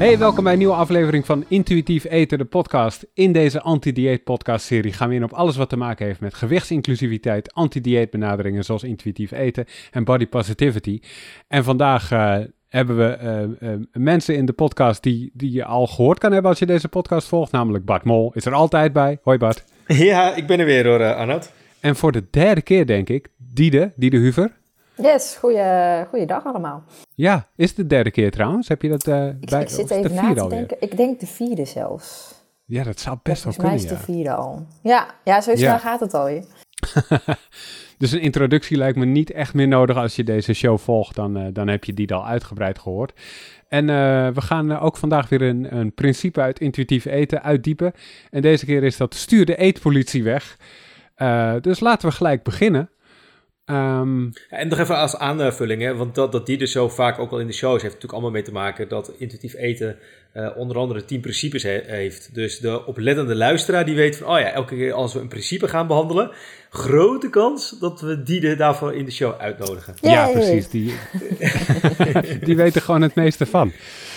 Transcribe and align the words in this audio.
Hey, 0.00 0.18
welkom 0.18 0.44
bij 0.44 0.52
een 0.52 0.58
nieuwe 0.58 0.74
aflevering 0.74 1.26
van 1.26 1.44
Intuïtief 1.48 2.04
Eten, 2.04 2.38
de 2.38 2.44
podcast. 2.44 3.06
In 3.14 3.32
deze 3.32 3.60
anti-dieet 3.60 4.24
podcast 4.24 4.66
serie 4.66 4.92
gaan 4.92 5.08
we 5.08 5.14
in 5.14 5.24
op 5.24 5.32
alles 5.32 5.56
wat 5.56 5.68
te 5.68 5.76
maken 5.76 6.06
heeft 6.06 6.20
met 6.20 6.34
gewichtsinclusiviteit, 6.34 7.52
anti-dieet 7.54 8.10
benaderingen 8.10 8.64
zoals 8.64 8.82
intuïtief 8.82 9.30
eten 9.30 9.64
en 9.90 10.04
body 10.04 10.26
positivity. 10.26 11.00
En 11.48 11.64
vandaag 11.64 12.12
uh, 12.12 12.38
hebben 12.68 12.96
we 12.96 13.18
uh, 13.62 13.70
uh, 13.70 13.76
mensen 13.92 14.36
in 14.36 14.46
de 14.46 14.52
podcast 14.52 15.02
die, 15.02 15.30
die 15.34 15.52
je 15.52 15.64
al 15.64 15.86
gehoord 15.86 16.18
kan 16.18 16.32
hebben 16.32 16.50
als 16.50 16.58
je 16.58 16.66
deze 16.66 16.88
podcast 16.88 17.28
volgt, 17.28 17.52
namelijk 17.52 17.84
Bart 17.84 18.04
Mol 18.04 18.32
is 18.34 18.44
er 18.44 18.52
altijd 18.52 18.92
bij. 18.92 19.18
Hoi 19.22 19.38
Bart. 19.38 19.64
Ja, 19.86 20.34
ik 20.34 20.46
ben 20.46 20.58
er 20.58 20.66
weer 20.66 20.86
hoor, 20.86 21.14
Arnoud. 21.14 21.52
En 21.80 21.96
voor 21.96 22.12
de 22.12 22.24
derde 22.30 22.62
keer 22.62 22.86
denk 22.86 23.08
ik, 23.08 23.28
Diede, 23.36 23.92
Diede 23.96 24.18
Huver. 24.18 24.59
Yes, 25.02 25.36
goeie, 25.36 26.26
dag 26.26 26.44
allemaal. 26.44 26.82
Ja, 27.14 27.48
is 27.56 27.68
het 27.68 27.76
de 27.76 27.86
derde 27.86 28.10
keer 28.10 28.30
trouwens? 28.30 28.68
Heb 28.68 28.82
je 28.82 28.88
dat 28.88 29.06
uh, 29.06 29.26
ik, 29.26 29.50
bij? 29.50 29.62
Ik 29.62 29.68
zit 29.68 29.90
even 29.90 30.14
na 30.14 30.34
te 30.34 30.48
denken. 30.48 30.76
Ik 30.80 30.96
denk 30.96 31.20
de 31.20 31.26
vierde 31.26 31.64
zelfs. 31.64 32.34
Ja, 32.64 32.82
dat 32.82 33.00
zou 33.00 33.18
best 33.22 33.44
wel 33.44 33.52
kunnen, 33.52 33.70
Volgens 33.70 33.90
mij 33.90 33.98
is 33.98 34.06
de 34.06 34.12
vierde 34.12 34.32
al. 34.32 34.66
Ja, 34.82 35.06
ja 35.24 35.40
zo 35.40 35.56
snel 35.56 35.78
gaat 35.78 36.00
het 36.00 36.14
al. 36.14 36.28
dus 37.98 38.12
een 38.12 38.20
introductie 38.20 38.76
lijkt 38.76 38.98
me 38.98 39.04
niet 39.04 39.30
echt 39.32 39.54
meer 39.54 39.68
nodig 39.68 39.96
als 39.96 40.16
je 40.16 40.24
deze 40.24 40.52
show 40.52 40.78
volgt. 40.78 41.14
Dan, 41.14 41.38
uh, 41.38 41.46
dan 41.52 41.68
heb 41.68 41.84
je 41.84 41.94
die 41.94 42.14
al 42.14 42.26
uitgebreid 42.26 42.78
gehoord. 42.78 43.20
En 43.68 43.88
uh, 43.88 44.28
we 44.28 44.40
gaan 44.40 44.78
ook 44.78 44.96
vandaag 44.96 45.28
weer 45.28 45.42
een, 45.42 45.76
een 45.76 45.94
principe 45.94 46.40
uit 46.40 46.60
intuïtief 46.60 47.04
eten 47.04 47.42
uitdiepen. 47.42 47.92
En 48.30 48.42
deze 48.42 48.64
keer 48.64 48.82
is 48.82 48.96
dat 48.96 49.14
stuur 49.14 49.46
de 49.46 49.56
eetpolitie 49.56 50.22
weg. 50.22 50.56
dus 51.60 51.80
laten 51.80 52.08
we 52.08 52.14
gelijk 52.14 52.42
beginnen. 52.42 52.90
Um, 53.70 54.32
en 54.48 54.68
nog 54.68 54.78
even 54.78 54.96
als 54.96 55.16
aanvulling, 55.16 55.82
hè, 55.82 55.94
want 55.94 56.14
dat, 56.14 56.32
dat 56.32 56.46
die 56.46 56.58
dus 56.58 56.72
zo 56.72 56.88
vaak 56.88 57.18
ook 57.18 57.30
wel 57.30 57.40
in 57.40 57.46
de 57.46 57.52
shows 57.52 57.72
heeft 57.72 57.84
natuurlijk 57.84 58.12
allemaal 58.12 58.30
mee 58.30 58.42
te 58.42 58.52
maken 58.52 58.88
dat 58.88 59.12
intuïtief 59.18 59.54
eten 59.54 59.96
uh, 60.34 60.48
onder 60.56 60.76
andere 60.76 61.04
tien 61.04 61.20
principes 61.20 61.62
he 61.62 61.82
heeft. 61.86 62.34
Dus 62.34 62.58
de 62.58 62.86
oplettende 62.86 63.34
luisteraar 63.34 63.84
die 63.84 63.94
weet 63.94 64.16
van, 64.16 64.26
oh 64.26 64.38
ja, 64.38 64.50
elke 64.50 64.74
keer 64.74 64.92
als 64.92 65.12
we 65.12 65.20
een 65.20 65.28
principe 65.28 65.68
gaan 65.68 65.86
behandelen, 65.86 66.30
grote 66.70 67.30
kans 67.30 67.78
dat 67.80 68.00
we 68.00 68.22
die 68.22 68.56
daarvoor 68.56 68.94
in 68.94 69.04
de 69.04 69.10
show 69.10 69.38
uitnodigen. 69.38 69.94
Ja, 70.00 70.28
precies. 70.28 70.68
Die, 70.68 70.94
die 72.44 72.56
weten 72.56 72.82
gewoon 72.82 73.02
het 73.02 73.14
meeste 73.14 73.46
van. 73.46 73.72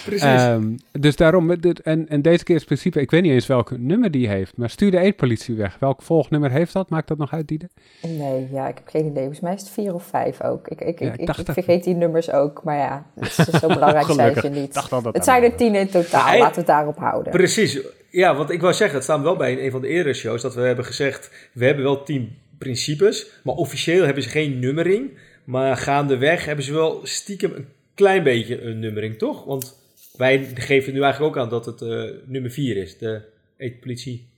Precies. 0.06 0.42
Um, 0.44 0.78
dus 0.92 1.16
daarom, 1.16 1.52
en, 1.52 2.10
en 2.10 2.22
deze 2.22 2.44
keer 2.44 2.56
is 2.56 2.64
principe, 2.64 3.02
ik 3.02 3.12
weet 3.12 3.22
niet 3.22 3.32
eens 3.32 3.48
welk 3.48 3.78
nummer 3.78 4.12
die 4.12 4.28
heeft, 4.28 4.58
maar 4.58 4.70
stuur 4.70 4.92
de 4.92 4.98
eetpolitie 4.98 5.56
weg. 5.56 5.78
Welk 5.80 6.02
volgnummer 6.02 6.52
heeft 6.52 6.74
dat? 6.74 6.90
Maakt 6.90 7.08
dat 7.08 7.18
nog 7.18 7.34
uit, 7.34 7.48
Diede? 7.48 7.70
Nee, 8.02 8.48
ja, 8.52 8.68
ik 8.68 8.76
heb 8.76 8.88
geen 8.88 9.06
idee. 9.06 9.24
Volgens 9.24 9.40
mij 9.40 9.54
is 9.54 9.60
het 9.60 9.70
vier 9.70 9.94
of 9.94 10.04
vijf 10.04 10.42
ook. 10.42 10.68
Ik, 10.68 10.82
ik, 10.82 11.00
ik, 11.00 11.16
ik, 11.16 11.36
vergeet 11.46 11.84
die 11.84 11.96
nummers 11.96 12.32
ook, 12.32 12.64
maar 12.64 12.78
ja, 12.78 13.06
het 13.20 13.48
is 13.48 13.60
zo 13.60 13.68
belangrijk 13.68 14.06
zijn 14.12 14.36
ze 14.36 14.48
niet. 14.48 14.74
Dacht 14.74 14.90
dat 14.90 15.14
het 15.14 15.24
zijn 15.24 15.44
er 15.44 15.56
tien 15.56 15.76
in 15.76 15.90
totaal, 15.90 16.38
laten 16.38 16.54
we 16.54 16.58
het 16.58 16.68
daarop 16.68 16.98
houden. 16.98 17.32
Precies, 17.32 17.80
ja, 18.10 18.36
want 18.36 18.50
ik 18.50 18.62
wou 18.62 18.74
zeggen, 18.74 18.96
het 18.96 19.04
staat 19.04 19.22
wel 19.22 19.36
bij 19.36 19.52
in 19.52 19.66
een 19.66 19.72
van 19.72 19.82
de 19.82 19.88
eerdere 19.88 20.16
shows, 20.16 20.42
dat 20.42 20.56
we 20.56 20.62
hebben 20.62 20.86
gezegd, 20.86 21.50
we 21.54 21.66
hebben 21.66 21.84
wel 21.84 22.04
tien 22.04 22.38
principes, 22.58 23.28
maar 23.44 23.56
officieel 23.56 24.06
hebben 24.06 24.24
ze 24.24 24.30
geen 24.30 24.60
nummering. 24.60 25.12
Maar 25.44 25.78
gaandeweg 25.78 26.46
hebben 26.46 26.66
ze 26.66 26.74
wel 26.74 27.00
stiekem 27.04 27.54
een 27.56 27.68
klein 27.94 28.24
beetje 28.24 28.62
een 28.62 28.80
nummering, 28.80 29.18
toch? 29.18 29.44
Want 29.46 29.83
wij 30.18 30.44
geven 30.44 30.94
nu 30.94 31.02
eigenlijk 31.02 31.36
ook 31.36 31.44
aan 31.44 31.50
dat 31.50 31.66
het 31.66 31.82
uh, 31.82 32.12
nummer 32.26 32.52
4 32.52 32.78
is, 32.78 32.98
de 32.98 33.22
eetpolitie. 33.58 34.32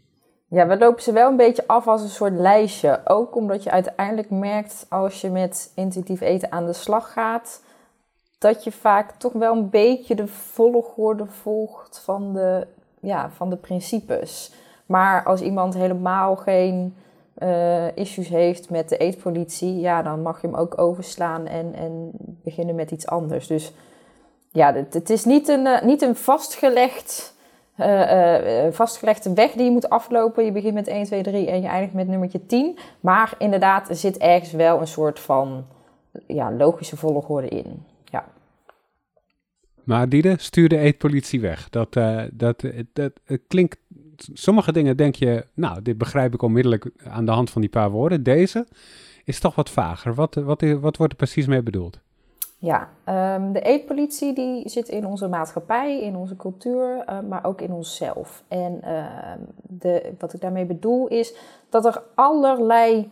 Ja, 0.47 0.67
we 0.67 0.77
lopen 0.77 1.03
ze 1.03 1.11
wel 1.11 1.29
een 1.29 1.37
beetje 1.37 1.67
af 1.67 1.87
als 1.87 2.01
een 2.01 2.09
soort 2.09 2.33
lijstje. 2.33 3.01
Ook 3.05 3.35
omdat 3.35 3.63
je 3.63 3.71
uiteindelijk 3.71 4.29
merkt 4.29 4.85
als 4.89 5.21
je 5.21 5.29
met 5.29 5.71
intuïtief 5.75 6.21
eten 6.21 6.51
aan 6.51 6.65
de 6.65 6.73
slag 6.73 7.13
gaat, 7.13 7.63
dat 8.37 8.63
je 8.63 8.71
vaak 8.71 9.11
toch 9.11 9.33
wel 9.33 9.55
een 9.55 9.69
beetje 9.69 10.15
de 10.15 10.27
volgorde 10.27 11.25
volgt 11.25 11.99
van 11.99 12.33
de, 12.33 12.67
ja, 12.99 13.29
van 13.29 13.49
de 13.49 13.55
principes. 13.55 14.51
Maar 14.85 15.23
als 15.23 15.41
iemand 15.41 15.73
helemaal 15.73 16.35
geen 16.35 16.95
uh, 17.37 17.97
issues 17.97 18.29
heeft 18.29 18.69
met 18.69 18.89
de 18.89 18.97
eetpolitie, 18.97 19.79
ja, 19.79 20.01
dan 20.01 20.21
mag 20.21 20.41
je 20.41 20.47
hem 20.47 20.55
ook 20.55 20.77
overslaan 20.77 21.47
en, 21.47 21.73
en 21.73 22.11
beginnen 22.43 22.75
met 22.75 22.91
iets 22.91 23.07
anders. 23.07 23.47
Dus 23.47 23.71
ja, 24.55 24.73
het, 24.73 24.93
het 24.93 25.09
is 25.09 25.25
niet 25.25 25.47
een, 25.47 25.65
uh, 25.65 25.81
niet 25.81 26.01
een 26.01 26.15
vastgelegd, 26.15 27.35
uh, 27.79 28.71
vastgelegde 28.71 29.33
weg 29.33 29.51
die 29.51 29.63
je 29.63 29.71
moet 29.71 29.89
aflopen. 29.89 30.45
Je 30.45 30.51
begint 30.51 30.73
met 30.73 30.87
1, 30.87 31.05
2, 31.05 31.23
3 31.23 31.47
en 31.47 31.61
je 31.61 31.67
eindigt 31.67 31.93
met 31.93 32.07
nummertje 32.07 32.45
10. 32.45 32.77
Maar 32.99 33.33
inderdaad, 33.37 33.89
er 33.89 33.95
zit 33.95 34.17
ergens 34.17 34.51
wel 34.51 34.79
een 34.79 34.87
soort 34.87 35.19
van 35.19 35.65
ja, 36.27 36.51
logische 36.51 36.97
volgorde 36.97 37.47
in. 37.47 37.83
Ja. 38.05 38.25
Maar 39.83 40.09
Diede, 40.09 40.35
stuur 40.37 40.69
de 40.69 40.77
eetpolitie 40.77 41.41
weg. 41.41 41.69
Dat, 41.69 41.93
dat, 41.93 42.25
dat, 42.33 42.63
dat 42.93 43.11
klinkt... 43.47 43.77
Sommige 44.33 44.71
dingen 44.71 44.97
denk 44.97 45.15
je, 45.15 45.45
nou, 45.53 45.81
dit 45.81 45.97
begrijp 45.97 46.33
ik 46.33 46.41
onmiddellijk 46.41 46.89
aan 47.03 47.25
de 47.25 47.31
hand 47.31 47.49
van 47.49 47.61
die 47.61 47.69
paar 47.69 47.89
woorden. 47.89 48.23
Deze 48.23 48.67
is 49.23 49.39
toch 49.39 49.55
wat 49.55 49.69
vager. 49.69 50.13
Wat, 50.13 50.35
wat, 50.35 50.61
wat 50.61 50.97
wordt 50.97 51.11
er 51.11 51.17
precies 51.17 51.47
mee 51.47 51.63
bedoeld? 51.63 52.03
Ja, 52.65 52.89
um, 53.35 53.51
de 53.51 53.61
eetpolitie 53.61 54.33
die 54.33 54.69
zit 54.69 54.89
in 54.89 55.05
onze 55.05 55.27
maatschappij, 55.27 56.01
in 56.01 56.15
onze 56.15 56.35
cultuur, 56.35 57.05
uh, 57.09 57.19
maar 57.29 57.45
ook 57.45 57.61
in 57.61 57.71
onszelf. 57.71 58.43
En 58.47 58.81
uh, 58.83 59.05
de, 59.61 60.13
wat 60.19 60.33
ik 60.33 60.41
daarmee 60.41 60.65
bedoel 60.65 61.07
is 61.07 61.35
dat 61.69 61.85
er 61.85 62.01
allerlei 62.15 63.11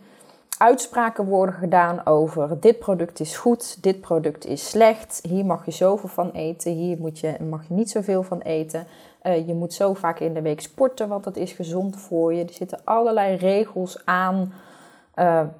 uitspraken 0.58 1.24
worden 1.24 1.54
gedaan 1.54 2.06
over 2.06 2.60
dit 2.60 2.78
product 2.78 3.20
is 3.20 3.36
goed, 3.36 3.82
dit 3.82 4.00
product 4.00 4.46
is 4.46 4.68
slecht, 4.68 5.20
hier 5.28 5.46
mag 5.46 5.64
je 5.64 5.70
zoveel 5.70 6.08
van 6.08 6.30
eten, 6.30 6.72
hier 6.72 6.98
moet 6.98 7.18
je, 7.18 7.36
mag 7.48 7.68
je 7.68 7.74
niet 7.74 7.90
zoveel 7.90 8.22
van 8.22 8.40
eten. 8.40 8.86
Uh, 9.22 9.46
je 9.46 9.54
moet 9.54 9.72
zo 9.72 9.94
vaak 9.94 10.20
in 10.20 10.34
de 10.34 10.42
week 10.42 10.60
sporten, 10.60 11.08
want 11.08 11.24
dat 11.24 11.36
is 11.36 11.52
gezond 11.52 11.96
voor 11.96 12.34
je. 12.34 12.44
Er 12.44 12.52
zitten 12.52 12.80
allerlei 12.84 13.36
regels 13.36 14.02
aan, 14.04 14.52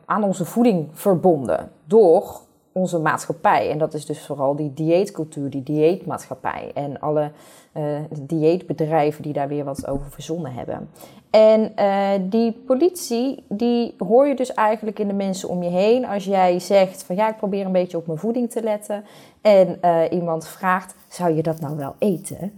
aan 0.04 0.24
onze 0.24 0.44
voeding 0.44 0.88
verbonden 0.92 1.70
door 1.84 2.42
onze 2.74 2.98
maatschappij. 2.98 3.70
En 3.70 3.78
dat 3.78 3.94
is 3.94 4.06
dus 4.06 4.26
vooral 4.26 4.56
die 4.56 4.74
dieetcultuur, 4.74 5.50
die 5.50 5.62
dieetmaatschappij. 5.62 6.70
En 6.74 7.00
alle 7.00 7.30
uh, 7.76 7.98
dieetbedrijven 8.20 9.22
die 9.22 9.32
daar 9.32 9.48
weer 9.48 9.64
wat 9.64 9.86
over 9.86 10.10
verzonnen 10.10 10.52
hebben. 10.52 10.88
En 11.30 11.72
uh, 11.78 12.10
die 12.30 12.52
politie, 12.52 13.44
die 13.48 13.94
hoor 13.98 14.26
je 14.26 14.34
dus 14.34 14.54
eigenlijk 14.54 14.98
in 14.98 15.08
de 15.08 15.14
mensen 15.14 15.48
om 15.48 15.62
je 15.62 15.70
heen. 15.70 16.06
Als 16.06 16.24
jij 16.24 16.58
zegt 16.58 17.02
van 17.02 17.16
ja, 17.16 17.28
ik 17.28 17.36
probeer 17.36 17.66
een 17.66 17.72
beetje 17.72 17.96
op 17.96 18.06
mijn 18.06 18.18
voeding 18.18 18.50
te 18.50 18.62
letten. 18.62 19.04
En 19.40 19.78
uh, 19.82 20.00
iemand 20.10 20.46
vraagt, 20.46 20.94
zou 21.08 21.34
je 21.34 21.42
dat 21.42 21.60
nou 21.60 21.76
wel 21.76 21.94
eten? 21.98 22.52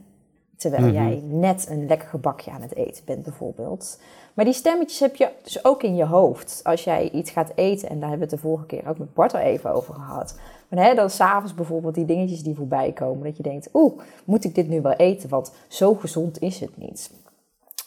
Terwijl 0.56 0.82
mm 0.82 0.88
-hmm. 0.88 1.08
jij 1.08 1.22
net 1.24 1.66
een 1.70 1.86
lekker 1.86 2.08
gebakje 2.08 2.50
aan 2.50 2.62
het 2.62 2.74
eten 2.74 3.04
bent 3.04 3.22
bijvoorbeeld. 3.22 3.98
Maar 4.36 4.44
die 4.44 4.54
stemmetjes 4.54 5.00
heb 5.00 5.16
je 5.16 5.28
dus 5.42 5.64
ook 5.64 5.82
in 5.82 5.96
je 5.96 6.04
hoofd. 6.04 6.60
Als 6.62 6.84
jij 6.84 7.10
iets 7.10 7.30
gaat 7.30 7.52
eten, 7.54 7.88
en 7.88 8.00
daar 8.00 8.08
hebben 8.08 8.28
we 8.28 8.34
het 8.34 8.42
de 8.42 8.48
vorige 8.48 8.66
keer 8.66 8.88
ook 8.88 8.98
met 8.98 9.14
Bart 9.14 9.34
al 9.34 9.40
even 9.40 9.74
over 9.74 9.94
gehad. 9.94 10.34
Maar 10.68 10.84
hè, 10.84 10.94
dan 10.94 11.10
s'avonds 11.10 11.54
bijvoorbeeld 11.54 11.94
die 11.94 12.04
dingetjes 12.04 12.42
die 12.42 12.54
voorbij 12.54 12.92
komen. 12.92 13.24
Dat 13.24 13.36
je 13.36 13.42
denkt, 13.42 13.68
oeh, 13.72 14.00
moet 14.24 14.44
ik 14.44 14.54
dit 14.54 14.68
nu 14.68 14.80
wel 14.80 14.92
eten? 14.92 15.28
Want 15.28 15.52
zo 15.68 15.94
gezond 15.94 16.40
is 16.40 16.60
het 16.60 16.76
niet. 16.76 17.10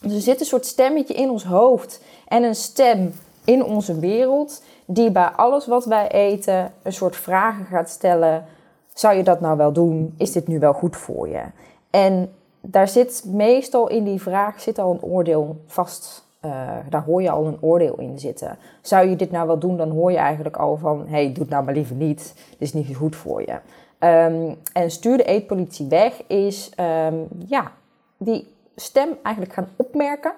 Dus 0.02 0.14
er 0.14 0.22
zit 0.22 0.40
een 0.40 0.46
soort 0.46 0.66
stemmetje 0.66 1.14
in 1.14 1.30
ons 1.30 1.44
hoofd. 1.44 2.02
En 2.28 2.44
een 2.44 2.56
stem 2.56 3.14
in 3.46 3.64
onze 3.64 4.00
wereld. 4.00 4.64
Die 4.86 5.12
bij 5.12 5.30
alles 5.30 5.68
wat 5.68 5.86
wij 5.86 6.12
eten 6.12 6.74
een 6.84 6.94
soort 6.94 7.16
vragen 7.16 7.66
gaat 7.66 7.90
stellen. 7.90 8.46
Zou 8.94 9.16
je 9.16 9.24
dat 9.24 9.40
nou 9.40 9.58
wel 9.58 9.74
doen? 9.74 10.14
Is 10.18 10.32
dit 10.32 10.48
nu 10.48 10.60
wel 10.60 10.74
goed 10.74 10.98
voor 10.98 11.30
je? 11.30 11.44
En 11.90 12.34
daar 12.62 12.88
zit 12.88 13.24
meestal 13.26 13.88
in 13.88 14.04
die 14.04 14.22
vraag 14.22 14.62
zit 14.62 14.80
al 14.80 14.92
een 14.92 15.02
oordeel 15.02 15.62
vast 15.68 16.28
uh, 16.46 16.78
daar 16.90 17.04
hoor 17.04 17.22
je 17.22 17.30
al 17.30 17.46
een 17.46 17.62
oordeel 17.62 18.00
in 18.00 18.20
zitten. 18.20 18.58
Zou 18.82 19.08
je 19.08 19.16
dit 19.16 19.32
nou 19.32 19.48
wel 19.48 19.60
doen, 19.60 19.78
dan 19.78 19.90
hoor 19.90 20.12
je 20.12 20.18
eigenlijk 20.18 20.58
al 20.58 20.78
van... 20.78 21.08
hey, 21.08 21.26
doe 21.26 21.44
het 21.44 21.50
nou 21.50 21.64
maar 21.64 21.74
liever 21.74 21.96
niet. 21.96 22.34
Dit 22.50 22.62
is 22.62 22.74
niet 22.74 22.96
goed 22.96 23.16
voor 23.16 23.42
je. 23.42 23.60
Um, 24.00 24.58
en 24.74 24.92
stuur 24.92 25.18
de 25.18 25.24
eetpolitie 25.24 25.88
weg 25.88 26.28
is... 26.28 26.72
Um, 26.80 27.28
ja, 27.48 27.72
die 28.18 28.56
stem 28.76 29.10
eigenlijk 29.24 29.56
gaan 29.56 29.70
opmerken. 29.76 30.34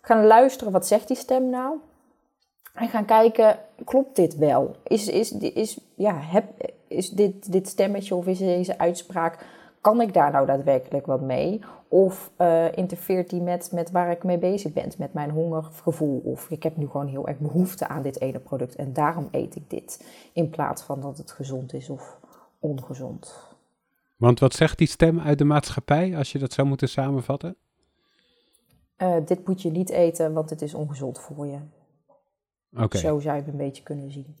Gaan 0.00 0.26
luisteren, 0.26 0.72
wat 0.72 0.86
zegt 0.86 1.08
die 1.08 1.16
stem 1.16 1.50
nou? 1.50 1.76
En 2.74 2.88
gaan 2.88 3.04
kijken, 3.04 3.58
klopt 3.84 4.16
dit 4.16 4.36
wel? 4.36 4.76
Is, 4.82 5.08
is, 5.08 5.32
is, 5.32 5.78
ja, 5.94 6.14
heb, 6.18 6.44
is 6.88 7.10
dit, 7.10 7.52
dit 7.52 7.68
stemmetje 7.68 8.14
of 8.14 8.26
is 8.26 8.38
deze 8.38 8.78
uitspraak 8.78 9.44
kan 9.86 10.00
ik 10.00 10.14
daar 10.14 10.32
nou 10.32 10.46
daadwerkelijk 10.46 11.06
wat 11.06 11.20
mee? 11.20 11.60
Of 11.88 12.30
uh, 12.38 12.76
interfereert 12.76 13.30
die 13.30 13.40
met, 13.40 13.72
met 13.72 13.90
waar 13.90 14.10
ik 14.10 14.24
mee 14.24 14.38
bezig 14.38 14.72
ben, 14.72 14.92
met 14.98 15.12
mijn 15.12 15.30
hongergevoel? 15.30 16.20
Of 16.24 16.50
ik 16.50 16.62
heb 16.62 16.76
nu 16.76 16.86
gewoon 16.86 17.06
heel 17.06 17.28
erg 17.28 17.38
behoefte 17.38 17.88
aan 17.88 18.02
dit 18.02 18.20
ene 18.20 18.38
product 18.38 18.76
en 18.76 18.92
daarom 18.92 19.28
eet 19.30 19.56
ik 19.56 19.70
dit. 19.70 20.06
In 20.32 20.50
plaats 20.50 20.82
van 20.82 21.00
dat 21.00 21.18
het 21.18 21.30
gezond 21.30 21.72
is 21.72 21.90
of 21.90 22.18
ongezond. 22.58 23.38
Want 24.16 24.40
wat 24.40 24.54
zegt 24.54 24.78
die 24.78 24.86
stem 24.86 25.20
uit 25.20 25.38
de 25.38 25.44
maatschappij, 25.44 26.16
als 26.16 26.32
je 26.32 26.38
dat 26.38 26.52
zou 26.52 26.68
moeten 26.68 26.88
samenvatten? 26.88 27.56
Uh, 28.98 29.16
dit 29.24 29.46
moet 29.46 29.62
je 29.62 29.70
niet 29.70 29.90
eten, 29.90 30.32
want 30.32 30.50
het 30.50 30.62
is 30.62 30.74
ongezond 30.74 31.18
voor 31.18 31.46
je. 31.46 31.58
Okay. 32.76 33.00
Zo 33.00 33.20
zou 33.20 33.36
je 33.36 33.42
het 33.42 33.50
een 33.52 33.56
beetje 33.56 33.82
kunnen 33.82 34.10
zien. 34.10 34.36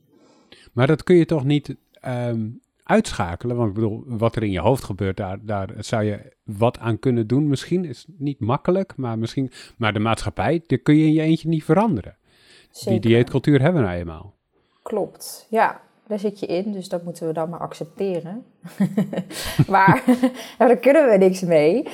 Maar 0.72 0.86
dat 0.86 1.02
kun 1.02 1.16
je 1.16 1.26
toch 1.26 1.44
niet 1.44 1.76
um, 2.06 2.60
uitschakelen? 2.86 3.56
Want 3.56 3.68
ik 3.68 3.74
bedoel, 3.74 4.02
wat 4.06 4.36
er 4.36 4.42
in 4.42 4.50
je 4.50 4.60
hoofd 4.60 4.84
gebeurt, 4.84 5.16
daar, 5.16 5.38
daar 5.42 5.68
zou 5.78 6.04
je 6.04 6.32
wat 6.44 6.78
aan 6.78 6.98
kunnen 6.98 7.26
doen. 7.26 7.48
Misschien 7.48 7.84
is 7.84 8.06
niet 8.18 8.40
makkelijk, 8.40 8.96
maar 8.96 9.18
misschien. 9.18 9.50
Maar 9.76 9.92
de 9.92 9.98
maatschappij, 9.98 10.62
daar 10.66 10.78
kun 10.78 10.96
je 10.96 11.04
in 11.04 11.12
je 11.12 11.22
eentje 11.22 11.48
niet 11.48 11.64
veranderen. 11.64 12.16
Die 12.84 13.00
dieetcultuur 13.00 13.60
hebben 13.62 13.80
we 13.80 13.86
nou 13.86 13.98
eenmaal. 13.98 14.34
Klopt, 14.82 15.46
ja. 15.50 15.80
Daar 16.06 16.18
zit 16.18 16.40
je 16.40 16.46
in, 16.46 16.72
dus 16.72 16.88
dat 16.88 17.04
moeten 17.04 17.26
we 17.26 17.32
dan 17.32 17.48
maar 17.48 17.60
accepteren. 17.60 18.44
maar 19.68 20.04
daar 20.58 20.76
kunnen 20.76 21.10
we 21.10 21.16
niks 21.16 21.40
mee. 21.40 21.82
Uh, 21.84 21.90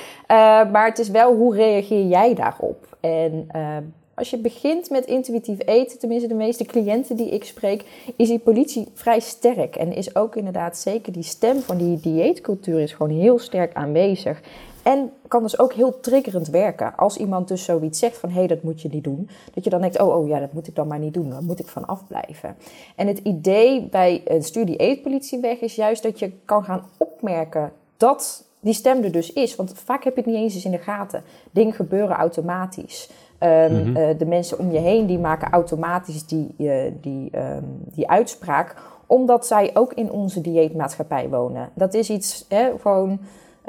maar 0.71 0.85
het 0.85 0.99
is 0.99 1.09
wel, 1.09 1.35
hoe 1.35 1.55
reageer 1.55 2.05
jij 2.07 2.33
daarop? 2.33 2.97
En 2.99 3.47
uh, 3.55 3.77
als 4.15 4.29
je 4.29 4.37
begint 4.37 4.89
met 4.89 5.05
intuïtief 5.05 5.57
eten, 5.65 5.99
tenminste 5.99 6.27
de 6.27 6.33
meeste 6.33 6.65
cliënten 6.65 7.15
die 7.15 7.29
ik 7.29 7.43
spreek, 7.43 7.85
is 8.15 8.27
die 8.27 8.39
politie 8.39 8.87
vrij 8.93 9.19
sterk. 9.19 9.75
En 9.75 9.95
is 9.95 10.15
ook 10.15 10.35
inderdaad 10.35 10.77
zeker 10.77 11.13
die 11.13 11.23
stem 11.23 11.59
van 11.59 11.77
die 11.77 11.99
dieetcultuur 11.99 12.79
is 12.79 12.93
gewoon 12.93 13.19
heel 13.19 13.39
sterk 13.39 13.73
aanwezig. 13.73 14.41
En 14.83 15.11
kan 15.27 15.43
dus 15.43 15.59
ook 15.59 15.73
heel 15.73 15.99
triggerend 15.99 16.47
werken. 16.47 16.95
Als 16.95 17.17
iemand 17.17 17.47
dus 17.47 17.63
zoiets 17.63 17.99
zegt 17.99 18.17
van, 18.17 18.29
hé, 18.29 18.37
hey, 18.37 18.47
dat 18.47 18.63
moet 18.63 18.81
je 18.81 18.89
niet 18.91 19.03
doen. 19.03 19.29
Dat 19.53 19.63
je 19.63 19.69
dan 19.69 19.81
denkt, 19.81 19.99
oh, 19.99 20.17
oh 20.17 20.27
ja, 20.27 20.39
dat 20.39 20.53
moet 20.53 20.67
ik 20.67 20.75
dan 20.75 20.87
maar 20.87 20.99
niet 20.99 21.13
doen. 21.13 21.29
Daar 21.29 21.43
moet 21.43 21.59
ik 21.59 21.67
van 21.67 21.85
afblijven. 21.85 22.55
En 22.95 23.07
het 23.07 23.17
idee 23.17 23.81
bij 23.81 24.21
een 24.25 24.43
studie 24.43 24.75
eetpolitie 24.75 25.39
weg 25.39 25.59
is 25.59 25.75
juist 25.75 26.03
dat 26.03 26.19
je 26.19 26.31
kan 26.45 26.63
gaan 26.63 26.85
opmerken 26.97 27.71
dat 27.97 28.45
die 28.63 28.73
stem 28.73 29.03
er 29.03 29.11
dus 29.11 29.33
is. 29.33 29.55
Want 29.55 29.73
vaak 29.75 30.03
heb 30.03 30.15
je 30.15 30.21
het 30.21 30.29
niet 30.29 30.39
eens 30.39 30.53
eens 30.53 30.65
in 30.65 30.71
de 30.71 30.77
gaten. 30.77 31.23
Dingen 31.51 31.73
gebeuren 31.73 32.15
automatisch. 32.15 33.09
Ehm, 33.37 33.73
mhm. 33.73 33.95
eh, 33.95 34.17
de 34.17 34.25
mensen 34.25 34.59
om 34.59 34.71
je 34.71 34.79
heen 34.79 35.05
die 35.05 35.19
maken 35.19 35.51
automatisch 35.51 36.25
die, 36.25 36.53
uh, 36.57 36.81
die, 37.01 37.37
um, 37.37 37.83
die 37.93 38.09
uitspraak, 38.09 38.75
omdat 39.05 39.47
zij 39.47 39.71
ook 39.73 39.93
in 39.93 40.11
onze 40.11 40.41
dieetmaatschappij 40.41 41.29
wonen. 41.29 41.69
Dat 41.73 41.93
is 41.93 42.09
iets 42.09 42.45
hè, 42.49 42.71
gewoon 42.81 43.19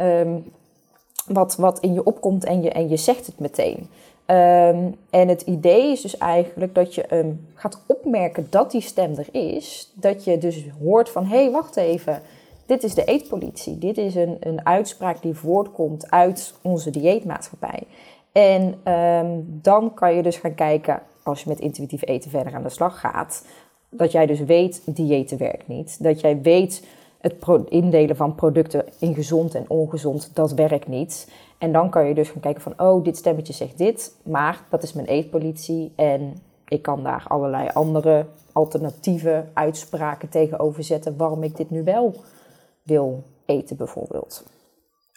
um, 0.01 0.45
wat, 1.27 1.57
wat 1.57 1.81
in 1.81 1.93
je 1.93 2.05
opkomt 2.05 2.45
en 2.45 2.63
je, 2.63 2.71
en 2.71 2.89
je 2.89 2.97
zegt 2.97 3.27
het 3.27 3.39
meteen. 3.39 3.89
en 5.11 5.29
het 5.29 5.43
idee 5.43 5.93
is 5.93 6.01
dus 6.01 6.17
eigenlijk 6.17 6.75
dat 6.75 6.95
je 6.95 7.35
gaat 7.55 7.83
opmerken 7.87 8.47
dat 8.51 8.71
die 8.71 8.81
stem 8.81 9.15
er 9.17 9.55
is. 9.55 9.93
Dat 9.95 10.25
je 10.25 10.39
dus 10.39 10.65
hoort 10.83 11.11
van, 11.11 11.27
hé, 11.27 11.43
hey, 11.43 11.51
wacht 11.51 11.77
even 11.77 12.23
dit 12.67 12.83
is 12.83 12.95
de 12.95 13.05
eetpolitie. 13.05 13.79
Dit 13.79 13.99
is 13.99 14.15
een, 14.15 14.37
een 14.41 14.67
uitspraak 14.67 15.23
die 15.23 15.35
voortkomt 15.35 16.11
uit 16.11 16.55
onze 16.63 16.91
dieetmaatschappij. 16.91 17.83
En 18.33 18.93
um, 18.93 19.59
dan 19.63 19.95
kan 19.95 20.15
je 20.15 20.23
dus 20.23 20.37
gaan 20.37 20.55
kijken, 20.55 21.03
als 21.23 21.43
je 21.43 21.49
met 21.49 21.61
intuïtief 21.61 22.07
eten 22.07 22.31
verder 22.31 22.55
aan 22.55 22.63
de 22.63 22.69
slag 22.69 23.01
gaat, 23.01 23.45
dat 23.89 24.13
jij 24.13 24.27
dus 24.27 24.41
weet, 24.41 24.83
diëten 24.85 25.39
werkt 25.39 25.69
niet. 25.69 26.03
Dat 26.03 26.21
jij 26.21 26.41
weet, 26.41 26.87
het 27.19 27.37
indelen 27.69 28.17
van 28.17 28.35
producten 28.35 28.85
in 28.99 29.15
gezond 29.15 29.55
en 29.55 29.65
ongezond, 29.69 30.31
dat 30.35 30.53
werkt 30.53 30.89
niet. 30.89 31.31
En 31.59 31.73
dan 31.73 31.91
kan 31.91 32.07
je 32.07 32.15
dus 32.15 32.29
gaan 32.29 32.41
kijken 32.41 32.63
van, 32.63 32.75
oh, 32.77 33.05
dit 33.05 33.17
stemmetje 33.17 33.53
zegt 33.53 33.79
dit, 33.79 34.17
maar 34.23 34.65
dat 34.71 34.83
is 34.83 34.93
mijn 34.93 35.07
eetpolitie 35.07 35.93
en 35.97 36.35
ik 36.69 36.83
kan 36.83 37.03
daar 37.03 37.25
allerlei 37.29 37.69
andere 37.73 38.27
alternatieve 38.53 39.45
uitspraken 39.53 40.29
tegenover 40.29 40.85
zetten 40.85 41.17
waarom 41.17 41.43
ik 41.43 41.57
dit 41.57 41.71
nu 41.71 41.85
wel 41.85 42.15
wil 42.85 43.25
eten 43.47 43.77
bijvoorbeeld. 43.77 44.47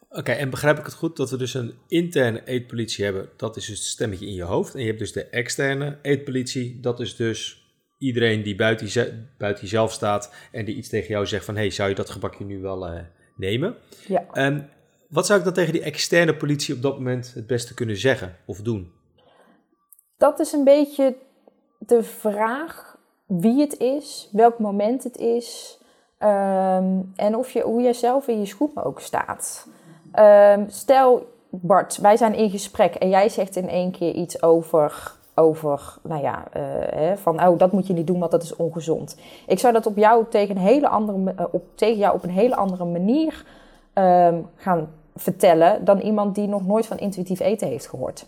Oké, 0.09 0.31
en 0.31 0.49
begrijp 0.49 0.77
ik 0.77 0.85
het 0.85 0.93
goed 0.93 1.17
dat 1.17 1.29
we 1.29 1.37
dus 1.37 1.53
een 1.53 1.73
interne 1.87 2.45
eetpolitie 2.45 3.03
hebben? 3.03 3.29
Dat 3.37 3.57
is 3.57 3.65
dus 3.65 3.77
het 3.77 3.87
stemmetje 3.87 4.25
in 4.25 4.33
je 4.33 4.43
hoofd. 4.43 4.73
En 4.73 4.79
je 4.79 4.87
hebt 4.87 4.99
dus 4.99 5.11
de 5.11 5.25
externe 5.25 5.97
eetpolitie. 6.01 6.79
Dat 6.79 6.99
is 6.99 7.15
dus 7.15 7.65
iedereen 7.97 8.43
die 8.43 8.55
buiten, 8.55 8.87
je, 8.89 9.23
buiten 9.37 9.63
jezelf 9.63 9.91
staat 9.91 10.33
en 10.51 10.65
die 10.65 10.75
iets 10.75 10.89
tegen 10.89 11.09
jou 11.09 11.25
zegt 11.25 11.45
van... 11.45 11.55
hey, 11.55 11.69
zou 11.69 11.89
je 11.89 11.95
dat 11.95 12.09
gebakje 12.09 12.45
nu 12.45 12.61
wel 12.61 12.93
uh, 12.93 12.99
nemen? 13.35 13.75
Ja. 14.07 14.47
Um, 14.47 14.69
wat 15.09 15.25
zou 15.25 15.39
ik 15.39 15.45
dan 15.45 15.53
tegen 15.53 15.73
die 15.73 15.81
externe 15.81 16.35
politie 16.37 16.75
op 16.75 16.81
dat 16.81 16.93
moment 16.93 17.33
het 17.33 17.47
beste 17.47 17.73
kunnen 17.73 17.97
zeggen 17.97 18.37
of 18.45 18.61
doen? 18.61 18.91
Dat 20.17 20.39
is 20.39 20.51
een 20.51 20.63
beetje 20.63 21.15
de 21.79 22.03
vraag 22.03 22.97
wie 23.27 23.59
het 23.59 23.79
is, 23.79 24.29
welk 24.31 24.59
moment 24.59 25.03
het 25.03 25.17
is... 25.17 25.77
Um, 26.23 27.11
en 27.15 27.35
of 27.35 27.51
je, 27.51 27.61
hoe 27.61 27.81
jij 27.81 27.93
zelf 27.93 28.27
in 28.27 28.39
je 28.39 28.45
schoenen 28.45 28.83
ook 28.83 28.99
staat. 28.99 29.67
Um, 30.19 30.65
stel, 30.69 31.25
Bart, 31.49 31.97
wij 31.97 32.17
zijn 32.17 32.33
in 32.33 32.49
gesprek 32.49 32.95
en 32.95 33.09
jij 33.09 33.29
zegt 33.29 33.55
in 33.55 33.69
één 33.69 33.91
keer 33.91 34.13
iets 34.13 34.41
over, 34.43 35.15
over 35.35 35.97
nou 36.03 36.21
ja, 36.21 36.43
uh, 36.57 36.63
hè, 36.89 37.17
van 37.17 37.47
oh, 37.47 37.57
dat 37.57 37.71
moet 37.71 37.87
je 37.87 37.93
niet 37.93 38.07
doen, 38.07 38.19
want 38.19 38.31
dat 38.31 38.43
is 38.43 38.55
ongezond. 38.55 39.17
Ik 39.47 39.59
zou 39.59 39.73
dat 39.73 39.85
op 39.85 39.97
jou 39.97 40.25
tegen, 40.29 40.55
een 40.55 40.61
hele 40.61 40.87
andere, 40.87 41.33
uh, 41.39 41.45
op, 41.51 41.63
tegen 41.75 41.97
jou 41.97 42.15
op 42.15 42.23
een 42.23 42.29
hele 42.29 42.55
andere 42.55 42.85
manier 42.85 43.45
um, 43.93 44.47
gaan 44.55 44.89
vertellen 45.15 45.85
dan 45.85 45.99
iemand 45.99 46.35
die 46.35 46.47
nog 46.47 46.65
nooit 46.65 46.85
van 46.85 46.97
intuïtief 46.97 47.39
eten 47.39 47.67
heeft 47.67 47.87
gehoord. 47.87 48.25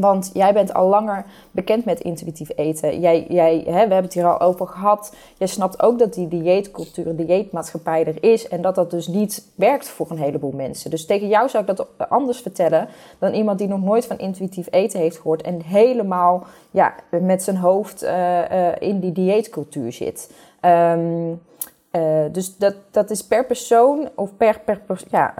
Want 0.00 0.30
jij 0.32 0.52
bent 0.52 0.74
al 0.74 0.88
langer 0.88 1.24
bekend 1.50 1.84
met 1.84 2.00
intuïtief 2.00 2.50
eten. 2.56 3.00
Jij, 3.00 3.26
jij, 3.28 3.62
hè, 3.64 3.72
we 3.72 3.78
hebben 3.78 4.02
het 4.02 4.14
hier 4.14 4.26
al 4.26 4.40
over 4.40 4.66
gehad. 4.66 5.14
Jij 5.38 5.46
snapt 5.46 5.82
ook 5.82 5.98
dat 5.98 6.14
die 6.14 6.28
dieetcultuur, 6.28 7.16
dieetmaatschappij 7.16 8.04
er 8.06 8.22
is. 8.22 8.48
En 8.48 8.62
dat 8.62 8.74
dat 8.74 8.90
dus 8.90 9.06
niet 9.06 9.46
werkt 9.54 9.88
voor 9.88 10.10
een 10.10 10.18
heleboel 10.18 10.52
mensen. 10.52 10.90
Dus 10.90 11.06
tegen 11.06 11.28
jou 11.28 11.48
zou 11.48 11.64
ik 11.64 11.76
dat 11.76 11.86
anders 12.08 12.40
vertellen 12.40 12.88
dan 13.18 13.34
iemand 13.34 13.58
die 13.58 13.68
nog 13.68 13.82
nooit 13.82 14.06
van 14.06 14.18
intuïtief 14.18 14.68
eten 14.70 15.00
heeft 15.00 15.16
gehoord. 15.16 15.42
En 15.42 15.62
helemaal 15.62 16.46
ja, 16.70 16.94
met 17.20 17.42
zijn 17.42 17.56
hoofd 17.56 18.04
uh, 18.04 18.50
uh, 18.50 18.68
in 18.78 19.00
die 19.00 19.12
dieetcultuur 19.12 19.92
zit. 19.92 20.30
Um, 20.60 21.40
uh, 21.92 22.24
dus 22.32 22.56
dat, 22.56 22.74
dat 22.90 23.10
is 23.10 23.24
per 23.24 23.46
persoon 23.46 24.08
of 24.14 24.36
per, 24.36 24.60
per 24.64 25.02
ja, 25.10 25.34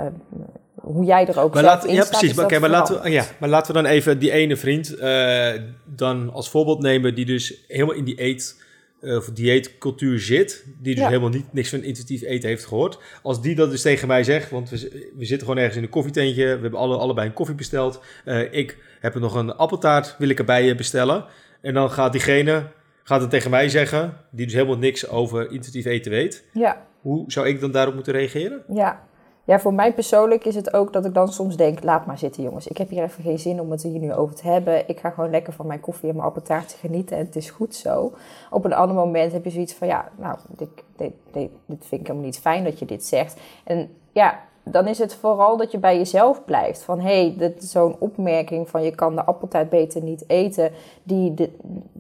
hoe 0.86 1.04
jij 1.04 1.26
er 1.26 1.40
ook 1.40 1.54
maar 1.54 1.62
laten, 1.62 1.92
Ja, 1.92 2.04
precies. 2.04 2.34
Maar, 2.34 2.44
okay, 2.44 2.58
maar, 2.58 2.70
laten 2.70 3.02
we, 3.02 3.10
ja, 3.10 3.24
maar 3.40 3.48
laten 3.48 3.74
we 3.74 3.82
dan 3.82 3.90
even 3.90 4.18
die 4.18 4.30
ene 4.30 4.56
vriend 4.56 4.96
uh, 5.00 5.50
dan 5.84 6.32
als 6.32 6.50
voorbeeld 6.50 6.82
nemen... 6.82 7.14
die 7.14 7.24
dus 7.24 7.64
helemaal 7.68 7.94
in 7.94 8.04
die 8.04 8.22
eet 8.22 8.62
uh, 9.00 9.16
of 9.16 9.30
dieetcultuur 9.30 10.20
zit... 10.20 10.64
die 10.82 10.94
dus 10.94 11.04
helemaal 11.04 11.28
niet, 11.28 11.52
niks 11.52 11.68
van 11.68 11.82
intuïtief 11.82 12.22
eten 12.22 12.48
heeft 12.48 12.64
gehoord. 12.64 12.98
Als 13.22 13.42
die 13.42 13.54
dat 13.54 13.70
dus 13.70 13.82
tegen 13.82 14.08
mij 14.08 14.24
zegt... 14.24 14.50
want 14.50 14.70
we, 14.70 15.10
we 15.16 15.24
zitten 15.24 15.46
gewoon 15.46 15.62
ergens 15.62 15.76
in 15.76 15.82
een 15.82 15.88
koffietentje... 15.88 16.44
we 16.44 16.62
hebben 16.62 16.74
alle, 16.74 16.96
allebei 16.96 17.26
een 17.28 17.34
koffie 17.34 17.56
besteld. 17.56 18.00
Uh, 18.24 18.52
ik 18.52 18.78
heb 19.00 19.14
er 19.14 19.20
nog 19.20 19.34
een 19.34 19.56
appeltaart, 19.56 20.14
wil 20.18 20.28
ik 20.28 20.38
erbij 20.38 20.76
bestellen. 20.76 21.24
En 21.60 21.74
dan 21.74 21.90
gaat 21.90 22.12
diegene 22.12 22.62
gaat 23.02 23.20
het 23.20 23.30
tegen 23.30 23.50
mij 23.50 23.68
zeggen... 23.68 24.16
die 24.30 24.44
dus 24.44 24.54
helemaal 24.54 24.78
niks 24.78 25.08
over 25.08 25.50
intuïtief 25.50 25.84
eten 25.84 26.10
weet. 26.10 26.44
Ja. 26.52 26.86
Hoe 27.00 27.24
zou 27.26 27.48
ik 27.48 27.60
dan 27.60 27.70
daarop 27.70 27.94
moeten 27.94 28.12
reageren? 28.12 28.62
Ja, 28.68 29.05
ja, 29.46 29.60
voor 29.60 29.74
mij 29.74 29.92
persoonlijk 29.92 30.44
is 30.44 30.54
het 30.54 30.72
ook 30.72 30.92
dat 30.92 31.04
ik 31.04 31.14
dan 31.14 31.28
soms 31.28 31.56
denk: 31.56 31.82
laat 31.82 32.06
maar 32.06 32.18
zitten, 32.18 32.42
jongens. 32.42 32.66
Ik 32.66 32.76
heb 32.76 32.88
hier 32.88 33.02
even 33.02 33.22
geen 33.22 33.38
zin 33.38 33.60
om 33.60 33.70
het 33.70 33.82
hier 33.82 33.98
nu 33.98 34.12
over 34.14 34.34
te 34.34 34.48
hebben. 34.48 34.88
Ik 34.88 35.00
ga 35.00 35.10
gewoon 35.10 35.30
lekker 35.30 35.52
van 35.52 35.66
mijn 35.66 35.80
koffie 35.80 36.08
en 36.08 36.14
mijn 36.14 36.26
appeltaartje 36.26 36.78
genieten 36.78 37.16
en 37.16 37.24
het 37.24 37.36
is 37.36 37.50
goed 37.50 37.74
zo. 37.74 38.12
Op 38.50 38.64
een 38.64 38.72
ander 38.72 38.96
moment 38.96 39.32
heb 39.32 39.44
je 39.44 39.50
zoiets 39.50 39.74
van: 39.74 39.86
ja, 39.86 40.08
nou, 40.16 40.38
dit, 40.48 40.68
dit, 40.96 41.12
dit, 41.32 41.50
dit 41.66 41.86
vind 41.86 42.00
ik 42.00 42.06
helemaal 42.06 42.26
niet 42.26 42.38
fijn 42.38 42.64
dat 42.64 42.78
je 42.78 42.84
dit 42.84 43.04
zegt. 43.04 43.40
En 43.64 43.90
ja, 44.12 44.40
dan 44.70 44.86
is 44.86 44.98
het 44.98 45.14
vooral 45.14 45.56
dat 45.56 45.70
je 45.70 45.78
bij 45.78 45.96
jezelf 45.96 46.44
blijft. 46.44 46.82
Van 46.82 47.00
hé, 47.00 47.34
hey, 47.38 47.54
zo'n 47.58 47.96
opmerking 47.98 48.68
van 48.68 48.82
je 48.82 48.94
kan 48.94 49.14
de 49.14 49.24
appeltaart 49.24 49.68
beter 49.68 50.02
niet 50.02 50.24
eten. 50.26 50.70
Die, 51.02 51.34
de, 51.34 51.50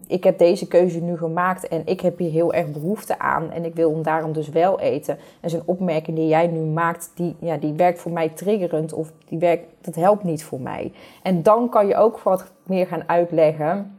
ik 0.06 0.24
heb 0.24 0.38
deze 0.38 0.68
keuze 0.68 1.00
nu 1.00 1.16
gemaakt 1.16 1.68
en 1.68 1.82
ik 1.84 2.00
heb 2.00 2.18
hier 2.18 2.30
heel 2.30 2.52
erg 2.52 2.70
behoefte 2.70 3.18
aan. 3.18 3.50
En 3.50 3.64
ik 3.64 3.74
wil 3.74 3.92
hem 3.92 4.02
daarom 4.02 4.32
dus 4.32 4.48
wel 4.48 4.80
eten. 4.80 5.18
En 5.40 5.50
zo'n 5.50 5.62
opmerking 5.64 6.16
die 6.16 6.28
jij 6.28 6.46
nu 6.46 6.60
maakt, 6.60 7.10
die, 7.14 7.36
ja, 7.38 7.56
die 7.56 7.72
werkt 7.72 7.98
voor 7.98 8.12
mij 8.12 8.28
triggerend. 8.28 8.92
Of 8.92 9.12
die 9.28 9.38
werkt, 9.38 9.64
dat 9.80 9.94
helpt 9.94 10.24
niet 10.24 10.44
voor 10.44 10.60
mij. 10.60 10.92
En 11.22 11.42
dan 11.42 11.68
kan 11.68 11.86
je 11.86 11.96
ook 11.96 12.18
wat 12.18 12.44
meer 12.62 12.86
gaan 12.86 13.08
uitleggen. 13.08 13.98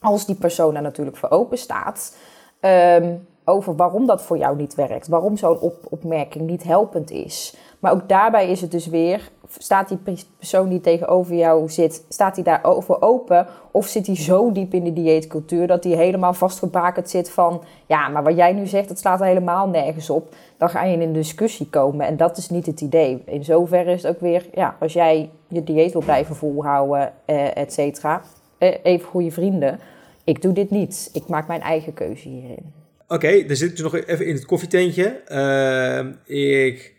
Als 0.00 0.26
die 0.26 0.36
persoon 0.36 0.74
daar 0.74 0.82
natuurlijk 0.82 1.16
voor 1.16 1.30
open 1.30 1.58
staat. 1.58 2.16
Um, 2.60 3.28
over 3.44 3.76
waarom 3.76 4.06
dat 4.06 4.22
voor 4.22 4.38
jou 4.38 4.56
niet 4.56 4.74
werkt. 4.74 5.08
Waarom 5.08 5.36
zo'n 5.36 5.58
op 5.58 5.86
opmerking 5.88 6.46
niet 6.46 6.62
helpend 6.62 7.10
is. 7.10 7.56
Maar 7.78 7.92
ook 7.92 8.08
daarbij 8.08 8.50
is 8.50 8.60
het 8.60 8.70
dus 8.70 8.86
weer, 8.86 9.30
staat 9.58 9.88
die 9.88 9.98
persoon 10.38 10.68
die 10.68 10.80
tegenover 10.80 11.34
jou 11.34 11.68
zit, 11.68 12.04
staat 12.08 12.34
hij 12.34 12.44
daarover 12.44 13.02
open? 13.02 13.46
Of 13.70 13.86
zit 13.86 14.06
hij 14.06 14.16
zo 14.16 14.52
diep 14.52 14.74
in 14.74 14.84
de 14.84 14.92
dieetcultuur 14.92 15.66
dat 15.66 15.84
hij 15.84 15.92
helemaal 15.92 16.34
vastgebakerd 16.34 17.10
zit 17.10 17.30
van, 17.30 17.62
ja, 17.86 18.08
maar 18.08 18.22
wat 18.22 18.36
jij 18.36 18.52
nu 18.52 18.66
zegt, 18.66 18.88
dat 18.88 18.98
slaat 18.98 19.20
helemaal 19.20 19.68
nergens 19.68 20.10
op. 20.10 20.34
Dan 20.56 20.70
ga 20.70 20.84
je 20.84 20.92
in 20.92 21.00
een 21.00 21.12
discussie 21.12 21.68
komen 21.68 22.06
en 22.06 22.16
dat 22.16 22.36
is 22.36 22.50
niet 22.50 22.66
het 22.66 22.80
idee. 22.80 23.22
In 23.24 23.44
zoverre 23.44 23.92
is 23.92 24.02
het 24.02 24.14
ook 24.14 24.20
weer, 24.20 24.48
ja, 24.54 24.76
als 24.80 24.92
jij 24.92 25.30
je 25.48 25.64
dieet 25.64 25.92
wil 25.92 26.02
blijven 26.02 26.36
volhouden, 26.36 27.12
eh, 27.24 27.56
et 27.56 27.72
cetera, 27.72 28.22
eh, 28.58 28.74
even 28.82 29.08
goede 29.08 29.30
vrienden. 29.30 29.80
Ik 30.24 30.42
doe 30.42 30.52
dit 30.52 30.70
niet. 30.70 31.10
Ik 31.12 31.28
maak 31.28 31.46
mijn 31.46 31.60
eigen 31.60 31.94
keuze 31.94 32.28
hierin. 32.28 32.79
Oké, 33.12 33.46
dan 33.46 33.56
zit 33.56 33.70
ik 33.70 33.76
dus 33.76 33.92
nog 33.92 33.96
even 33.96 34.26
in 34.26 34.34
het 34.34 34.44
koffietentje. 34.44 35.22
Uh, 35.28 36.56
ik 36.70 36.94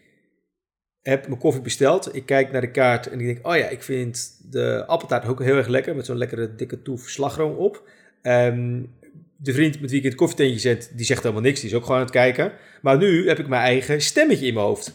heb 1.02 1.28
mijn 1.28 1.40
koffie 1.40 1.62
besteld. 1.62 2.16
Ik 2.16 2.26
kijk 2.26 2.52
naar 2.52 2.62
de 2.62 2.72
kaart 2.72 3.08
en 3.08 3.20
ik 3.20 3.26
denk, 3.26 3.48
oh 3.48 3.56
ja, 3.56 3.68
ik 3.68 3.84
vind 3.84 4.38
de 4.50 4.86
appeltaart 4.86 5.28
ook 5.28 5.44
heel 5.44 5.56
erg 5.56 5.68
lekker. 5.68 5.96
Met 5.96 6.06
zo'n 6.06 6.18
lekkere 6.18 6.56
dikke 6.56 6.82
toef 6.82 7.10
slagroom 7.10 7.56
op. 7.56 7.90
Um, 8.22 8.90
de 9.38 9.54
vriend 9.54 9.82
met 9.82 9.90
wie 9.90 10.00
ik 10.00 10.04
in 10.04 10.10
het 10.10 10.20
koffietentje 10.20 10.60
zet, 10.60 10.92
die 10.96 11.06
zegt 11.06 11.22
helemaal 11.22 11.44
niks. 11.44 11.60
Die 11.60 11.70
is 11.70 11.76
ook 11.76 11.82
gewoon 11.82 11.98
aan 11.98 12.04
het 12.04 12.14
kijken. 12.14 12.52
Maar 12.82 12.98
nu 12.98 13.28
heb 13.28 13.40
ik 13.40 13.48
mijn 13.48 13.64
eigen 13.64 14.02
stemmetje 14.02 14.46
in 14.46 14.54
mijn 14.54 14.66
hoofd. 14.66 14.94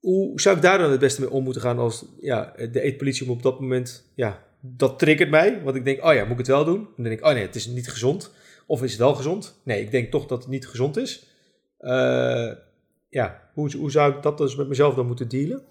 Hoe 0.00 0.40
zou 0.40 0.56
ik 0.56 0.62
daar 0.62 0.78
dan 0.78 0.90
het 0.90 1.00
beste 1.00 1.20
mee 1.20 1.30
om 1.30 1.44
moeten 1.44 1.62
gaan 1.62 1.78
als 1.78 2.04
ja, 2.20 2.54
de 2.72 2.80
eetpolitie 2.80 3.30
op 3.30 3.42
dat 3.42 3.60
moment... 3.60 4.12
Ja, 4.14 4.44
dat 4.60 4.98
triggert 4.98 5.30
mij. 5.30 5.62
Want 5.62 5.76
ik 5.76 5.84
denk, 5.84 6.04
oh 6.04 6.14
ja, 6.14 6.22
moet 6.22 6.32
ik 6.32 6.38
het 6.38 6.46
wel 6.46 6.64
doen? 6.64 6.88
Dan 6.96 7.04
denk 7.04 7.18
ik, 7.18 7.24
oh 7.24 7.32
nee, 7.32 7.42
het 7.42 7.54
is 7.54 7.66
niet 7.66 7.88
gezond. 7.88 8.32
Of 8.66 8.82
is 8.82 8.90
het 8.90 9.00
wel 9.00 9.14
gezond? 9.14 9.60
Nee, 9.62 9.80
ik 9.80 9.90
denk 9.90 10.10
toch 10.10 10.26
dat 10.26 10.38
het 10.38 10.50
niet 10.50 10.68
gezond 10.68 10.96
is. 10.96 11.26
Uh, 11.80 12.52
ja, 13.08 13.40
hoe, 13.54 13.76
hoe 13.76 13.90
zou 13.90 14.12
ik 14.12 14.22
dat 14.22 14.38
dus 14.38 14.56
met 14.56 14.68
mezelf 14.68 14.94
dan 14.94 15.06
moeten 15.06 15.28
dealen? 15.28 15.62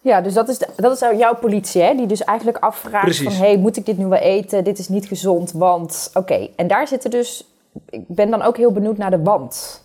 Ja, 0.00 0.20
dus 0.20 0.34
dat 0.34 0.48
is, 0.48 0.58
dat 0.76 0.92
is 0.92 1.18
jouw 1.18 1.34
politie, 1.34 1.82
hè? 1.82 1.94
die 1.94 2.06
dus 2.06 2.24
eigenlijk 2.24 2.58
afvraagt 2.58 3.04
Precies. 3.04 3.24
van... 3.24 3.32
hé, 3.32 3.52
hey, 3.52 3.58
moet 3.58 3.76
ik 3.76 3.86
dit 3.86 3.98
nu 3.98 4.06
wel 4.06 4.18
eten? 4.18 4.64
Dit 4.64 4.78
is 4.78 4.88
niet 4.88 5.06
gezond, 5.06 5.52
want... 5.52 6.10
Oké, 6.14 6.48
en 6.56 6.66
daar 6.66 6.88
zitten 6.88 7.10
dus... 7.10 7.46
Ik 7.90 8.04
ben 8.06 8.30
dan 8.30 8.42
ook 8.42 8.56
heel 8.56 8.72
benieuwd 8.72 8.96
naar 8.96 9.10
de 9.10 9.22
want. 9.22 9.84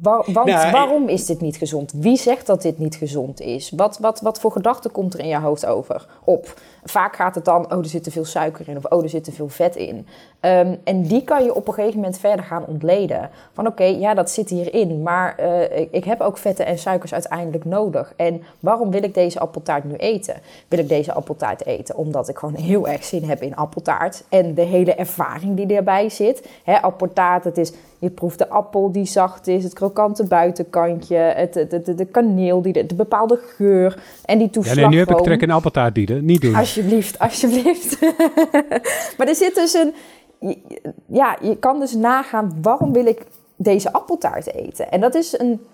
want 0.00 0.26
nou, 0.26 0.70
waarom 0.70 1.08
is 1.08 1.26
dit 1.26 1.40
niet 1.40 1.56
gezond? 1.56 1.92
Wie 1.92 2.16
zegt 2.16 2.46
dat 2.46 2.62
dit 2.62 2.78
niet 2.78 2.94
gezond 2.94 3.40
is? 3.40 3.70
Wat, 3.70 3.98
wat, 3.98 4.20
wat 4.20 4.40
voor 4.40 4.52
gedachte 4.52 4.88
komt 4.88 5.14
er 5.14 5.20
in 5.20 5.28
je 5.28 5.38
hoofd 5.38 5.66
over 5.66 6.06
op? 6.24 6.60
Vaak 6.84 7.16
gaat 7.16 7.34
het 7.34 7.44
dan, 7.44 7.72
oh, 7.72 7.78
er 7.78 7.86
zit 7.86 8.02
te 8.02 8.10
veel 8.10 8.24
suiker 8.24 8.68
in 8.68 8.76
of 8.76 8.84
oh, 8.84 9.02
er 9.02 9.08
zit 9.08 9.24
te 9.24 9.32
veel 9.32 9.48
vet 9.48 9.76
in. 9.76 10.06
Ehm, 10.40 10.74
en 10.84 11.02
die 11.02 11.24
kan 11.24 11.44
je 11.44 11.54
op 11.54 11.68
een 11.68 11.74
gegeven 11.74 11.96
moment 11.96 12.18
verder 12.18 12.44
gaan 12.44 12.64
ontleden. 12.66 13.30
Van 13.52 13.66
oké, 13.66 13.84
ja, 13.84 14.14
dat 14.14 14.30
zit 14.30 14.48
hierin, 14.48 15.02
maar 15.02 15.36
uh, 15.40 15.80
ik, 15.90 16.04
heb 16.04 16.20
ook 16.20 16.38
vetten 16.38 16.66
en 16.66 16.78
suikers 16.78 17.12
uiteindelijk 17.12 17.64
nodig. 17.64 18.12
En 18.16 18.42
waarom 18.60 18.90
wil 18.90 19.02
ik 19.02 19.14
deze 19.14 19.40
appeltaart 19.40 19.84
nu 19.84 19.94
eten? 19.94 20.34
Wil 20.68 20.78
ik 20.78 20.88
deze 20.88 21.12
appeltaart 21.12 21.66
eten 21.66 21.96
omdat 21.96 22.28
ik 22.28 22.38
gewoon 22.38 22.54
heel 22.54 22.88
erg 22.88 23.04
zin 23.04 23.24
heb 23.24 23.42
in 23.42 23.56
appeltaart 23.56 24.24
en 24.28 24.54
de 24.54 24.62
hele 24.62 24.94
ervaring 24.94 25.56
die 25.56 25.76
erbij 25.76 26.08
zit. 26.08 26.48
Hè, 26.64 26.82
appeltaart, 26.82 27.44
het 27.44 27.58
is, 27.58 27.72
je 27.98 28.10
proeft 28.10 28.38
de 28.38 28.48
appel 28.48 28.92
die 28.92 29.06
zacht 29.06 29.46
is, 29.46 29.64
het 29.64 29.72
krokante 29.72 30.24
buitenkantje, 30.24 31.16
het, 31.16 31.52
de, 31.96 32.06
kaneel, 32.10 32.62
die 32.62 32.72
de, 32.72 32.86
de, 32.86 32.94
bepaalde 32.94 33.40
geur 33.56 33.98
en 34.24 34.38
die 34.38 34.50
toeslag. 34.50 34.74
Ja, 34.74 34.80
nee, 34.80 34.90
nu 34.90 34.98
heb 34.98 35.10
ik 35.10 35.18
trek 35.18 35.42
in 35.42 35.50
appeltaart, 35.50 35.94
die 35.94 36.12
niet 36.12 36.40
doen. 36.40 36.54
Alsjeblieft, 36.74 37.18
alsjeblieft. 37.18 38.00
maar 39.16 39.28
er 39.28 39.34
zit 39.34 39.54
dus 39.54 39.74
een 39.74 39.94
ja, 41.06 41.36
je 41.40 41.56
kan 41.56 41.80
dus 41.80 41.92
nagaan 41.92 42.58
waarom 42.62 42.92
wil 42.92 43.06
ik 43.06 43.26
deze 43.56 43.92
appeltaart 43.92 44.54
eten. 44.54 44.90
En 44.90 45.00
dat 45.00 45.14
is 45.14 45.38
een 45.38 45.66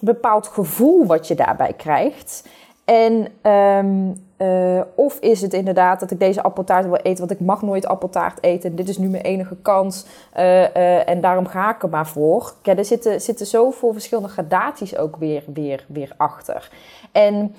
bepaald 0.00 0.46
gevoel 0.46 1.06
wat 1.06 1.28
je 1.28 1.34
daarbij 1.34 1.72
krijgt. 1.72 2.48
En 2.84 3.28
ehm, 3.42 4.12
eh, 4.36 4.80
of 4.94 5.18
is 5.18 5.42
het 5.42 5.52
inderdaad 5.52 6.00
dat 6.00 6.10
ik 6.10 6.18
deze 6.18 6.42
appeltaart 6.42 6.84
wil 6.84 6.96
eten, 6.96 7.18
want 7.18 7.40
ik 7.40 7.46
mag 7.46 7.62
nooit 7.62 7.86
appeltaart 7.86 8.42
eten. 8.42 8.76
Dit 8.76 8.88
is 8.88 8.98
nu 8.98 9.08
mijn 9.08 9.22
enige 9.22 9.56
kans 9.62 10.06
uh, 10.36 10.60
uh, 10.60 11.08
en 11.08 11.20
daarom 11.20 11.46
ga 11.46 11.74
ik 11.74 11.82
er 11.82 11.88
maar 11.88 12.06
voor. 12.06 12.52
Ja, 12.62 12.76
er 12.76 12.84
zitten, 12.84 13.20
zitten 13.20 13.46
zoveel 13.46 13.92
verschillende 13.92 14.28
gradaties 14.28 14.96
ook 14.96 15.16
weer, 15.16 15.44
weer, 15.46 15.84
weer 15.88 16.12
achter. 16.16 16.70
En 17.12 17.54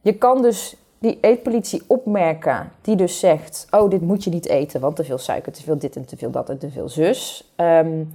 je 0.00 0.12
kan 0.12 0.42
dus 0.42 0.76
die 1.02 1.18
eetpolitie 1.20 1.82
opmerken, 1.86 2.72
die 2.80 2.96
dus 2.96 3.18
zegt: 3.18 3.66
Oh, 3.70 3.90
dit 3.90 4.00
moet 4.00 4.24
je 4.24 4.30
niet 4.30 4.48
eten, 4.48 4.80
want 4.80 4.96
te 4.96 5.04
veel 5.04 5.18
suiker, 5.18 5.52
te 5.52 5.62
veel 5.62 5.78
dit 5.78 5.96
en 5.96 6.06
te 6.06 6.16
veel 6.16 6.30
dat 6.30 6.48
en 6.48 6.58
te 6.58 6.70
veel 6.70 6.88
zus. 6.88 7.52
Um, 7.56 8.12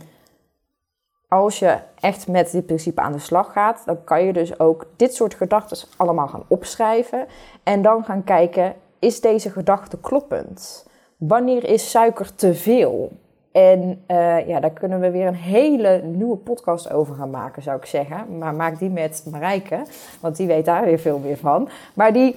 als 1.28 1.60
je 1.60 1.78
echt 2.00 2.28
met 2.28 2.52
dit 2.52 2.66
principe 2.66 3.02
aan 3.02 3.12
de 3.12 3.20
slag 3.20 3.52
gaat, 3.52 3.82
dan 3.86 4.04
kan 4.04 4.24
je 4.24 4.34
dus 4.34 4.60
ook 4.60 4.86
dit 4.96 5.16
soort 5.16 5.34
gedachten 5.34 5.78
allemaal 5.98 6.28
gaan 6.28 6.44
opschrijven 6.48 7.26
en 7.64 7.82
dan 7.82 8.04
gaan 8.04 8.24
kijken: 8.24 8.74
is 9.00 9.22
deze 9.22 9.50
gedachte 9.50 9.98
kloppend? 10.00 10.88
Wanneer 11.18 11.70
is 11.70 11.90
suiker 11.90 12.36
te 12.36 12.54
veel? 12.54 13.12
En 13.52 14.04
uh, 14.08 14.48
ja, 14.48 14.60
daar 14.60 14.72
kunnen 14.72 15.00
we 15.00 15.12
weer 15.12 15.28
een 15.28 15.36
hele 15.36 16.02
nieuwe 16.02 16.38
podcast 16.38 16.92
over 16.92 17.16
gaan 17.16 17.30
maken, 17.30 17.62
zou 17.62 17.78
ik 17.78 17.86
zeggen. 17.86 18.38
Maar 18.38 18.56
maak 18.56 18.80
die 18.80 18.90
met 18.90 19.26
Marijke, 19.32 19.82
want 20.20 20.36
die 20.36 20.48
weet 20.48 20.66
daar 20.66 20.86
weer 20.86 21.00
veel 21.00 21.20
meer 21.20 21.38
van. 21.38 21.70
Maar 21.94 22.14
die, 22.14 22.36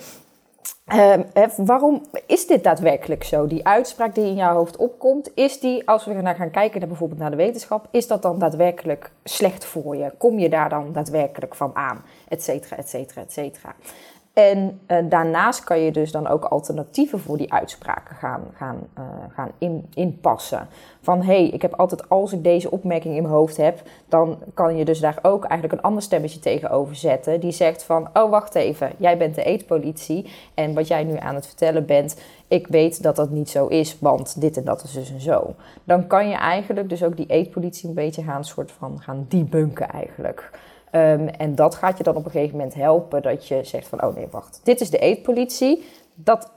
uh, 0.95 1.47
waarom 1.57 2.03
is 2.27 2.47
dit 2.47 2.65
daadwerkelijk 2.65 3.25
zo? 3.25 3.47
Die 3.47 3.67
uitspraak 3.67 4.15
die 4.15 4.25
in 4.25 4.35
jouw 4.35 4.55
hoofd 4.55 4.77
opkomt, 4.77 5.31
is 5.35 5.61
die, 5.61 5.89
als 5.89 6.05
we 6.05 6.13
naar 6.13 6.35
gaan 6.35 6.51
kijken 6.51 6.79
naar 6.79 6.89
bijvoorbeeld 6.89 7.21
naar 7.21 7.31
de 7.31 7.37
wetenschap, 7.37 7.89
is 7.91 8.07
dat 8.07 8.23
dan 8.23 8.39
daadwerkelijk 8.39 9.11
slecht 9.25 9.65
voor 9.65 9.97
je? 9.97 10.13
Kom 10.19 10.39
je 10.39 10.49
daar 10.49 10.69
dan 10.69 10.93
daadwerkelijk 10.93 11.55
van 11.55 11.71
aan? 11.75 12.05
Etcetera, 12.29 12.77
etcetera, 12.77 13.21
etcetera. 13.21 13.75
En 14.33 14.81
uh, 14.87 14.99
daarnaast 15.09 15.65
kan 15.65 15.81
je 15.81 15.93
dus 15.93 16.13
dan 16.13 16.27
ook 16.27 16.45
alternatieven 16.45 17.21
voor 17.21 17.37
die 17.37 17.53
uitspraken 17.53 18.17
gaan, 18.17 18.43
gaan, 18.55 18.79
uh, 18.99 19.05
gaan 19.35 19.51
in, 19.59 19.87
inpassen. 19.95 20.69
Van 21.01 21.23
hé, 21.23 21.25
hey, 21.25 21.49
ik 21.49 21.63
heb 21.63 21.75
altijd, 21.75 22.09
als 22.09 22.33
ik 22.33 22.45
deze 22.45 22.71
opmerking 22.71 23.17
in 23.17 23.23
mijn 23.23 23.35
hoofd 23.35 23.57
heb, 23.57 23.83
dan 24.09 24.39
kan 24.55 24.77
je 24.77 24.85
dus 24.85 25.01
daar 25.01 25.19
ook 25.23 25.45
eigenlijk 25.45 25.73
een 25.73 25.89
ander 25.89 26.03
stemmetje 26.03 26.41
tegenover 26.41 26.97
zetten. 26.97 27.41
Die 27.41 27.53
zegt 27.53 27.83
van, 27.83 28.09
oh 28.13 28.31
wacht 28.31 28.55
even, 28.55 28.93
jij 28.97 29.19
bent 29.19 29.35
de 29.35 29.45
eetpolitie 29.45 30.31
en 30.55 30.75
wat 30.75 30.89
jij 30.89 31.05
nu 31.05 31.17
aan 31.17 31.35
het 31.35 31.47
vertellen 31.47 31.87
bent, 31.87 32.21
ik 32.49 32.67
weet 32.67 33.03
dat 33.03 33.17
dat 33.17 33.31
niet 33.31 33.51
zo 33.51 33.67
is, 33.67 33.99
want 33.99 34.41
dit 34.41 34.57
en 34.57 34.65
dat 34.65 34.83
is 34.83 34.93
dus 34.93 35.13
en 35.13 35.21
zo. 35.21 35.55
Dan 35.85 36.07
kan 36.07 36.29
je 36.29 36.37
eigenlijk 36.37 36.89
dus 36.89 37.05
ook 37.05 37.17
die 37.17 37.27
eetpolitie 37.27 37.89
een 37.89 37.95
beetje 37.95 38.23
gaan, 38.23 38.45
soort 38.45 38.73
van 38.73 39.01
gaan 39.01 39.27
debunken 39.29 39.89
eigenlijk. 39.89 40.51
Um, 40.93 41.29
en 41.29 41.55
dat 41.55 41.75
gaat 41.75 41.99
je 41.99 42.05
dan 42.05 42.17
op 42.17 42.25
een 42.25 42.31
gegeven 42.31 42.57
moment 42.57 42.75
helpen 42.75 43.23
dat 43.23 43.49
je 43.49 43.65
zegt 43.65 43.89
van, 43.89 44.05
oh 44.05 44.15
nee, 44.15 44.27
wacht, 44.31 44.61
dit 44.65 44.81
is 44.81 44.91
de 44.91 44.99
eetpolitie. 44.99 45.85
Dat 46.15 46.51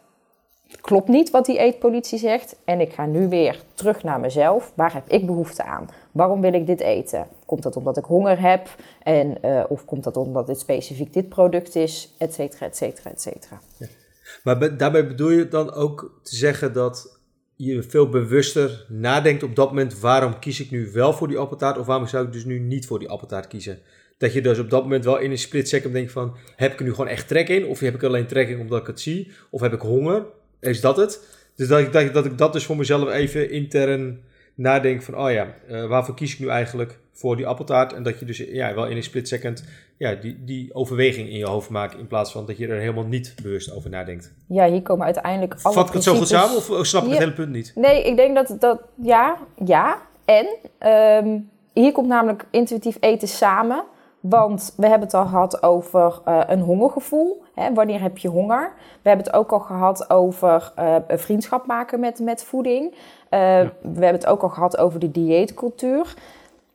klopt 0.82 1.08
niet 1.08 1.32
wat 1.32 1.46
die 1.46 1.58
eetpolitie 1.58 2.20
zegt. 2.20 2.56
En 2.66 2.80
ik 2.80 2.94
ga 2.94 3.06
nu 3.06 3.30
weer 3.30 3.64
terug 3.74 4.04
naar 4.04 4.20
mezelf. 4.20 4.72
Waar 4.76 4.94
heb 4.94 5.10
ik 5.10 5.26
behoefte 5.26 5.64
aan? 5.64 5.90
Waarom 6.12 6.42
wil 6.42 6.54
ik 6.54 6.66
dit 6.66 6.80
eten? 6.80 7.28
Komt 7.46 7.64
dat 7.64 7.76
omdat 7.76 7.98
ik 7.98 8.06
honger 8.06 8.42
heb? 8.42 8.76
En, 9.04 9.38
uh, 9.46 9.64
of 9.68 9.86
komt 9.86 10.04
dat 10.04 10.18
omdat 10.18 10.48
dit 10.48 10.60
specifiek 10.60 11.14
dit 11.14 11.30
product 11.30 11.76
is? 11.76 12.14
Etcetera, 12.18 12.66
etcetera, 12.66 13.10
etcetera. 13.10 13.62
Ja. 13.78 13.88
Maar 14.44 14.78
daarbij 14.78 15.08
bedoel 15.08 15.30
je 15.30 15.48
dan 15.48 15.74
ook 15.74 16.20
te 16.24 16.36
zeggen 16.36 16.74
dat 16.74 17.20
je 17.56 17.84
veel 17.84 18.10
bewuster 18.10 18.86
nadenkt 18.90 19.44
op 19.44 19.56
dat 19.56 19.68
moment... 19.68 20.00
waarom 20.00 20.40
kies 20.40 20.60
ik 20.60 20.72
nu 20.72 20.92
wel 20.92 21.14
voor 21.14 21.28
die 21.28 21.38
appeltaart... 21.38 21.78
of 21.78 21.86
waarom 21.86 22.08
zou 22.08 22.26
ik 22.26 22.34
dus 22.34 22.46
nu 22.46 22.60
niet 22.60 22.88
voor 22.88 23.00
die 23.00 23.10
appeltaart 23.10 23.48
kiezen? 23.48 23.80
Dat 24.18 24.34
je 24.34 24.42
dus 24.42 24.60
op 24.60 24.70
dat 24.70 24.84
moment 24.84 25.06
wel 25.06 25.18
in 25.18 25.32
een 25.32 25.38
split 25.38 25.70
second 25.70 25.94
denkt 25.94 26.12
van... 26.12 26.36
heb 26.56 26.72
ik 26.72 26.80
er 26.80 26.86
nu 26.86 26.92
gewoon 26.92 27.08
echt 27.08 27.28
trek 27.28 27.50
in? 27.50 27.66
Of 27.66 27.80
heb 27.80 27.96
ik 27.96 28.04
alleen 28.04 28.28
trek 28.28 28.50
in 28.50 28.60
omdat 28.60 28.82
ik 28.82 28.88
het 28.88 29.00
zie? 29.00 29.32
Of 29.50 29.62
heb 29.62 29.74
ik 29.74 29.82
honger? 29.82 30.26
Is 30.60 30.82
dat 30.82 30.98
het? 30.98 31.28
Dus 31.56 31.68
dat 31.68 31.80
ik, 31.80 31.94
dat, 31.94 32.14
dat 32.14 32.26
ik 32.26 32.38
dat 32.38 32.54
dus 32.54 32.66
voor 32.66 32.78
mezelf 32.78 33.12
even 33.12 33.52
intern 33.52 34.22
nadenk 34.56 35.02
van... 35.02 35.18
oh 35.18 35.32
ja, 35.32 35.56
uh, 35.70 35.86
waarvoor 35.86 36.16
kies 36.16 36.34
ik 36.34 36.40
nu 36.40 36.48
eigenlijk 36.48 37.00
voor 37.12 37.36
die 37.36 37.48
appeltaart? 37.48 37.94
En 37.94 38.04
dat 38.04 38.20
je 38.20 38.26
dus 38.26 38.38
ja, 38.38 38.74
wel 38.74 38.88
in 38.88 38.96
een 38.96 39.04
split 39.04 39.28
second 39.28 39.64
ja, 39.98 40.16
die, 40.16 40.44
die 40.44 40.74
overweging 40.74 41.30
in 41.30 41.38
je 41.38 41.48
hoofd 41.48 41.70
maakt... 41.70 41.98
in 41.98 42.08
plaats 42.08 42.32
van 42.32 42.46
dat 42.46 42.58
je 42.58 42.68
er 42.68 42.80
helemaal 42.80 43.08
niet 43.08 43.36
bewust 43.42 43.72
over 43.72 43.90
nadenkt. 43.90 44.34
Ja, 44.48 44.70
hier 44.70 44.82
komen 44.82 45.06
uiteindelijk 45.06 45.56
alle 45.62 45.74
Vat 45.74 45.88
ik 45.88 45.94
het 45.94 46.04
zo 46.04 46.16
goed 46.16 46.28
samen 46.28 46.56
of 46.56 46.86
snap 46.86 47.04
ik 47.04 47.10
het 47.10 47.20
hele 47.20 47.34
punt 47.34 47.52
niet? 47.52 47.72
Nee, 47.76 48.04
ik 48.04 48.16
denk 48.16 48.36
dat... 48.36 48.56
dat 48.60 48.82
ja, 49.02 49.38
ja. 49.66 50.02
En... 50.26 50.48
Um, 51.26 51.52
hier 51.74 51.92
komt 51.92 52.08
namelijk 52.08 52.46
intuïtief 52.52 52.98
eten 53.00 53.28
samen 53.28 53.84
want 54.30 54.74
we 54.78 54.88
hebben 54.88 55.08
het 55.08 55.14
al 55.14 55.26
gehad 55.26 55.64
over 55.64 56.22
uh, 56.28 56.42
een 56.48 56.60
hongergevoel. 56.60 57.44
Hè? 57.56 57.74
Wanneer 57.74 58.02
heb 58.02 58.18
je 58.18 58.28
honger? 58.28 58.74
We 59.02 59.10
hebben 59.10 59.26
het 59.26 59.36
ook 59.36 59.52
al 59.52 59.60
gehad 59.60 60.10
over 60.10 60.74
uh, 60.80 60.96
vriendschap 61.08 61.66
maken 61.66 62.00
met, 62.00 62.20
met 62.20 62.44
voeding. 62.44 62.92
Uh, 62.92 63.40
ja. 63.40 63.72
We 63.82 63.88
hebben 63.88 64.14
het 64.14 64.26
ook 64.26 64.42
al 64.42 64.50
gehad 64.50 64.78
over 64.78 65.00
de 65.00 65.12
dieetcultuur. 65.12 66.14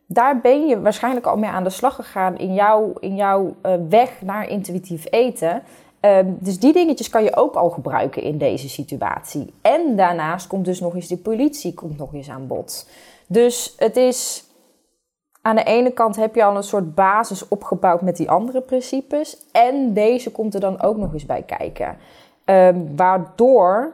Daar 0.05 0.39
ben 0.39 0.67
je 0.67 0.81
waarschijnlijk 0.81 1.25
al 1.25 1.37
mee 1.37 1.49
aan 1.49 1.63
de 1.63 1.69
slag 1.69 1.95
gegaan 1.95 2.37
in 2.37 2.53
jouw, 2.53 2.93
in 2.99 3.15
jouw 3.15 3.55
weg 3.89 4.21
naar 4.21 4.49
intuïtief 4.49 5.05
eten. 5.09 5.63
Ehm, 5.99 6.25
dus 6.39 6.59
die 6.59 6.73
dingetjes 6.73 7.09
kan 7.09 7.23
je 7.23 7.35
ook 7.35 7.55
al 7.55 7.69
gebruiken 7.69 8.21
in 8.21 8.37
deze 8.37 8.69
situatie. 8.69 9.53
En 9.61 9.95
daarnaast 9.95 10.47
komt 10.47 10.65
dus 10.65 10.79
nog 10.79 10.95
eens 10.95 11.07
de 11.07 11.17
politie 11.17 11.73
komt 11.73 11.97
nog 11.97 12.13
eens 12.13 12.29
aan 12.29 12.47
bod. 12.47 12.89
Dus 13.27 13.73
het 13.77 13.97
is 13.97 14.48
aan 15.41 15.55
de 15.55 15.63
ene 15.63 15.91
kant 15.91 16.15
heb 16.15 16.35
je 16.35 16.43
al 16.43 16.55
een 16.55 16.63
soort 16.63 16.95
basis 16.95 17.47
opgebouwd 17.47 18.01
met 18.01 18.17
die 18.17 18.29
andere 18.29 18.61
principes. 18.61 19.37
En 19.51 19.93
deze 19.93 20.31
komt 20.31 20.53
er 20.53 20.59
dan 20.59 20.81
ook 20.81 20.97
nog 20.97 21.13
eens 21.13 21.25
bij 21.25 21.43
kijken. 21.43 21.97
Um, 22.45 22.95
waardoor 22.95 23.93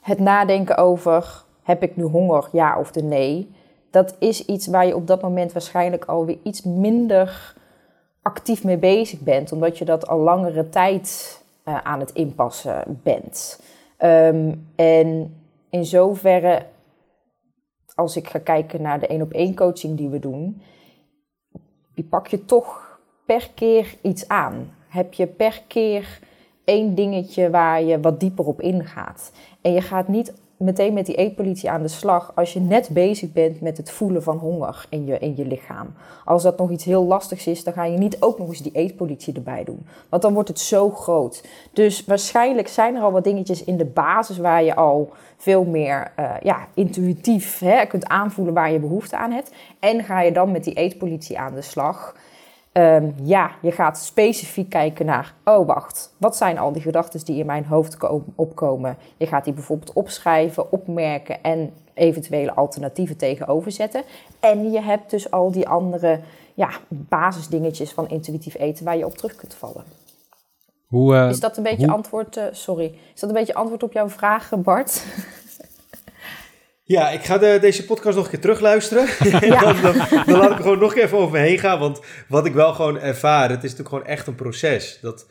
het 0.00 0.18
nadenken 0.18 0.76
over: 0.76 1.44
heb 1.62 1.82
ik 1.82 1.96
nu 1.96 2.04
honger, 2.04 2.48
ja 2.52 2.78
of 2.78 2.92
de 2.92 3.02
nee? 3.02 3.54
Dat 3.90 4.14
is 4.18 4.44
iets 4.44 4.66
waar 4.66 4.86
je 4.86 4.96
op 4.96 5.06
dat 5.06 5.22
moment 5.22 5.52
waarschijnlijk 5.52 6.04
alweer 6.04 6.38
iets 6.42 6.62
minder 6.62 7.54
actief 8.22 8.64
mee 8.64 8.76
bezig 8.76 9.20
bent, 9.20 9.52
omdat 9.52 9.78
je 9.78 9.84
dat 9.84 10.08
al 10.08 10.18
langere 10.18 10.68
tijd 10.68 11.40
uh, 11.64 11.78
aan 11.82 12.00
het 12.00 12.12
inpassen 12.12 13.00
bent. 13.02 13.60
Um, 13.98 14.68
en 14.76 15.36
in 15.70 15.84
zoverre 15.84 16.62
als 17.96 18.16
ik 18.16 18.28
ga 18.28 18.38
kijken 18.38 18.82
naar 18.82 19.00
de 19.00 19.06
één 19.06 19.22
op 19.22 19.32
één 19.32 19.54
coaching 19.54 19.96
die 19.96 20.08
we 20.08 20.18
doen, 20.18 20.62
die 21.94 22.04
pak 22.04 22.26
je 22.26 22.44
toch 22.44 23.00
per 23.26 23.50
keer 23.54 23.96
iets 24.02 24.28
aan. 24.28 24.74
Heb 24.88 25.14
je 25.14 25.26
per 25.26 25.62
keer 25.66 26.20
één 26.64 26.94
dingetje 26.94 27.50
waar 27.50 27.82
je 27.82 28.00
wat 28.00 28.20
dieper 28.20 28.46
op 28.46 28.60
ingaat. 28.60 29.32
En 29.60 29.72
je 29.72 29.80
gaat 29.80 30.08
niet 30.08 30.34
meteen 30.56 30.92
met 30.92 31.06
die 31.06 31.14
eetpolitie 31.14 31.70
aan 31.70 31.82
de 31.82 31.88
slag 31.88 32.32
als 32.34 32.52
je 32.52 32.60
net 32.60 32.88
bezig 32.92 33.32
bent 33.32 33.60
met 33.60 33.76
het 33.76 33.90
voelen 33.90 34.22
van 34.22 34.36
honger 34.36 34.86
in 34.88 35.06
je, 35.06 35.18
in 35.18 35.36
je 35.36 35.46
lichaam. 35.46 35.94
Als 36.24 36.42
dat 36.42 36.58
nog 36.58 36.70
iets 36.70 36.84
heel 36.84 37.04
lastigs 37.04 37.46
is, 37.46 37.64
dan 37.64 37.72
ga 37.72 37.84
je 37.84 37.98
niet 37.98 38.16
ook 38.20 38.38
nog 38.38 38.48
eens 38.48 38.62
die 38.62 38.72
eetpolitie 38.72 39.34
erbij 39.34 39.64
doen. 39.64 39.86
Want 40.08 40.22
dan 40.22 40.34
wordt 40.34 40.48
het 40.48 40.58
zo 40.58 40.90
groot. 40.90 41.44
Dus 41.72 42.04
waarschijnlijk 42.04 42.68
zijn 42.68 42.94
er 42.94 43.02
al 43.02 43.12
wat 43.12 43.24
dingetjes 43.24 43.64
in 43.64 43.76
de 43.76 43.84
basis 43.84 44.38
waar 44.38 44.64
je 44.64 44.74
al 44.74 45.10
veel 45.36 45.64
meer 45.64 46.12
uh, 46.18 46.34
ja, 46.42 46.66
intuïtief 46.74 47.58
hè, 47.58 47.86
kunt 47.86 48.06
aanvoelen 48.06 48.54
waar 48.54 48.72
je 48.72 48.78
behoefte 48.78 49.16
aan 49.16 49.30
hebt. 49.30 49.50
En 49.78 50.04
ga 50.04 50.20
je 50.20 50.32
dan 50.32 50.50
met 50.52 50.64
die 50.64 50.74
eetpolitie 50.74 51.38
aan 51.38 51.54
de 51.54 51.62
slag. 51.62 52.14
Um, 52.76 53.14
ja, 53.22 53.50
je 53.62 53.72
gaat 53.72 53.98
specifiek 53.98 54.70
kijken 54.70 55.06
naar, 55.06 55.34
oh 55.44 55.66
wacht, 55.66 56.14
wat 56.16 56.36
zijn 56.36 56.58
al 56.58 56.72
die 56.72 56.82
gedachten 56.82 57.24
die 57.24 57.38
in 57.38 57.46
mijn 57.46 57.64
hoofd 57.64 57.96
opkomen? 58.34 58.96
Je 59.16 59.26
gaat 59.26 59.44
die 59.44 59.52
bijvoorbeeld 59.52 59.92
opschrijven, 59.92 60.72
opmerken 60.72 61.42
en 61.42 61.72
eventuele 61.94 62.54
alternatieven 62.54 63.16
tegenover 63.16 63.72
zetten. 63.72 64.02
En 64.40 64.70
je 64.70 64.80
hebt 64.80 65.10
dus 65.10 65.30
al 65.30 65.50
die 65.50 65.68
andere 65.68 66.20
ja, 66.54 66.70
basisdingetjes 66.88 67.92
van 67.92 68.08
intuïtief 68.08 68.58
eten 68.58 68.84
waar 68.84 68.96
je 68.96 69.06
op 69.06 69.16
terug 69.16 69.36
kunt 69.36 69.54
vallen. 69.54 69.84
Hoe, 70.86 71.14
uh, 71.14 71.28
is 71.28 71.40
dat 71.40 71.56
een 71.56 71.62
beetje 71.62 71.88
antwoord, 71.88 72.36
uh, 72.36 72.44
sorry, 72.50 72.94
is 73.14 73.20
dat 73.20 73.30
een 73.30 73.36
beetje 73.36 73.54
antwoord 73.54 73.82
op 73.82 73.92
jouw 73.92 74.08
vraag, 74.08 74.52
Bart? 74.56 75.04
Ja, 76.88 77.10
ik 77.10 77.24
ga 77.24 77.38
de, 77.38 77.58
deze 77.60 77.84
podcast 77.84 78.16
nog 78.16 78.24
een 78.24 78.30
keer 78.30 78.40
terugluisteren. 78.40 79.06
Ja. 79.48 79.60
dan, 79.60 79.82
dan, 79.82 79.94
dan, 80.26 80.38
laat 80.38 80.50
ik 80.50 80.56
er 80.56 80.62
gewoon 80.62 80.78
nog 80.78 80.96
even 80.96 81.18
over 81.18 81.32
me 81.32 81.46
heen 81.46 81.58
gaan. 81.58 81.78
Want 81.78 82.00
wat 82.28 82.46
ik 82.46 82.52
wel 82.52 82.74
gewoon 82.74 82.98
ervaar, 82.98 83.50
het 83.50 83.64
is 83.64 83.70
natuurlijk 83.70 83.88
gewoon 83.88 84.06
echt 84.06 84.26
een 84.26 84.34
proces. 84.34 84.98
Dat, 85.02 85.26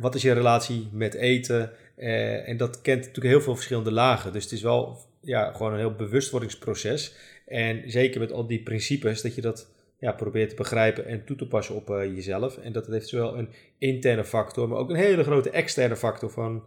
wat 0.00 0.14
is 0.14 0.22
je 0.22 0.32
relatie 0.32 0.88
met 0.92 1.14
eten? 1.14 1.72
Eh, 1.96 2.48
en 2.48 2.56
dat 2.56 2.80
kent 2.80 2.98
natuurlijk 2.98 3.26
heel 3.26 3.40
veel 3.40 3.54
verschillende 3.54 3.92
lagen. 3.92 4.32
Dus 4.32 4.42
het 4.44 4.52
is 4.52 4.62
wel 4.62 4.98
ja, 5.20 5.52
gewoon 5.52 5.72
een 5.72 5.78
heel 5.78 5.94
bewustwordingsproces. 5.94 7.14
En 7.46 7.90
zeker 7.90 8.20
met 8.20 8.32
al 8.32 8.46
die 8.46 8.62
principes, 8.62 9.22
dat 9.22 9.34
je 9.34 9.40
dat 9.40 9.70
ja, 9.98 10.12
probeert 10.12 10.50
te 10.50 10.56
begrijpen 10.56 11.06
en 11.06 11.24
toe 11.24 11.36
te 11.36 11.48
passen 11.48 11.74
op 11.74 11.90
uh, 11.90 12.04
jezelf. 12.04 12.58
En 12.58 12.72
dat 12.72 12.86
heeft 12.86 13.08
zowel 13.08 13.38
een 13.38 13.48
interne 13.78 14.24
factor, 14.24 14.68
maar 14.68 14.78
ook 14.78 14.90
een 14.90 14.96
hele 14.96 15.22
grote 15.22 15.50
externe 15.50 15.96
factor 15.96 16.30
van 16.30 16.64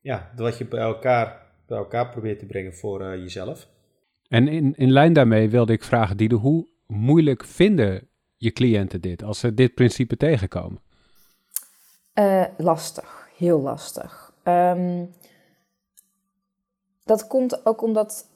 ja, 0.00 0.32
wat 0.36 0.58
je 0.58 0.64
bij 0.64 0.80
elkaar 0.80 1.49
bij 1.70 1.78
elkaar 1.78 2.08
probeert 2.08 2.38
te 2.38 2.46
brengen 2.46 2.74
voor 2.74 3.00
uh, 3.00 3.14
jezelf. 3.14 3.68
En 4.28 4.48
in, 4.48 4.74
in 4.76 4.90
lijn 4.90 5.12
daarmee 5.12 5.48
wilde 5.48 5.72
ik 5.72 5.84
vragen, 5.84 6.16
Diede, 6.16 6.34
hoe 6.34 6.66
moeilijk 6.86 7.44
vinden 7.44 8.08
je 8.36 8.50
cliënten 8.50 9.00
dit 9.00 9.22
als 9.22 9.38
ze 9.38 9.54
dit 9.54 9.74
principe 9.74 10.16
tegenkomen? 10.16 10.80
Uh, 12.14 12.44
lastig, 12.56 13.28
heel 13.36 13.60
lastig. 13.60 14.32
Um, 14.44 15.10
dat 17.04 17.26
komt 17.26 17.66
ook 17.66 17.82
omdat 17.82 18.28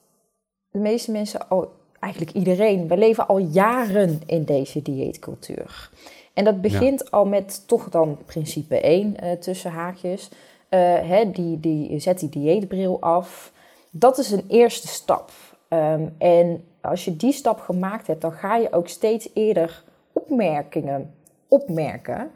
de 0.71 0.79
meeste 0.79 1.11
mensen 1.11 1.49
al, 1.49 1.73
eigenlijk 2.01 2.33
iedereen, 2.33 2.89
we 2.89 2.97
leven 2.97 3.29
al 3.29 3.39
jaren 3.39 4.21
in 4.27 4.45
deze 4.45 4.83
dieetcultuur. 4.83 5.91
En 6.35 6.45
dat 6.45 6.61
begint 6.61 7.11
al 7.11 7.27
met 7.27 7.69
toch 7.69 7.89
dan 7.89 8.19
principe 8.27 8.81
1 8.81 9.15
uh, 9.25 9.33
tussen 9.33 9.71
haakjes. 9.71 10.31
Uh, 10.75 10.81
hè, 11.09 11.31
die, 11.31 11.61
die, 11.61 11.99
zet 11.99 12.19
die 12.19 12.29
dieetbril 12.29 13.01
af. 13.01 13.53
Dat 13.91 14.19
is 14.19 14.31
een 14.31 14.45
eerste 14.49 14.89
stap. 14.89 15.31
Um, 15.69 16.15
en 16.19 16.65
als 16.81 17.05
je 17.05 17.17
die 17.17 17.33
stap 17.33 17.61
gemaakt 17.61 18.07
hebt, 18.07 18.21
dan 18.21 18.33
ga 18.33 18.57
je 18.57 18.73
ook 18.73 18.89
steeds 18.89 19.29
eerder 19.35 19.85
opmerkingen 20.13 21.15
opmerken 21.49 22.31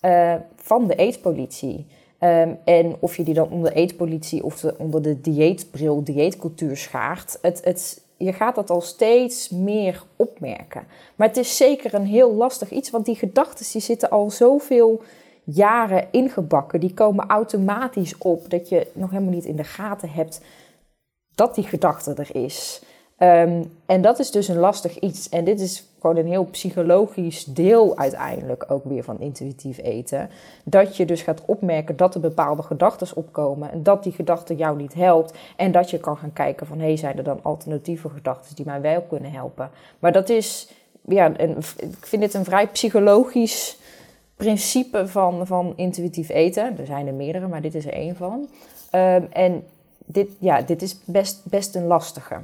uh, 0.00 0.34
van 0.56 0.86
de 0.86 0.94
eetpolitie. 0.94 1.86
Um, 2.20 2.58
en 2.64 2.96
of 3.00 3.16
je 3.16 3.22
die 3.22 3.34
dan 3.34 3.50
onder 3.50 3.70
de 3.70 3.76
eetpolitie 3.76 4.44
of 4.44 4.60
de, 4.60 4.74
onder 4.78 5.02
de 5.02 5.20
dieetbril, 5.20 6.04
dieetcultuur 6.04 6.76
schaart, 6.76 7.38
het, 7.42 7.64
het, 7.64 8.02
je 8.16 8.32
gaat 8.32 8.54
dat 8.54 8.70
al 8.70 8.80
steeds 8.80 9.48
meer 9.48 10.04
opmerken. 10.16 10.86
Maar 11.14 11.28
het 11.28 11.36
is 11.36 11.56
zeker 11.56 11.94
een 11.94 12.06
heel 12.06 12.34
lastig 12.34 12.70
iets, 12.70 12.90
want 12.90 13.04
die 13.04 13.16
gedachten 13.16 13.66
die 13.72 13.80
zitten 13.80 14.10
al 14.10 14.30
zoveel 14.30 15.02
jaren 15.44 16.06
ingebakken. 16.10 16.80
Die 16.80 16.94
komen 16.94 17.26
automatisch 17.26 18.18
op 18.18 18.50
dat 18.50 18.68
je 18.68 18.90
nog 18.92 19.10
helemaal 19.10 19.32
niet 19.32 19.44
in 19.44 19.56
de 19.56 19.64
gaten 19.64 20.10
hebt 20.10 20.40
dat 21.34 21.54
die 21.54 21.64
gedachte 21.64 22.14
er 22.14 22.36
is. 22.44 22.82
Ehm, 23.16 23.62
en 23.86 24.02
dat 24.02 24.18
is 24.18 24.30
dus 24.30 24.48
een 24.48 24.58
lastig 24.58 24.98
iets. 24.98 25.28
En 25.28 25.44
dit 25.44 25.60
is 25.60 25.88
gewoon 26.00 26.16
een 26.16 26.26
heel 26.26 26.44
psychologisch 26.44 27.44
deel 27.44 27.96
uiteindelijk 27.96 28.64
ook 28.68 28.84
weer 28.84 29.04
van 29.04 29.20
intuïtief 29.20 29.78
eten. 29.78 30.30
Dat 30.64 30.96
je 30.96 31.04
dus 31.04 31.22
gaat 31.22 31.42
opmerken 31.44 31.96
dat 31.96 32.14
er 32.14 32.20
bepaalde 32.20 32.62
gedachten 32.62 33.16
opkomen 33.16 33.70
en 33.70 33.82
dat 33.82 34.02
die 34.02 34.12
gedachte 34.12 34.56
jou 34.56 34.76
niet 34.76 34.94
helpt. 34.94 35.34
En 35.56 35.72
dat 35.72 35.90
je 35.90 35.98
kan 35.98 36.16
gaan 36.16 36.32
kijken 36.32 36.66
van, 36.66 36.78
hé, 36.78 36.84
hey, 36.84 36.96
zijn 36.96 37.16
er 37.16 37.24
dan 37.24 37.38
alternatieve 37.42 38.08
gedachten 38.08 38.56
die 38.56 38.64
mij 38.64 38.80
wel 38.80 39.02
kunnen 39.02 39.32
helpen? 39.32 39.70
Maar 39.98 40.12
dat 40.12 40.28
is, 40.28 40.68
ja, 41.04 41.32
een, 41.36 41.56
ik 41.76 42.06
vind 42.06 42.22
dit 42.22 42.34
een 42.34 42.44
vrij 42.44 42.68
psychologisch 42.68 43.78
principe 44.36 45.08
van, 45.08 45.46
van 45.46 45.72
intuïtief 45.76 46.28
eten. 46.28 46.78
Er 46.78 46.86
zijn 46.86 47.06
er 47.06 47.14
meerdere, 47.14 47.46
maar 47.46 47.62
dit 47.62 47.74
is 47.74 47.86
er 47.86 47.92
één 47.92 48.16
van. 48.16 48.48
Ehm, 48.90 49.22
en 49.32 49.64
dit, 50.04 50.28
ja, 50.38 50.62
dit 50.62 50.82
is 50.82 50.98
best, 51.04 51.40
best 51.44 51.74
een 51.74 51.86
lastige. 51.86 52.36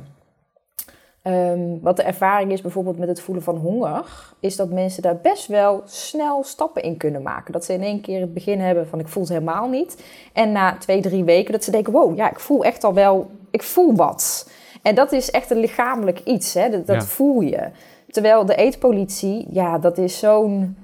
Ehm, 1.22 1.79
wat 1.81 1.96
de 1.96 2.03
ervaring 2.03 2.53
is 2.53 2.61
bijvoorbeeld 2.61 2.98
met 2.98 3.09
het 3.09 3.20
voelen 3.20 3.44
van 3.44 3.57
honger, 3.57 4.33
is 4.40 4.57
dat 4.57 4.70
mensen 4.70 5.03
daar 5.03 5.16
best 5.16 5.46
wel 5.46 5.83
snel 5.85 6.44
stappen 6.44 6.83
in 6.83 6.96
kunnen 6.96 7.22
maken. 7.22 7.53
Dat 7.53 7.64
ze 7.64 7.72
in 7.72 7.83
één 7.83 8.00
keer 8.00 8.20
het 8.20 8.35
begin 8.35 8.61
hebben 8.61 8.88
van 8.88 8.98
ik 8.98 9.09
voel 9.09 9.22
het 9.22 9.33
helemaal 9.33 9.68
niet. 9.68 10.03
En 10.33 10.53
na 10.53 10.76
twee, 10.76 11.00
drie 11.00 11.24
weken 11.24 11.53
dat 11.53 11.64
ze 11.64 11.70
denken, 11.70 11.92
wow, 11.92 12.16
ja, 12.16 12.31
ik 12.31 12.40
voel 12.40 12.64
echt 12.64 12.85
al 12.85 12.94
wel, 12.94 13.31
ik 13.50 13.62
voel 13.62 13.94
wat. 13.94 14.50
En 14.83 14.94
dat 14.94 15.12
is 15.12 15.31
echt 15.31 15.50
een 15.50 15.61
lichamelijk 15.61 16.20
iets, 16.20 16.55
hè? 16.55 16.70
dat, 16.70 16.87
dat 16.87 17.07
voel 17.07 17.40
je. 17.40 17.68
Terwijl 18.11 18.44
de 18.44 18.55
eetpolitie, 18.55 19.46
ja, 19.50 19.79
dat 19.79 19.98
is 19.98 20.18
zo'n 20.18 20.76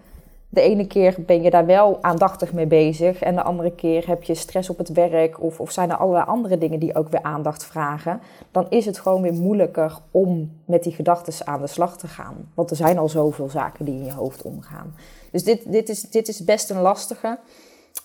de 0.48 0.61
ene 0.61 0.87
keer 0.87 1.14
ben 1.18 1.42
je 1.42 1.50
daar 1.50 1.66
wel 1.66 1.98
aandachtig 2.00 2.52
mee 2.52 2.66
bezig 2.66 3.22
en 3.22 3.35
de 3.35 3.42
andere 3.42 3.74
keer 3.74 4.06
heb 4.06 4.22
je 4.22 4.35
stress 4.35 4.70
op 4.70 4.78
het 4.78 4.88
werk 4.88 5.42
of, 5.42 5.61
of 5.61 5.70
zijn 5.70 5.90
er 5.90 5.96
allerlei 5.96 6.26
andere 6.26 6.59
dingen 6.59 6.78
die 6.78 6.94
ook 6.94 7.09
weer 7.09 7.22
aandacht 7.22 7.64
vragen, 7.64 8.20
dan 8.50 8.66
is 8.68 8.87
het 8.87 8.98
gewoon 8.98 9.22
weer 9.22 9.35
moeilijker 9.35 9.98
om 10.11 10.52
met 10.64 10.82
die 10.82 10.92
gedachten 10.92 11.46
aan 11.46 11.61
de 11.61 11.66
slag 11.66 11.96
te 11.96 12.06
gaan. 12.06 12.50
Want 12.54 12.70
er 12.70 12.76
zijn 12.76 12.98
al 12.98 13.09
zoveel 13.09 13.48
zaken 13.48 13.85
die 13.85 13.94
in 13.94 14.04
je 14.04 14.12
hoofd 14.12 14.42
omgaan. 14.42 14.94
Dus 15.32 15.44
dit, 15.44 15.72
dit, 15.72 15.88
is, 15.88 16.00
dit 16.00 16.28
is 16.28 16.44
best 16.44 16.70
een 16.70 16.80
lastige. 16.80 17.38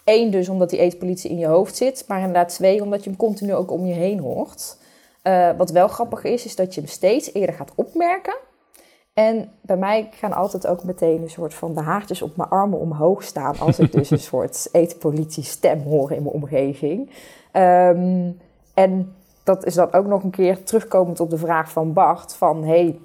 Eén, 0.05 0.31
dus 0.31 0.49
omdat 0.49 0.69
die 0.69 0.79
eetpolitie 0.79 1.29
in 1.29 1.37
je 1.37 1.47
hoofd 1.47 1.75
zit, 1.75 2.03
maar 2.07 2.19
inderdaad 2.19 2.49
twee, 2.49 2.81
omdat 2.81 3.03
je 3.03 3.09
hem 3.09 3.19
continu 3.19 3.53
ook 3.53 3.71
om 3.71 3.85
je 3.85 3.93
heen 3.93 4.19
hoort. 4.19 4.77
Uh, 5.23 5.49
wat 5.57 5.69
wel 5.69 5.87
grappig 5.87 6.23
is, 6.23 6.45
is 6.45 6.55
dat 6.55 6.73
je 6.73 6.81
hem 6.81 6.89
steeds 6.89 7.33
eerder 7.33 7.55
gaat 7.55 7.71
opmerken 7.75 8.35
en 9.13 9.51
bij 9.61 9.77
mij 9.77 10.09
gaan 10.11 10.33
altijd 10.33 10.67
ook 10.67 10.83
meteen 10.83 11.21
een 11.21 11.29
soort 11.29 11.53
van 11.53 11.73
de 11.73 11.81
haartjes 11.81 12.21
op 12.21 12.35
mijn 12.35 12.49
armen 12.49 12.79
omhoog 12.79 13.23
staan. 13.23 13.59
Als 13.59 13.79
ik 13.79 13.91
dus 13.91 14.11
een 14.11 14.19
soort 14.33 14.69
eetpolitie 14.71 15.43
stem 15.43 15.81
hoor 15.81 16.11
in 16.11 16.23
mijn 16.23 16.35
omgeving. 16.35 17.09
Um, 17.53 18.37
en 18.73 19.15
dat 19.43 19.65
is 19.65 19.73
dan 19.73 19.93
ook 19.93 20.05
nog 20.05 20.23
een 20.23 20.29
keer 20.29 20.63
terugkomend 20.63 21.19
op 21.19 21.29
de 21.29 21.37
vraag 21.37 21.71
van 21.71 21.93
Bart. 21.93 22.35
Van 22.35 22.63
hey, 22.63 22.99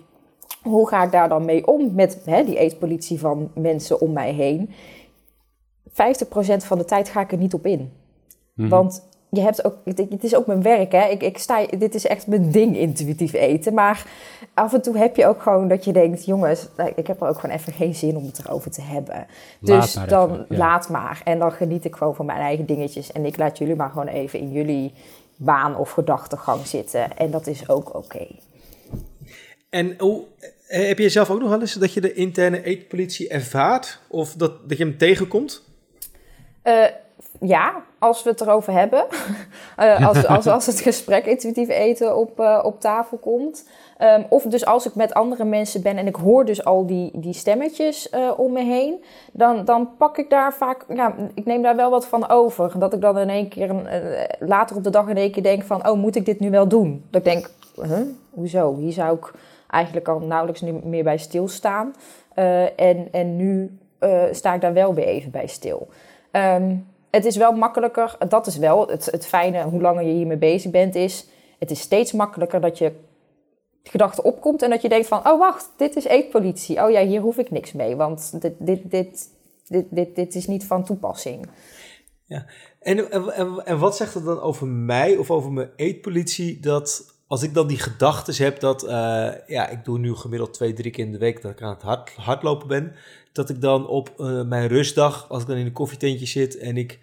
hoe 0.63 0.89
ga 0.89 1.05
ik 1.05 1.13
daar 1.13 1.29
dan 1.29 1.45
mee 1.45 1.67
om 1.67 1.95
met 1.95 2.23
hè, 2.25 2.45
die 2.45 2.59
eetpolitie 2.59 3.19
van 3.19 3.51
mensen 3.55 4.01
om 4.01 4.13
mij 4.13 4.33
heen? 4.33 4.71
50% 5.89 5.93
van 6.57 6.79
de 6.79 6.85
tijd 6.85 7.09
ga 7.09 7.21
ik 7.21 7.33
er 7.33 7.39
niet 7.39 7.55
op 7.55 7.67
in. 7.67 7.93
Mm 8.55 8.69
Want 8.69 9.09
je 9.37 9.43
hebt 9.43 9.65
ook, 9.65 9.77
het 9.85 10.25
is 10.25 10.35
ook 10.35 10.47
mijn 10.47 10.63
werk, 10.63 10.93
hè. 10.93 11.09
Ik, 11.09 11.23
ik 11.23 11.39
sta, 11.39 11.67
dit 11.79 11.95
is 11.95 12.07
echt 12.07 12.27
mijn 12.27 12.51
ding, 12.51 12.77
intuïtief 12.77 13.33
eten. 13.33 13.75
Maar 13.75 14.07
af 14.55 14.73
en 14.73 14.83
toe 14.83 14.99
heb 14.99 15.17
je 15.17 15.27
ook 15.27 15.43
gewoon 15.43 15.69
dat 15.69 15.85
je 15.85 15.93
denkt, 15.93 16.25
jongens, 16.25 16.69
nou, 16.77 16.93
ik 16.97 17.07
heb 17.07 17.21
er 17.21 17.29
ook 17.29 17.39
gewoon 17.39 17.57
even 17.57 17.73
geen 17.73 17.95
zin 17.95 18.17
om 18.17 18.27
het 18.27 18.39
erover 18.39 18.71
te 18.71 18.83
hebben. 18.83 19.27
dus 19.61 19.97
dan 20.09 20.45
laat 20.49 20.89
maar. 20.89 21.21
En 21.25 21.39
dan 21.39 21.53
geniet 21.53 21.85
ik 21.85 21.97
gewoon 21.97 22.15
van 22.15 22.27
mijn 22.27 22.41
eigen 22.41 22.67
dingetjes. 22.67 23.13
En 23.13 23.25
ik 23.25 23.37
laat 23.37 23.59
jullie 23.59 23.77
maar 23.77 23.91
gewoon 23.91 24.09
even 24.09 24.39
in 24.39 24.53
jullie 24.53 24.93
baan 25.37 25.77
of 25.77 25.91
gedachtegang 25.91 26.67
zitten. 26.67 27.17
En 27.17 27.31
dat 27.31 27.47
is 27.47 27.69
ook 27.69 27.95
oké. 27.95 28.27
En 29.71 29.95
hoe, 29.99 30.25
eh, 30.67 30.87
heb 30.87 30.99
je 30.99 31.09
zelf 31.09 31.31
ook 31.31 31.41
nog 31.41 31.49
wel 31.49 31.61
eens 31.61 31.73
dat 31.73 31.93
je 31.93 32.01
de 32.01 32.15
interne 32.15 32.63
eetpolitie 32.63 33.29
ervaart? 33.29 34.01
Of 34.09 34.33
dat, 34.33 34.69
dat 34.69 34.79
je 34.79 34.85
hem 34.85 34.99
tegenkomt? 34.99 35.63
Uh, 36.65 36.85
ja, 37.41 37.83
als 37.99 38.23
we 38.23 38.31
het 38.31 38.41
erover 38.41 38.73
hebben. 38.73 39.05
uh, 39.79 40.07
als, 40.09 40.27
als, 40.37 40.47
als 40.47 40.67
het 40.67 40.81
gesprek 40.81 41.27
intuïtief 41.27 41.69
eten 41.69 42.17
op, 42.17 42.41
uh, 42.41 42.61
op 42.63 42.81
tafel 42.81 43.17
komt. 43.17 43.69
Um, 44.03 44.27
of 44.29 44.43
dus 44.43 44.67
als 44.67 44.87
ik 44.87 44.95
met 44.95 45.15
andere 45.15 45.45
mensen 45.45 45.83
ben 45.83 45.97
en 45.97 46.07
ik 46.07 46.17
hoor 46.17 46.45
dus 46.45 46.65
al 46.65 46.87
die, 46.87 47.11
die 47.15 47.33
stemmetjes 47.33 48.11
uh, 48.15 48.31
om 48.37 48.53
me 48.53 48.63
heen. 48.63 49.05
Dan, 49.33 49.65
dan 49.65 49.97
pak 49.97 50.19
ik 50.19 50.31
daar 50.31 50.55
vaak, 50.55 50.85
ja, 50.89 51.15
ik 51.35 51.45
neem 51.45 51.63
daar 51.63 51.77
wel 51.77 51.91
wat 51.91 52.07
van 52.07 52.29
over. 52.29 52.79
Dat 52.79 52.93
ik 52.93 53.01
dan 53.01 53.19
in 53.19 53.29
één 53.29 53.49
keer, 53.49 53.71
een, 53.71 53.87
later 54.39 54.77
op 54.77 54.85
de 54.85 54.91
dag 54.91 55.09
in 55.09 55.17
één 55.17 55.31
keer 55.31 55.43
denk 55.43 55.63
van... 55.63 55.89
Oh, 55.89 55.99
moet 55.99 56.17
ik 56.17 56.25
dit 56.25 56.41
nu 56.41 56.51
wel 56.51 56.69
doen? 56.69 57.05
Dat 57.11 57.27
ik 57.27 57.33
denk, 57.33 57.51
huh? 57.75 58.01
hoezo? 58.31 58.77
Hier 58.77 58.93
zou 58.93 59.17
ik 59.17 59.33
eigenlijk 59.71 60.09
al 60.09 60.19
nauwelijks 60.19 60.61
meer 60.61 61.05
bij 61.05 61.19
stilstaan. 61.19 61.95
en, 62.77 63.09
en 63.13 63.37
nu 63.37 63.79
sta 64.31 64.55
ik 64.55 64.61
daar 64.61 64.73
wel 64.73 64.95
weer 64.95 65.07
even 65.07 65.31
bij 65.31 65.47
stil. 65.47 65.89
Um, 66.33 66.87
het 67.17 67.25
is 67.25 67.37
wel 67.37 67.53
makkelijker, 67.53 68.17
dat 68.29 68.47
is 68.47 68.57
wel 68.57 68.89
het, 68.89 69.07
het 69.07 69.27
fijne, 69.27 69.63
hoe 69.63 69.81
langer 69.81 70.05
je 70.05 70.13
hiermee 70.13 70.37
bezig 70.37 70.71
bent, 70.71 70.95
is 70.95 71.29
het 71.59 71.71
is 71.71 71.81
steeds 71.81 72.13
makkelijker 72.13 72.61
dat 72.61 72.79
je 72.79 72.93
gedachte 73.83 74.23
opkomt 74.23 74.63
en 74.63 74.71
dat 74.71 74.83
je 74.83 74.89
denkt 74.89 75.07
van, 75.07 75.19
oh 75.19 75.39
wacht, 75.39 75.69
dit 75.77 75.97
is 75.97 76.05
eetpolitie. 76.05 76.85
Oh 76.85 76.91
ja, 76.91 77.05
hier 77.05 77.21
hoef 77.21 77.39
ik 77.39 77.51
niks 77.51 77.73
mee, 77.73 77.97
want 77.97 78.41
dit, 78.41 78.55
dit, 78.59 78.91
dit, 78.91 79.29
dit, 79.69 79.87
dit, 79.91 80.17
dit 80.17 80.35
is 80.35 80.47
niet 80.47 80.65
van 80.65 80.85
toepassing. 80.85 81.49
Ja, 82.25 82.47
en, 82.81 83.11
en, 83.11 83.65
en 83.65 83.79
wat 83.79 83.97
zegt 83.97 84.15
het 84.15 84.25
dan 84.25 84.41
over 84.41 84.67
mij 84.67 85.17
of 85.17 85.31
over 85.31 85.53
mijn 85.53 85.71
eetpolitie 85.77 86.61
dat 86.61 87.15
als 87.27 87.43
ik 87.43 87.55
dan 87.55 87.67
die 87.67 87.79
gedachten 87.79 88.45
heb 88.45 88.61
dat, 88.61 88.85
uh, 88.85 88.91
ja, 89.47 89.69
ik 89.69 89.85
doe 89.85 89.99
nu 89.99 90.15
gemiddeld 90.15 90.55
twee, 90.55 90.73
drie 90.73 90.91
keer 90.91 91.05
in 91.05 91.13
de 91.13 91.19
week 91.19 91.43
dat 91.43 91.51
ik 91.51 91.63
aan 91.63 91.75
het 91.75 91.83
hard, 91.83 92.13
hardlopen 92.17 92.69
ben, 92.69 92.93
dat 93.33 93.51
ik 93.51 93.61
dan 93.61 93.87
op 93.87 94.15
uh, 94.19 94.43
mijn 94.43 94.69
rustdag, 94.69 95.29
als 95.29 95.43
ik 95.43 95.49
dan 95.49 95.57
in 95.57 95.67
een 95.67 95.73
koffietentje 95.73 96.27
zit 96.27 96.59
en 96.59 96.77
ik 96.77 96.99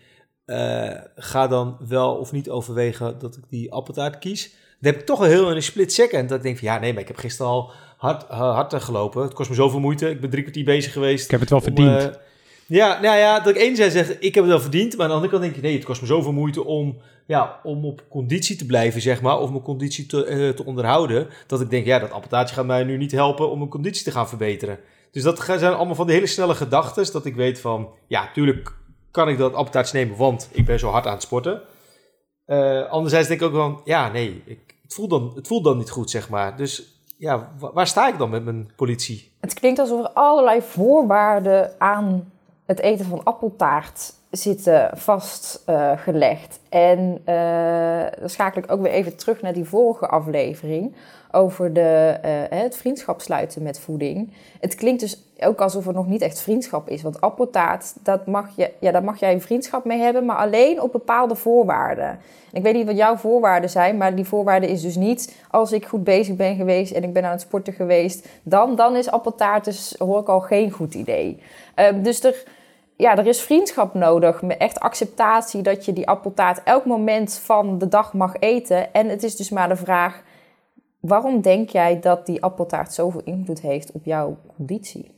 uh, 0.45 0.91
ga 1.15 1.47
dan 1.47 1.77
wel 1.87 2.15
of 2.15 2.31
niet 2.31 2.49
overwegen 2.49 3.19
dat 3.19 3.37
ik 3.37 3.43
die 3.49 3.71
appeltaart 3.71 4.19
kies, 4.19 4.49
dan 4.79 4.91
heb 4.91 5.01
ik 5.01 5.05
toch 5.05 5.19
al 5.19 5.25
heel 5.25 5.49
in 5.49 5.55
een 5.55 5.63
split 5.63 5.93
second 5.93 6.29
dat 6.29 6.37
ik 6.37 6.43
denk 6.43 6.57
van, 6.57 6.67
ja, 6.67 6.79
nee, 6.79 6.93
maar 6.93 7.01
ik 7.01 7.07
heb 7.07 7.17
gisteren 7.17 7.51
al 7.51 7.71
hard, 7.97 8.23
hard 8.27 8.83
gelopen. 8.83 9.21
Het 9.21 9.33
kost 9.33 9.49
me 9.49 9.55
zoveel 9.55 9.79
moeite. 9.79 10.09
Ik 10.09 10.21
ben 10.21 10.29
drie 10.29 10.41
kwartier 10.41 10.65
bezig 10.65 10.93
geweest. 10.93 11.25
Ik 11.25 11.31
heb 11.31 11.39
het 11.39 11.49
wel 11.49 11.61
verdiend. 11.61 12.19
Ja, 12.67 13.01
nou 13.01 13.17
ja, 13.17 13.39
dat 13.39 13.55
ik 13.55 13.61
enerzijds 13.61 13.93
zeg, 13.93 14.19
ik 14.19 14.35
heb 14.35 14.43
het 14.43 14.53
wel 14.53 14.61
verdiend. 14.61 14.91
Maar 14.97 15.01
aan 15.01 15.07
de 15.07 15.15
andere 15.15 15.31
kant 15.31 15.43
denk 15.43 15.55
je, 15.55 15.61
nee, 15.61 15.75
het 15.75 15.85
kost 15.85 16.01
me 16.01 16.07
zoveel 16.07 16.31
moeite 16.31 16.65
om, 16.65 16.97
ja, 17.27 17.59
om 17.63 17.85
op 17.85 18.03
conditie 18.09 18.55
te 18.55 18.65
blijven, 18.65 19.01
zeg 19.01 19.21
maar. 19.21 19.39
Of 19.39 19.49
mijn 19.49 19.61
conditie 19.61 20.05
te, 20.05 20.27
uh, 20.27 20.49
te 20.49 20.65
onderhouden. 20.65 21.27
Dat 21.47 21.61
ik 21.61 21.69
denk, 21.69 21.85
ja, 21.85 21.99
dat 21.99 22.11
appeltaartje 22.11 22.55
gaat 22.55 22.65
mij 22.65 22.83
nu 22.83 22.97
niet 22.97 23.11
helpen 23.11 23.49
om 23.49 23.57
mijn 23.57 23.69
conditie 23.69 24.03
te 24.03 24.11
gaan 24.11 24.29
verbeteren. 24.29 24.79
Dus 25.11 25.23
dat 25.23 25.39
zijn 25.39 25.73
allemaal 25.73 25.95
van 25.95 26.05
die 26.05 26.15
hele 26.15 26.27
snelle 26.27 26.55
gedachten. 26.55 27.11
Dat 27.11 27.25
ik 27.25 27.35
weet 27.35 27.59
van, 27.59 27.89
ja, 28.07 28.29
tuurlijk 28.33 28.75
kan 29.11 29.29
ik 29.29 29.37
dat 29.37 29.53
appeltaartje 29.53 29.97
nemen, 29.97 30.17
want 30.17 30.49
ik 30.51 30.65
ben 30.65 30.79
zo 30.79 30.89
hard 30.89 31.05
aan 31.05 31.13
het 31.13 31.21
sporten. 31.21 31.61
Uh, 32.47 32.89
anderzijds 32.89 33.27
denk 33.27 33.41
ik 33.41 33.47
ook 33.47 33.53
van, 33.53 33.81
ja, 33.83 34.11
nee, 34.11 34.41
ik, 34.45 34.75
het, 34.81 34.93
voelt 34.93 35.09
dan, 35.09 35.31
het 35.35 35.47
voelt 35.47 35.63
dan 35.63 35.77
niet 35.77 35.89
goed, 35.89 36.09
zeg 36.09 36.29
maar. 36.29 36.57
Dus 36.57 37.01
ja, 37.17 37.53
waar 37.57 37.87
sta 37.87 38.07
ik 38.07 38.17
dan 38.17 38.29
met 38.29 38.43
mijn 38.43 38.71
politie? 38.75 39.31
Het 39.39 39.53
klinkt 39.53 39.79
alsof 39.79 39.99
er 39.99 40.09
allerlei 40.09 40.61
voorwaarden 40.61 41.75
aan 41.77 42.31
het 42.65 42.79
eten 42.79 43.05
van 43.05 43.23
appeltaart 43.23 44.13
zitten 44.29 44.89
vastgelegd. 44.97 46.59
Uh, 46.69 46.81
en 46.89 47.21
uh, 47.25 48.19
dan 48.19 48.29
schakel 48.29 48.61
ik 48.61 48.71
ook 48.71 48.81
weer 48.81 48.91
even 48.91 49.15
terug 49.15 49.41
naar 49.41 49.53
die 49.53 49.65
vorige 49.65 50.07
aflevering 50.07 50.95
over 51.31 51.73
de, 51.73 52.17
het 52.49 52.77
vriendschap 52.77 53.21
sluiten 53.21 53.63
met 53.63 53.79
voeding. 53.79 54.33
Het 54.59 54.75
klinkt 54.75 54.99
dus 54.99 55.23
ook 55.45 55.61
alsof 55.61 55.87
er 55.87 55.93
nog 55.93 56.07
niet 56.07 56.21
echt 56.21 56.41
vriendschap 56.41 56.89
is. 56.89 57.01
Want 57.01 57.21
appeltaart, 57.21 57.93
dat 58.03 58.27
mag 58.27 58.49
je, 58.55 58.71
ja, 58.79 58.91
daar 58.91 59.03
mag 59.03 59.19
jij 59.19 59.33
een 59.33 59.41
vriendschap 59.41 59.85
mee 59.85 59.99
hebben, 59.99 60.25
maar 60.25 60.35
alleen 60.35 60.81
op 60.81 60.91
bepaalde 60.91 61.35
voorwaarden. 61.35 62.07
En 62.07 62.19
ik 62.59 62.63
weet 62.63 62.73
niet 62.73 62.85
wat 62.85 62.97
jouw 62.97 63.15
voorwaarden 63.15 63.69
zijn, 63.69 63.97
maar 63.97 64.15
die 64.15 64.25
voorwaarde 64.25 64.67
is 64.67 64.81
dus 64.81 64.95
niet 64.95 65.35
als 65.49 65.71
ik 65.71 65.85
goed 65.85 66.03
bezig 66.03 66.35
ben 66.35 66.55
geweest 66.55 66.91
en 66.91 67.03
ik 67.03 67.13
ben 67.13 67.23
aan 67.23 67.31
het 67.31 67.41
sporten 67.41 67.73
geweest, 67.73 68.27
dan, 68.43 68.75
dan 68.75 68.95
is 68.95 69.11
appeltaart 69.11 69.65
dus, 69.65 69.95
hoor 69.97 70.19
ik 70.19 70.27
al, 70.27 70.39
geen 70.39 70.71
goed 70.71 70.93
idee. 70.93 71.41
Um, 71.75 72.03
dus 72.03 72.23
er 72.23 72.43
ja, 72.95 73.17
er 73.17 73.27
is 73.27 73.41
vriendschap 73.41 73.93
nodig. 73.93 74.43
Echt 74.43 74.79
acceptatie 74.79 75.61
dat 75.61 75.85
je 75.85 75.93
die 75.93 76.07
appeltaart 76.07 76.63
elk 76.63 76.85
moment 76.85 77.33
van 77.33 77.77
de 77.77 77.87
dag 77.87 78.13
mag 78.13 78.35
eten. 78.39 78.93
En 78.93 79.09
het 79.09 79.23
is 79.23 79.35
dus 79.35 79.49
maar 79.49 79.69
de 79.69 79.75
vraag: 79.75 80.23
waarom 80.99 81.41
denk 81.41 81.69
jij 81.69 81.99
dat 81.99 82.25
die 82.25 82.43
appeltaart 82.43 82.93
zoveel 82.93 83.21
invloed 83.23 83.61
heeft 83.61 83.91
op 83.91 84.05
jouw 84.05 84.37
conditie? 84.55 85.11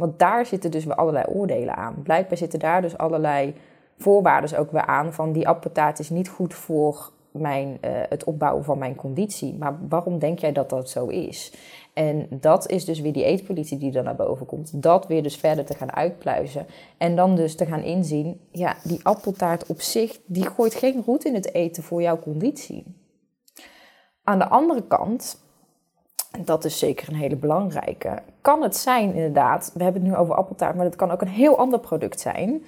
Want 0.00 0.18
daar 0.18 0.46
zitten 0.46 0.70
dus 0.70 0.84
weer 0.84 0.94
allerlei 0.94 1.24
oordelen 1.28 1.76
aan. 1.76 2.02
Blijkbaar 2.02 2.38
zitten 2.38 2.58
daar 2.58 2.82
dus 2.82 2.98
allerlei 2.98 3.54
voorwaarden 3.98 4.58
ook 4.58 4.70
weer 4.70 4.86
aan. 4.86 5.12
Van 5.12 5.32
die 5.32 5.48
appeltaart 5.48 5.98
is 5.98 6.10
niet 6.10 6.28
goed 6.28 6.54
voor 6.54 7.10
mijn, 7.30 7.68
uh, 7.68 7.90
het 8.08 8.24
opbouwen 8.24 8.64
van 8.64 8.78
mijn 8.78 8.94
conditie. 8.94 9.54
Maar 9.58 9.78
waarom 9.88 10.18
denk 10.18 10.38
jij 10.38 10.52
dat 10.52 10.70
dat 10.70 10.90
zo 10.90 11.06
is? 11.06 11.52
En 11.92 12.26
dat 12.30 12.70
is 12.70 12.84
dus 12.84 13.00
weer 13.00 13.12
die 13.12 13.24
eetpolitie 13.24 13.78
die 13.78 13.92
er 13.92 14.02
naar 14.02 14.16
boven 14.16 14.46
komt. 14.46 14.82
Dat 14.82 15.06
weer 15.06 15.22
dus 15.22 15.36
verder 15.36 15.64
te 15.64 15.74
gaan 15.74 15.92
uitpluizen. 15.92 16.66
En 16.98 17.16
dan 17.16 17.36
dus 17.36 17.56
te 17.56 17.66
gaan 17.66 17.82
inzien, 17.82 18.40
ja, 18.50 18.76
die 18.84 19.00
appeltaart 19.02 19.66
op 19.66 19.80
zich, 19.80 20.20
die 20.26 20.46
gooit 20.46 20.74
geen 20.74 21.02
roet 21.06 21.24
in 21.24 21.34
het 21.34 21.54
eten 21.54 21.82
voor 21.82 22.02
jouw 22.02 22.18
conditie. 22.18 22.84
Aan 24.24 24.38
de 24.38 24.48
andere 24.48 24.86
kant, 24.86 25.49
dat 26.38 26.64
is 26.64 26.78
zeker 26.78 27.08
een 27.08 27.14
hele 27.14 27.36
belangrijke, 27.36 28.18
kan 28.40 28.62
het 28.62 28.76
zijn 28.76 29.14
inderdaad, 29.14 29.70
we 29.74 29.82
hebben 29.82 30.02
het 30.02 30.10
nu 30.10 30.16
over 30.16 30.34
appeltaart, 30.34 30.76
maar 30.76 30.84
het 30.84 30.96
kan 30.96 31.10
ook 31.10 31.20
een 31.20 31.28
heel 31.28 31.58
ander 31.58 31.80
product 31.80 32.20
zijn, 32.20 32.64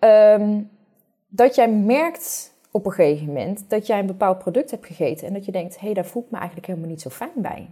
um, 0.00 0.70
dat 1.28 1.54
jij 1.54 1.70
merkt 1.70 2.54
op 2.70 2.86
een 2.86 2.92
gegeven 2.92 3.26
moment 3.26 3.64
dat 3.68 3.86
jij 3.86 3.98
een 3.98 4.06
bepaald 4.06 4.38
product 4.38 4.70
hebt 4.70 4.86
gegeten 4.86 5.26
en 5.26 5.32
dat 5.32 5.44
je 5.44 5.52
denkt, 5.52 5.74
hé, 5.74 5.84
hey, 5.84 5.94
daar 5.94 6.06
voel 6.06 6.22
ik 6.22 6.30
me 6.30 6.36
eigenlijk 6.36 6.66
helemaal 6.66 6.88
niet 6.88 7.00
zo 7.00 7.10
fijn 7.10 7.30
bij. 7.34 7.68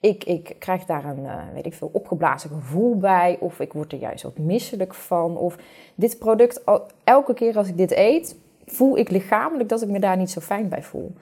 Ik, 0.00 0.24
ik 0.24 0.56
krijg 0.58 0.84
daar 0.84 1.04
een, 1.04 1.18
uh, 1.18 1.42
weet 1.54 1.66
ik 1.66 1.74
veel, 1.74 1.90
opgeblazen 1.92 2.50
gevoel 2.50 2.98
bij. 2.98 3.36
Of 3.40 3.60
ik 3.60 3.72
word 3.72 3.92
er 3.92 3.98
juist 3.98 4.22
wat 4.22 4.38
misselijk 4.38 4.94
van. 4.94 5.36
Of 5.36 5.56
dit 5.94 6.18
product, 6.18 6.64
elke 7.04 7.34
keer 7.34 7.56
als 7.56 7.68
ik 7.68 7.76
dit 7.76 7.92
eet, 7.92 8.36
voel 8.66 8.98
ik 8.98 9.10
lichamelijk 9.10 9.68
dat 9.68 9.82
ik 9.82 9.88
me 9.88 9.98
daar 9.98 10.16
niet 10.16 10.30
zo 10.30 10.40
fijn 10.40 10.68
bij 10.68 10.82
voel. 10.82 11.12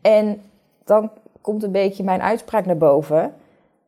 En 0.00 0.40
dan 0.84 1.10
komt 1.48 1.62
een 1.62 1.72
beetje 1.72 2.04
mijn 2.04 2.22
uitspraak 2.22 2.66
naar 2.66 2.76
boven. 2.76 3.34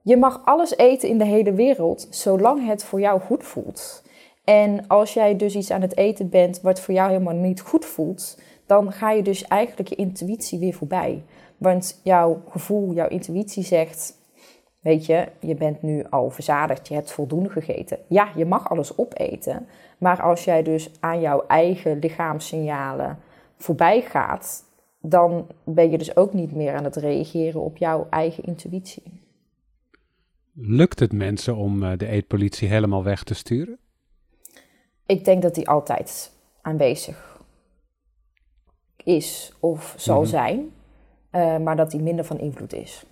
Je 0.03 0.16
mag 0.16 0.40
alles 0.44 0.77
eten 0.77 1.09
in 1.09 1.18
de 1.18 1.25
hele 1.25 1.53
wereld, 1.53 2.07
zolang 2.11 2.66
het 2.66 2.85
voor 2.85 3.01
jou 3.01 3.20
goed 3.20 3.44
voelt. 3.44 4.03
En 4.44 4.87
als 4.87 5.14
jij 5.14 5.37
dus 5.37 5.55
iets 5.55 5.70
aan 5.70 5.81
het 5.81 5.96
eten 5.96 6.29
bent 6.29 6.61
wat 6.61 6.81
voor 6.81 6.94
jou 6.94 7.11
helemaal 7.11 7.35
niet 7.35 7.61
goed 7.61 7.85
voelt, 7.85 8.38
dan 8.66 8.92
ga 8.92 9.11
je 9.11 9.23
dus 9.23 9.44
eigenlijk 9.44 9.88
je 9.88 9.94
intuïtie 9.94 10.59
weer 10.59 10.75
voorbij. 10.75 11.25
Want 11.57 12.01
jouw 12.05 12.42
gevoel, 12.49 12.92
jouw 12.92 13.09
intuïtie 13.09 13.64
zegt: 13.64 14.14
Weet 14.81 15.07
je, 15.07 15.27
je 15.40 15.55
bent 15.55 15.83
nu 15.83 16.05
al 16.11 16.31
verzadigd, 16.31 16.88
je 16.88 16.94
hebt 16.94 17.12
voldoende 17.12 17.51
gegeten. 17.51 17.99
Ja, 18.07 18.29
je 18.37 18.44
mag 18.44 18.70
alles 18.70 18.99
opeten. 18.99 19.66
Maar 19.99 20.23
als 20.23 20.44
jij 20.44 20.62
dus 20.62 20.90
aan 21.01 21.20
jouw 21.20 21.44
eigen 21.46 21.99
lichaamssignalen 21.99 23.18
voorbij 23.57 24.01
gaat, 24.01 24.64
dan 25.00 25.46
ben 25.64 25.90
je 25.90 25.98
dus 25.98 26.16
ook 26.16 26.32
niet 26.32 26.52
meer 26.52 26.74
aan 26.74 26.84
het 26.84 26.96
reageren 26.96 27.60
op 27.60 27.76
jouw 27.76 28.06
eigen 28.10 28.44
intuïtie. 28.44 29.02
Lukt 30.52 31.00
het 31.00 31.12
mensen 31.12 31.56
om 31.56 31.82
eh, 31.82 31.98
de 31.98 32.06
eetpolitie 32.06 32.68
helemaal 32.68 33.04
weg 33.04 33.22
te 33.24 33.34
sturen? 33.34 33.78
Ik 35.06 35.24
denk 35.24 35.42
dat 35.42 35.54
die 35.54 35.68
altijd 35.68 36.32
aanwezig 36.60 37.40
is 39.04 39.52
of 39.60 39.94
zal 39.96 40.20
mhm. 40.20 40.30
zijn, 40.30 40.70
uh, 41.32 41.58
maar 41.58 41.76
dat 41.76 41.90
die 41.90 42.00
minder 42.00 42.24
van 42.24 42.38
invloed 42.38 42.72
is. 42.72 43.04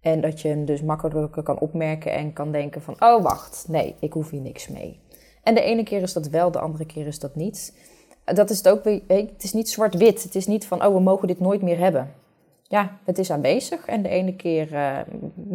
En 0.00 0.20
dat 0.20 0.40
je 0.40 0.48
hem 0.48 0.64
dus 0.64 0.82
makkelijker 0.82 1.42
kan 1.42 1.58
opmerken 1.58 2.12
en 2.12 2.32
kan 2.32 2.52
denken 2.52 2.82
van, 2.82 2.94
oh 2.98 3.22
wacht, 3.22 3.64
nee, 3.68 3.94
ik 4.00 4.12
hoef 4.12 4.30
hier 4.30 4.40
niks 4.40 4.68
mee. 4.68 5.00
En 5.42 5.54
de 5.54 5.60
ene 5.60 5.82
keer 5.82 6.02
is 6.02 6.12
dat 6.12 6.28
wel, 6.28 6.50
de 6.50 6.58
andere 6.58 6.86
keer 6.86 7.06
is 7.06 7.18
dat 7.18 7.34
niet. 7.34 7.74
Dat 8.34 8.50
is 8.50 8.56
het 8.56 8.68
ook, 8.68 8.84
het 9.06 9.42
is 9.42 9.52
niet 9.52 9.68
zwart-wit. 9.68 10.22
Het 10.22 10.34
is 10.34 10.46
niet 10.46 10.66
van, 10.66 10.84
oh, 10.84 10.94
we 10.94 11.00
mogen 11.00 11.28
dit 11.28 11.40
nooit 11.40 11.62
meer 11.62 11.78
hebben. 11.78 12.14
Ja, 12.62 12.98
het 13.04 13.18
is 13.18 13.30
aanwezig 13.30 13.86
en 13.86 14.02
de 14.02 14.08
ene 14.08 14.36
keer 14.36 14.72
uh, 14.72 14.98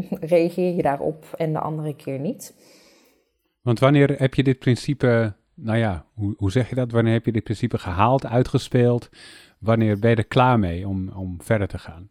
reageer 0.33 0.75
je 0.75 0.81
daarop 0.81 1.25
en 1.38 1.53
de 1.53 1.59
andere 1.59 1.95
keer 1.95 2.19
niet. 2.19 2.53
Want 3.61 3.79
wanneer 3.79 4.19
heb 4.19 4.33
je 4.33 4.43
dit 4.43 4.59
principe, 4.59 5.33
nou 5.53 5.77
ja, 5.77 6.05
hoe, 6.13 6.33
hoe 6.38 6.51
zeg 6.51 6.69
je 6.69 6.75
dat? 6.75 6.91
Wanneer 6.91 7.13
heb 7.13 7.25
je 7.25 7.31
dit 7.31 7.43
principe 7.43 7.77
gehaald, 7.77 8.25
uitgespeeld? 8.25 9.09
Wanneer 9.59 9.99
ben 9.99 10.09
je 10.09 10.15
er 10.15 10.25
klaar 10.25 10.59
mee 10.59 10.88
om, 10.88 11.09
om 11.09 11.41
verder 11.41 11.67
te 11.67 11.77
gaan? 11.77 12.09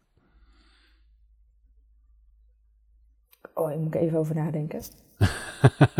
Oh, 3.53 3.67
daar 3.67 3.77
moet 3.77 3.95
ik 3.95 4.01
even 4.01 4.19
over 4.19 4.35
nadenken. 4.35 4.81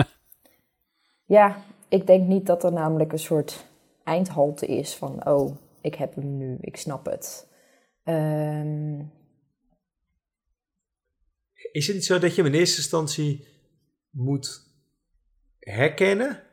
ja, 1.38 1.58
ik 1.88 2.08
denk 2.08 2.28
niet 2.28 2.46
dat 2.46 2.64
er 2.64 2.74
namelijk 2.74 3.12
een 3.12 3.20
soort 3.20 3.66
eindhalte 4.06 4.66
is 4.66 4.96
van, 4.96 5.28
oh, 5.28 5.58
ik 5.82 5.96
heb 5.96 6.16
hem 6.16 6.38
nu, 6.38 6.58
ik 6.62 6.78
snap 6.78 7.06
het. 7.06 7.48
Um... 8.04 9.12
Is 11.72 11.88
het 11.88 11.96
niet 11.96 12.06
zo 12.06 12.20
dat 12.20 12.36
je 12.36 12.42
hem 12.42 12.54
in 12.54 12.60
eerste 12.60 12.78
instantie 12.78 13.48
moet 14.10 14.74
herkennen 15.60 16.44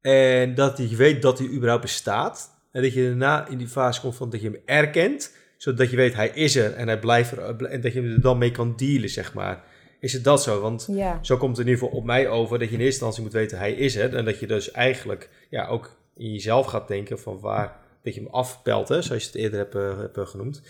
en 0.00 0.54
dat 0.54 0.78
je 0.78 0.96
weet 0.96 1.22
dat 1.22 1.38
hij 1.38 1.48
überhaupt 1.48 1.82
bestaat 1.82 2.50
en 2.72 2.82
dat 2.82 2.92
je 2.92 3.06
daarna 3.06 3.48
in 3.48 3.58
die 3.58 3.68
fase 3.68 4.00
komt 4.00 4.16
van 4.16 4.30
dat 4.30 4.40
je 4.40 4.50
hem 4.50 4.62
erkent, 4.64 5.36
zodat 5.56 5.90
je 5.90 5.96
weet 5.96 6.14
hij 6.14 6.28
is 6.28 6.56
er 6.56 6.74
en 6.74 6.86
hij 6.86 6.98
blijft 6.98 7.32
er 7.32 7.64
en 7.64 7.80
dat 7.80 7.92
je 7.92 8.02
er 8.02 8.20
dan 8.20 8.38
mee 8.38 8.50
kan 8.50 8.76
dealen, 8.76 9.08
zeg 9.08 9.34
maar 9.34 9.64
is 10.02 10.12
het 10.12 10.24
dat 10.24 10.42
zo? 10.42 10.60
Want 10.60 10.88
zo 11.22 11.36
komt 11.36 11.56
het 11.56 11.66
in 11.66 11.72
ieder 11.72 11.84
geval 11.84 11.98
op 11.98 12.04
mij 12.04 12.28
over 12.28 12.58
dat 12.58 12.68
je 12.68 12.74
in 12.74 12.80
eerste 12.80 13.04
instantie 13.04 13.22
moet 13.22 13.32
weten, 13.32 13.58
hij 13.58 13.72
is 13.72 13.94
het. 13.94 14.14
En 14.14 14.24
dat 14.24 14.38
je 14.38 14.46
dus 14.46 14.70
eigenlijk 14.70 15.28
ja, 15.50 15.66
ook 15.66 15.96
in 16.16 16.32
jezelf 16.32 16.66
gaat 16.66 16.88
denken 16.88 17.18
van 17.18 17.40
waar, 17.40 17.76
dat 18.02 18.14
je 18.14 18.20
hem 18.20 18.30
afpelt, 18.30 18.88
hè, 18.88 19.02
zoals 19.02 19.22
je 19.22 19.28
het 19.28 19.38
eerder 19.38 19.58
hebt, 19.58 19.74
uh, 19.74 19.98
hebt 19.98 20.28
genoemd. 20.28 20.62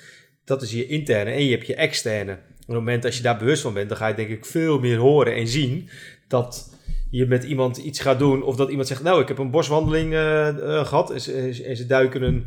Dat 0.44 0.62
is 0.62 0.70
je 0.70 0.86
interne 0.86 1.30
en 1.30 1.44
je 1.44 1.50
hebt 1.50 1.66
je 1.66 1.74
externe. 1.74 2.32
Op 2.32 2.68
het 2.68 2.76
moment 2.76 3.02
dat 3.02 3.16
je 3.16 3.22
daar 3.22 3.38
bewust 3.38 3.62
van 3.62 3.74
bent, 3.74 3.88
dan 3.88 3.98
ga 3.98 4.06
je 4.06 4.14
denk 4.14 4.28
ik 4.28 4.46
veel 4.46 4.78
meer 4.78 4.98
horen 4.98 5.34
en 5.34 5.48
zien 5.48 5.88
dat 6.28 6.74
je 7.10 7.26
met 7.26 7.44
iemand 7.44 7.76
iets 7.76 8.00
gaat 8.00 8.18
doen. 8.18 8.42
Of 8.42 8.56
dat 8.56 8.70
iemand 8.70 8.88
zegt, 8.88 9.02
nou, 9.02 9.20
ik 9.20 9.28
heb 9.28 9.38
een 9.38 9.50
boswandeling 9.50 10.12
uh, 10.12 10.48
uh, 10.58 10.86
gehad 10.86 11.10
en 11.10 11.20
ze, 11.20 11.62
en 11.66 11.76
ze 11.76 11.86
duiken 11.86 12.22
een 12.22 12.46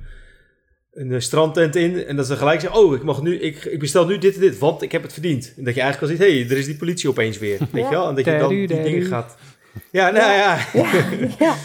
een 0.96 1.22
strandtent 1.22 1.76
in 1.76 2.06
en 2.06 2.16
dat 2.16 2.28
ze 2.28 2.36
gelijk 2.36 2.62
zeggen, 2.62 2.80
oh, 2.80 2.96
ik, 2.96 3.04
mag 3.04 3.22
nu, 3.22 3.40
ik, 3.40 3.66
ik 3.66 3.80
bestel 3.80 4.06
nu 4.06 4.18
dit 4.18 4.36
en 4.36 4.42
dit, 4.42 4.58
want 4.58 4.82
ik 4.82 4.92
heb 4.92 5.02
het 5.02 5.14
verdiend. 5.14 5.54
En 5.58 5.64
dat 5.64 5.76
je 5.76 5.82
eigenlijk 5.82 6.12
al 6.12 6.18
ziet, 6.18 6.28
hé, 6.28 6.40
hey, 6.40 6.50
er 6.50 6.58
is 6.58 6.66
die 6.66 6.76
politie 6.76 7.10
opeens 7.10 7.38
weer, 7.38 7.60
weet 7.72 7.84
je 7.84 7.90
wel? 7.90 8.10
En 8.10 8.16
dat 8.16 8.26
je 8.26 8.38
dan 8.38 8.50
die 8.50 8.68
dingen 8.68 9.06
gaat... 9.06 9.38
Ja, 9.92 10.10
nou 10.10 10.32
ja. 10.32 10.60
Ja, 10.74 11.06
ja. 11.46 11.56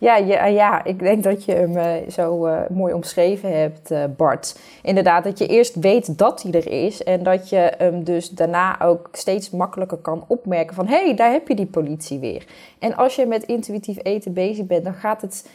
Ja, 0.00 0.16
ja, 0.16 0.46
ja, 0.46 0.84
ik 0.84 0.98
denk 0.98 1.22
dat 1.22 1.44
je 1.44 1.52
hem 1.52 1.76
uh, 1.76 2.08
zo 2.08 2.46
uh, 2.46 2.60
mooi 2.70 2.92
omschreven 2.92 3.58
hebt, 3.58 4.16
Bart. 4.16 4.58
Inderdaad, 4.82 5.24
dat 5.24 5.38
je 5.38 5.46
eerst 5.46 5.74
weet 5.74 6.18
dat 6.18 6.42
hij 6.42 6.52
er 6.52 6.84
is 6.86 7.02
en 7.02 7.22
dat 7.22 7.48
je 7.48 7.72
hem 7.78 8.04
dus 8.04 8.30
daarna 8.30 8.80
ook 8.80 9.08
steeds 9.12 9.50
makkelijker 9.50 9.98
kan 9.98 10.24
opmerken 10.26 10.74
van 10.74 10.86
hé, 10.86 11.04
hey, 11.04 11.14
daar 11.14 11.32
heb 11.32 11.48
je 11.48 11.54
die 11.54 11.66
politie 11.66 12.18
weer. 12.18 12.46
En 12.78 12.96
als 12.96 13.16
je 13.16 13.26
met 13.26 13.44
intuïtief 13.44 13.98
eten 14.02 14.32
bezig 14.32 14.66
bent, 14.66 14.84
dan 14.84 14.94
gaat 14.94 15.20
het, 15.20 15.48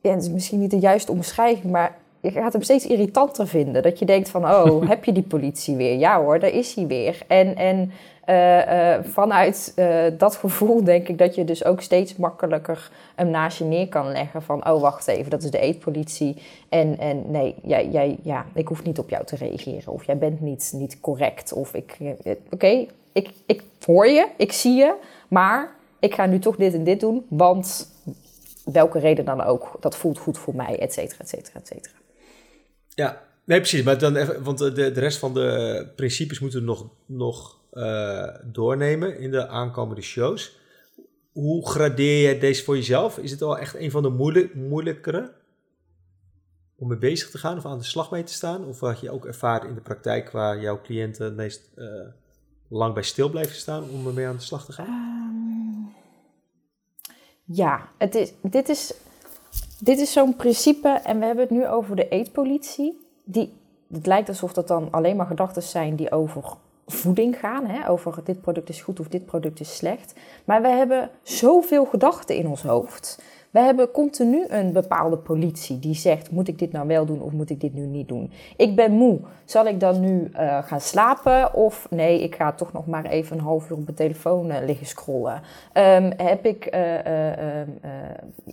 ja, 0.00 0.10
het 0.10 0.22
is 0.22 0.30
misschien 0.30 0.60
niet 0.60 0.70
de 0.70 0.78
juiste 0.78 1.12
omschrijving, 1.12 1.72
maar 1.72 1.96
je 2.24 2.40
gaat 2.40 2.52
hem 2.52 2.62
steeds 2.62 2.86
irritanter 2.86 3.48
vinden. 3.48 3.82
Dat 3.82 3.98
je 3.98 4.04
denkt 4.04 4.28
van, 4.28 4.44
oh, 4.44 4.82
heb 4.88 5.04
je 5.04 5.12
die 5.12 5.22
politie 5.22 5.76
weer? 5.76 5.98
Ja 5.98 6.22
hoor, 6.22 6.38
daar 6.38 6.50
is 6.50 6.74
hij 6.74 6.86
weer. 6.86 7.18
En, 7.26 7.56
en 7.56 7.92
uh, 8.28 8.66
uh, 8.66 8.94
vanuit 9.02 9.72
uh, 9.76 10.04
dat 10.18 10.36
gevoel 10.36 10.84
denk 10.84 11.08
ik 11.08 11.18
dat 11.18 11.34
je 11.34 11.44
dus 11.44 11.64
ook 11.64 11.80
steeds 11.80 12.16
makkelijker 12.16 12.90
hem 13.14 13.30
naast 13.30 13.58
je 13.58 13.64
neer 13.64 13.88
kan 13.88 14.12
leggen. 14.12 14.42
Van, 14.42 14.68
oh 14.70 14.80
wacht 14.80 15.06
even, 15.06 15.30
dat 15.30 15.42
is 15.42 15.50
de 15.50 15.58
eetpolitie. 15.58 16.36
En, 16.68 16.98
en 16.98 17.30
nee, 17.30 17.54
jij, 17.62 17.88
jij, 17.88 18.16
ja, 18.22 18.44
ik 18.54 18.68
hoef 18.68 18.84
niet 18.84 18.98
op 18.98 19.10
jou 19.10 19.24
te 19.24 19.36
reageren. 19.36 19.92
Of 19.92 20.04
jij 20.04 20.18
bent 20.18 20.40
niet, 20.40 20.72
niet 20.76 21.00
correct. 21.00 21.52
Of 21.52 21.74
ik, 21.74 21.96
oké, 22.00 22.36
okay, 22.50 22.88
ik, 23.12 23.30
ik 23.46 23.62
hoor 23.86 24.08
je, 24.08 24.26
ik 24.36 24.52
zie 24.52 24.74
je. 24.74 24.94
Maar 25.28 25.70
ik 25.98 26.14
ga 26.14 26.26
nu 26.26 26.38
toch 26.38 26.56
dit 26.56 26.74
en 26.74 26.84
dit 26.84 27.00
doen. 27.00 27.26
Want 27.28 27.88
welke 28.64 28.98
reden 28.98 29.24
dan 29.24 29.42
ook, 29.42 29.76
dat 29.80 29.96
voelt 29.96 30.18
goed 30.18 30.38
voor 30.38 30.56
mij, 30.56 30.78
et 30.78 30.92
cetera, 30.92 31.18
et 31.18 31.28
cetera, 31.28 31.60
et 31.60 31.66
cetera. 31.66 32.03
Ja, 32.94 33.22
nee, 33.44 33.58
precies. 33.58 33.82
Maar 33.82 33.98
dan 33.98 34.16
even, 34.16 34.42
want 34.42 34.58
de, 34.58 34.72
de 34.72 35.00
rest 35.00 35.18
van 35.18 35.34
de 35.34 35.88
principes 35.96 36.38
moeten 36.38 36.60
we 36.60 36.66
nog, 36.66 36.90
nog 37.06 37.58
uh, 37.72 38.28
doornemen 38.44 39.18
in 39.18 39.30
de 39.30 39.48
aankomende 39.48 40.02
shows. 40.02 40.58
Hoe 41.32 41.68
gradeer 41.68 42.22
jij 42.22 42.38
deze 42.38 42.64
voor 42.64 42.76
jezelf? 42.76 43.18
Is 43.18 43.30
het 43.30 43.42
al 43.42 43.58
echt 43.58 43.74
een 43.74 43.90
van 43.90 44.02
de 44.02 44.08
moeilijk, 44.08 44.54
moeilijkere 44.54 45.32
om 46.76 46.88
mee 46.88 46.98
bezig 46.98 47.30
te 47.30 47.38
gaan 47.38 47.56
of 47.56 47.66
aan 47.66 47.78
de 47.78 47.84
slag 47.84 48.10
mee 48.10 48.22
te 48.22 48.32
staan? 48.32 48.64
Of 48.64 48.80
had 48.80 49.00
je 49.00 49.10
ook 49.10 49.26
ervaren 49.26 49.68
in 49.68 49.74
de 49.74 49.80
praktijk 49.80 50.30
waar 50.30 50.60
jouw 50.60 50.80
cliënten 50.80 51.34
meest 51.34 51.70
uh, 51.76 51.86
lang 52.68 52.94
bij 52.94 53.02
stil 53.02 53.30
blijven 53.30 53.56
staan 53.56 53.90
om 53.90 54.06
ermee 54.06 54.26
aan 54.26 54.36
de 54.36 54.42
slag 54.42 54.64
te 54.64 54.72
gaan? 54.72 54.86
Um, 54.86 55.94
ja, 57.44 57.88
het 57.98 58.14
is, 58.14 58.32
dit 58.42 58.68
is 58.68 58.94
dit 59.84 59.98
is 59.98 60.12
zo'n 60.12 60.36
principe, 60.36 60.88
en 60.88 61.18
we 61.18 61.24
hebben 61.24 61.44
het 61.44 61.52
nu 61.54 61.66
over 61.66 61.96
de 61.96 62.08
eetpolitie. 62.08 63.06
Die, 63.24 63.52
het 63.92 64.06
lijkt 64.06 64.28
alsof 64.28 64.52
dat 64.52 64.68
dan 64.68 64.88
alleen 64.90 65.16
maar 65.16 65.26
gedachten 65.26 65.62
zijn 65.62 65.96
die 65.96 66.10
over 66.10 66.44
voeding 66.86 67.38
gaan. 67.38 67.66
Hè? 67.66 67.88
Over 67.88 68.20
dit 68.24 68.40
product 68.40 68.68
is 68.68 68.82
goed 68.82 69.00
of 69.00 69.08
dit 69.08 69.26
product 69.26 69.60
is 69.60 69.76
slecht. 69.76 70.14
Maar 70.44 70.62
we 70.62 70.68
hebben 70.68 71.10
zoveel 71.22 71.84
gedachten 71.84 72.36
in 72.36 72.48
ons 72.48 72.62
hoofd. 72.62 73.22
We 73.54 73.60
hebben 73.60 73.90
continu 73.90 74.44
een 74.48 74.72
bepaalde 74.72 75.16
politie 75.16 75.78
die 75.78 75.94
zegt: 75.94 76.30
moet 76.30 76.48
ik 76.48 76.58
dit 76.58 76.72
nou 76.72 76.86
wel 76.86 77.04
doen 77.06 77.22
of 77.22 77.32
moet 77.32 77.50
ik 77.50 77.60
dit 77.60 77.74
nu 77.74 77.86
niet 77.86 78.08
doen? 78.08 78.30
Ik 78.56 78.76
ben 78.76 78.92
moe. 78.92 79.20
Zal 79.44 79.66
ik 79.66 79.80
dan 79.80 80.00
nu 80.00 80.30
uh, 80.32 80.62
gaan 80.62 80.80
slapen? 80.80 81.54
Of 81.54 81.86
nee, 81.90 82.22
ik 82.22 82.34
ga 82.34 82.52
toch 82.52 82.72
nog 82.72 82.86
maar 82.86 83.04
even 83.04 83.36
een 83.36 83.42
half 83.42 83.70
uur 83.70 83.76
op 83.76 83.84
mijn 83.84 83.96
telefoon 83.96 84.50
uh, 84.50 84.56
liggen 84.66 84.86
scrollen. 84.86 85.42
Um, 85.72 86.12
heb 86.16 86.46
ik, 86.46 86.74
uh, 86.74 87.60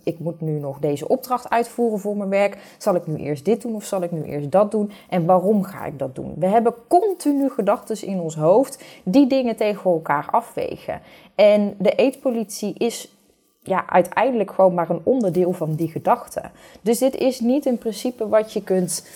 ik 0.03 0.19
moet 0.19 0.41
nu 0.41 0.59
nog 0.59 0.79
deze 0.79 1.07
opdracht 1.07 1.49
uitvoeren 1.49 1.99
voor 1.99 2.17
mijn 2.17 2.29
werk. 2.29 2.57
Zal 2.77 2.95
ik 2.95 3.07
nu 3.07 3.15
eerst 3.15 3.45
dit 3.45 3.61
doen 3.61 3.75
of 3.75 3.83
zal 3.83 4.01
ik 4.01 4.11
nu 4.11 4.23
eerst 4.23 4.51
dat 4.51 4.71
doen? 4.71 4.91
En 5.09 5.25
waarom 5.25 5.63
ga 5.63 5.85
ik 5.85 5.99
dat 5.99 6.15
doen? 6.15 6.33
We 6.37 6.47
hebben 6.47 6.73
continu 6.87 7.49
gedachten 7.49 8.07
in 8.07 8.19
ons 8.19 8.35
hoofd 8.35 8.83
die 9.03 9.27
dingen 9.27 9.55
tegen 9.55 9.91
elkaar 9.91 10.27
afwegen. 10.31 11.01
En 11.35 11.75
de 11.77 11.91
eetpolitie 11.91 12.73
is 12.77 13.15
ja, 13.63 13.89
uiteindelijk 13.89 14.51
gewoon 14.51 14.73
maar 14.73 14.89
een 14.89 15.01
onderdeel 15.03 15.53
van 15.53 15.75
die 15.75 15.87
gedachte. 15.87 16.41
Dus 16.81 16.97
dit 16.97 17.15
is 17.15 17.39
niet 17.39 17.65
in 17.65 17.77
principe 17.77 18.27
wat 18.27 18.53
je 18.53 18.63
kunt 18.63 19.07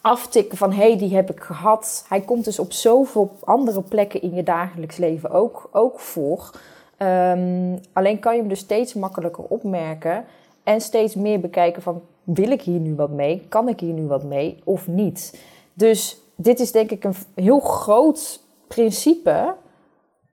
aftikken 0.00 0.58
van 0.58 0.72
hé, 0.72 0.88
hey, 0.88 0.98
die 0.98 1.14
heb 1.14 1.30
ik 1.30 1.40
gehad. 1.40 2.04
Hij 2.08 2.20
komt 2.20 2.44
dus 2.44 2.58
op 2.58 2.72
zoveel 2.72 3.36
andere 3.40 3.82
plekken 3.82 4.22
in 4.22 4.34
je 4.34 4.42
dagelijks 4.42 4.96
leven 4.96 5.30
ook, 5.30 5.68
ook 5.72 6.00
voor. 6.00 6.50
Um, 6.98 7.80
alleen 7.92 8.18
kan 8.18 8.34
je 8.34 8.40
hem 8.40 8.48
dus 8.48 8.58
steeds 8.58 8.94
makkelijker 8.94 9.44
opmerken 9.44 10.24
en 10.62 10.80
steeds 10.80 11.14
meer 11.14 11.40
bekijken 11.40 11.82
van 11.82 12.02
wil 12.24 12.50
ik 12.50 12.62
hier 12.62 12.80
nu 12.80 12.94
wat 12.94 13.10
mee? 13.10 13.46
Kan 13.48 13.68
ik 13.68 13.80
hier 13.80 13.92
nu 13.92 14.06
wat 14.06 14.22
mee 14.22 14.60
of 14.64 14.86
niet? 14.86 15.40
Dus 15.74 16.20
dit 16.36 16.60
is 16.60 16.72
denk 16.72 16.90
ik 16.90 17.04
een 17.04 17.14
heel 17.34 17.60
groot 17.60 18.40
principe 18.68 19.54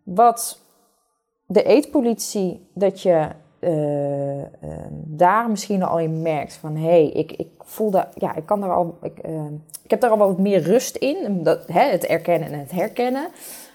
wat 0.03 0.59
de 1.51 1.63
eetpolitie, 1.63 2.59
dat 2.73 3.01
je 3.01 3.27
uh, 3.59 4.37
uh, 4.37 4.43
daar 5.05 5.49
misschien 5.49 5.83
al 5.83 5.99
in 5.99 6.21
merkt 6.21 6.53
van 6.53 6.75
hé, 6.75 6.87
hey, 6.87 7.07
ik, 7.07 7.31
ik 7.31 7.49
voel 7.59 7.91
dat, 7.91 8.07
ja, 8.13 8.35
ik 8.35 8.45
kan 8.45 8.61
daar 8.61 8.73
al, 8.73 8.97
ik, 9.01 9.27
uh, 9.27 9.41
ik 9.83 9.89
heb 9.89 10.01
daar 10.01 10.09
al 10.09 10.17
wat 10.17 10.37
meer 10.37 10.61
rust 10.61 10.95
in, 10.95 11.43
dat, 11.43 11.67
hè, 11.67 11.89
het 11.89 12.05
erkennen 12.05 12.51
en 12.51 12.59
het 12.59 12.71
herkennen. 12.71 13.27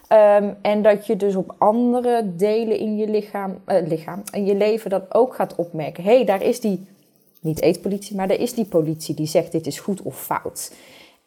Um, 0.08 0.56
en 0.62 0.82
dat 0.82 1.06
je 1.06 1.16
dus 1.16 1.36
op 1.36 1.54
andere 1.58 2.36
delen 2.36 2.78
in 2.78 2.96
je 2.96 3.08
lichaam, 3.08 3.58
lichaam, 3.66 4.22
in 4.32 4.44
je 4.44 4.54
leven 4.54 4.90
dat 4.90 5.14
ook 5.14 5.34
gaat 5.34 5.54
opmerken. 5.54 6.04
Hé, 6.04 6.14
hey, 6.14 6.24
daar 6.24 6.42
is 6.42 6.60
die, 6.60 6.86
niet 7.40 7.60
eetpolitie, 7.60 8.16
maar 8.16 8.28
daar 8.28 8.40
is 8.40 8.54
die 8.54 8.64
politie 8.66 9.14
die 9.14 9.26
zegt 9.26 9.52
dit 9.52 9.66
is 9.66 9.80
goed 9.80 10.02
of 10.02 10.22
fout. 10.22 10.72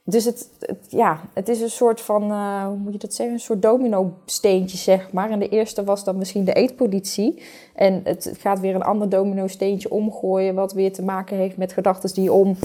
Dus 0.09 0.25
het, 0.25 0.49
het, 0.59 0.85
ja, 0.89 1.21
het 1.33 1.49
is 1.49 1.61
een 1.61 1.69
soort 1.69 2.01
van, 2.01 2.31
uh, 2.31 2.65
hoe 2.65 2.77
moet 2.77 2.93
je 2.93 2.99
dat 2.99 3.13
zeggen, 3.13 3.35
een 3.35 3.41
soort 3.41 3.61
domino-steentje, 3.61 4.77
zeg 4.77 5.11
maar. 5.11 5.29
En 5.29 5.39
de 5.39 5.49
eerste 5.49 5.83
was 5.83 6.03
dan 6.03 6.17
misschien 6.17 6.43
de 6.45 6.53
eetpolitie. 6.53 7.43
En 7.75 8.01
het 8.03 8.33
gaat 8.37 8.59
weer 8.59 8.75
een 8.75 8.83
ander 8.83 9.09
domino-steentje 9.09 9.89
omgooien, 9.89 10.55
wat 10.55 10.73
weer 10.73 10.93
te 10.93 11.03
maken 11.03 11.37
heeft 11.37 11.57
met 11.57 11.73
gedachten 11.73 12.13
die 12.13 12.31
om, 12.33 12.57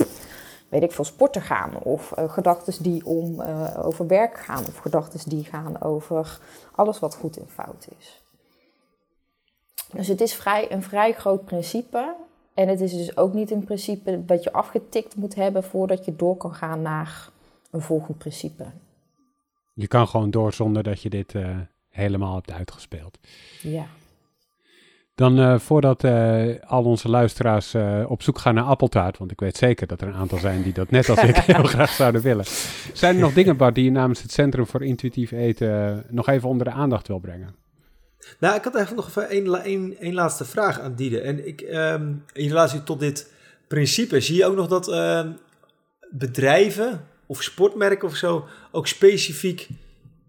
weet 0.69 0.83
ik 0.83 0.93
veel, 0.93 1.05
sporten 1.05 1.43
gaan. 1.43 1.83
Of 1.83 2.13
uh, 2.19 2.33
gedachten 2.33 2.83
die 2.83 3.07
om 3.07 3.41
uh, 3.41 3.79
over 3.83 4.07
werk 4.07 4.39
gaan. 4.39 4.65
Of 4.67 4.77
gedachten 4.77 5.31
die 5.31 5.45
gaan 5.45 5.83
over 5.83 6.41
alles 6.75 6.99
wat 6.99 7.15
goed 7.15 7.37
en 7.37 7.49
fout 7.49 7.89
is. 7.99 8.23
Dus 9.93 10.09
het 10.09 10.21
is 10.21 10.35
vrij, 10.35 10.73
een 10.73 10.83
vrij 10.83 11.13
groot 11.13 11.45
principe. 11.45 12.15
En 12.55 12.69
het 12.69 12.81
is 12.81 12.93
dus 12.93 13.17
ook 13.17 13.33
niet 13.33 13.51
een 13.51 13.65
principe 13.65 14.25
dat 14.25 14.43
je 14.45 14.53
afgetikt 14.53 15.17
moet 15.17 15.35
hebben 15.35 15.65
voordat 15.65 16.05
je 16.05 16.17
door 16.17 16.37
kan 16.37 16.55
gaan 16.55 16.83
naar 16.83 17.31
een 17.73 17.81
volgend 17.81 18.19
principe. 18.19 18.65
Je 19.75 19.87
kan 19.87 20.09
gewoon 20.09 20.31
door 20.31 20.53
zonder 20.53 20.83
dat 20.83 21.03
je 21.03 21.11
dit 21.11 21.35
uh, 21.35 21.57
helemaal 21.89 22.35
hebt 22.35 22.53
uitgespeeld. 22.53 23.19
Ja. 23.63 23.87
Dan 25.15 25.39
uh, 25.39 25.59
voordat 25.59 26.05
uh, 26.05 26.55
al 26.67 26.85
onze 26.85 27.09
luisteraars 27.09 27.75
op 28.07 28.23
zoek 28.23 28.39
gaan 28.39 28.55
naar 28.55 28.65
appeltaart, 28.65 29.19
want 29.19 29.31
ik 29.31 29.41
weet 29.41 29.57
zeker 29.57 29.87
dat 29.87 30.01
er 30.01 30.09
een 30.09 30.15
aantal 30.15 30.39
zijn 30.39 30.63
die 30.63 30.73
dat 30.73 30.91
net 30.91 31.09
als 31.09 31.23
ik 31.23 31.37
heel 31.55 31.65
graag 31.65 31.91
zouden 31.91 32.23
willen. 32.23 32.45
Zijn 32.93 33.15
er 33.15 33.21
nog 33.21 33.33
dingen, 33.33 33.57
Bart, 33.57 33.75
die 33.75 33.85
je 33.85 33.91
namens 33.91 34.23
het 34.23 34.33
Centrum 34.33 34.67
voor 34.67 34.85
Intuïtief 34.85 35.31
Eten 35.31 36.05
nog 36.09 36.29
even 36.29 36.49
onder 36.49 36.67
de 36.67 36.73
aandacht 36.73 37.09
wil 37.09 37.19
brengen? 37.19 37.55
Nou, 38.39 38.57
ik 38.57 38.65
had 38.65 38.75
eigenlijk 38.75 39.07
nog 39.07 39.25
even 39.25 39.63
één, 39.65 39.99
één, 39.99 40.15
laatste 40.15 40.45
vraag 40.45 40.81
aan 40.81 40.95
Diede. 40.95 41.21
En 41.21 41.47
ik, 41.47 41.61
um, 41.61 42.25
in 42.33 42.49
relatie 42.49 42.83
tot 42.83 43.01
dit 43.01 43.33
principe, 43.69 44.21
zie 44.21 44.37
je 44.37 44.47
ook 44.47 44.57
nog 44.57 44.69
dat 44.69 44.89
uh, 44.89 45.27
bedrijven 46.11 47.01
of 47.33 47.43
sportmerken 47.43 48.09
of 48.09 48.15
zo 48.15 48.45
ook 48.71 48.87
specifiek 48.87 49.69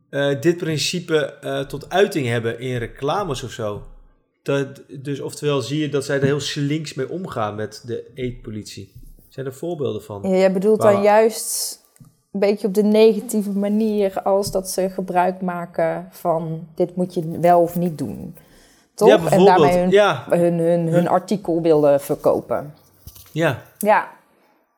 uh, 0.10 0.42
dit 0.42 0.58
principe 0.58 1.38
uh, 1.44 1.60
tot 1.60 1.90
uiting 1.90 2.28
hebben 2.28 2.60
in 2.60 2.78
reclames 2.78 3.44
of 3.44 3.52
zo? 3.52 3.84
Dat, 4.44 4.82
dus 4.90 5.22
oftewel 5.22 5.62
zie 5.62 5.80
je 5.80 5.90
dat 5.90 6.06
zij 6.06 6.16
er 6.16 6.24
heel 6.24 6.40
slinks 6.40 6.94
mee 6.94 7.10
omgaan 7.10 7.56
met 7.56 7.84
de 7.86 8.12
eetpolitie. 8.14 8.92
Zijn 9.30 9.46
er 9.46 9.54
voorbeelden 9.54 10.04
van? 10.04 10.22
Ja, 10.24 10.38
jij 10.38 10.52
bedoelt 10.52 10.82
dan 10.82 11.02
juist 11.02 11.80
een 12.32 12.40
beetje 12.40 12.68
op 12.68 12.74
de 12.74 12.84
negatieve 12.84 13.52
manier 13.52 14.22
als 14.22 14.52
dat 14.52 14.70
ze 14.70 14.90
gebruik 14.90 15.42
maken 15.42 16.08
van 16.12 16.68
dit 16.76 16.96
moet 16.96 17.14
je 17.14 17.40
wel 17.40 17.62
of 17.62 17.76
niet 17.76 17.98
doen. 17.98 18.36
Toch? 18.94 19.08
Ja, 19.08 19.32
en 19.32 19.46
daarmee 19.46 19.78
hun, 19.78 19.90
ja. 19.90 20.26
hun, 20.30 20.58
hun, 20.60 20.88
hun 20.88 21.08
artikel 21.08 21.62
willen 21.62 22.02
verkopen. 22.02 22.74
Ja. 23.32 23.62
Ja. 23.78 24.12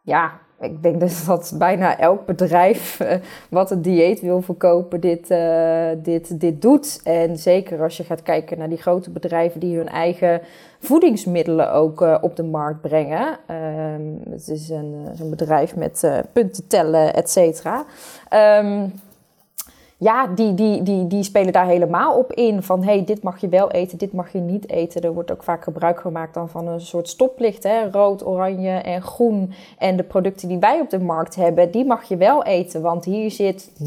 Ja, 0.02 0.40
ik 0.66 0.84
denk 0.84 1.00
dus 1.00 1.26
dat 1.26 1.54
bijna 1.58 2.00
elk 2.00 2.26
bedrijf 2.26 3.00
uh, 3.00 3.14
wat 3.50 3.72
een 3.72 3.82
dieet 3.82 4.22
wil 4.22 4.42
verkopen, 4.42 5.00
dit, 5.00 5.32
uh, 5.32 5.88
dit, 5.98 6.40
dit 6.40 6.62
doet. 6.62 7.00
En 7.04 7.38
zeker 7.38 7.82
als 7.82 7.98
je 7.98 8.04
gaat 8.04 8.24
kijken 8.24 8.58
naar 8.58 8.70
die 8.70 8.78
grote 8.78 9.10
bedrijven 9.10 9.60
die 9.60 9.78
hun 9.78 9.90
eigen 9.90 10.42
voedingsmiddelen 10.80 11.72
ook 11.72 12.02
uh, 12.02 12.18
op 12.22 12.36
de 12.36 12.44
markt 12.44 12.82
brengen. 12.82 13.38
Um, 13.98 14.22
het 14.30 14.48
is 14.48 14.70
een, 14.70 15.08
een 15.20 15.30
bedrijf 15.30 15.76
met 15.76 16.24
punten 16.34 16.68
tellen, 16.68 17.14
et 17.14 17.30
cetera. 17.30 17.86
Um, 18.60 18.94
ja, 19.98 20.28
die, 20.28 20.54
die, 20.54 20.84
die, 20.84 21.08
die 21.08 21.24
spelen 21.24 21.54
daar 21.54 21.68
helemaal 21.68 22.18
op 22.18 22.34
in. 22.34 22.64
Van 22.64 22.84
hey, 22.84 23.06
dit 23.06 23.24
mag 23.24 23.42
je 23.42 23.50
wel 23.50 23.72
eten, 23.72 23.98
dit 23.98 24.14
mag 24.14 24.32
je 24.32 24.40
niet 24.40 24.70
eten. 24.70 25.02
Er 25.02 25.14
wordt 25.14 25.32
ook 25.32 25.44
vaak 25.44 25.64
gebruik 25.64 26.00
gemaakt 26.00 26.34
dan 26.34 26.50
van 26.50 26.68
een 26.68 26.82
soort 26.82 27.10
stoplicht. 27.10 27.64
Hè? 27.64 27.90
Rood, 27.92 28.26
oranje 28.26 28.70
en 28.70 29.02
groen. 29.02 29.54
En 29.78 29.98
de 29.98 30.04
producten 30.04 30.48
die 30.48 30.58
wij 30.60 30.80
op 30.80 30.90
de 30.90 31.00
markt 31.00 31.36
hebben, 31.36 31.72
die 31.72 31.86
mag 31.86 32.04
je 32.04 32.18
wel 32.18 32.44
eten. 32.44 32.82
Want 32.82 33.06
hier 33.06 33.32
zit 33.32 33.70
0% 33.84 33.86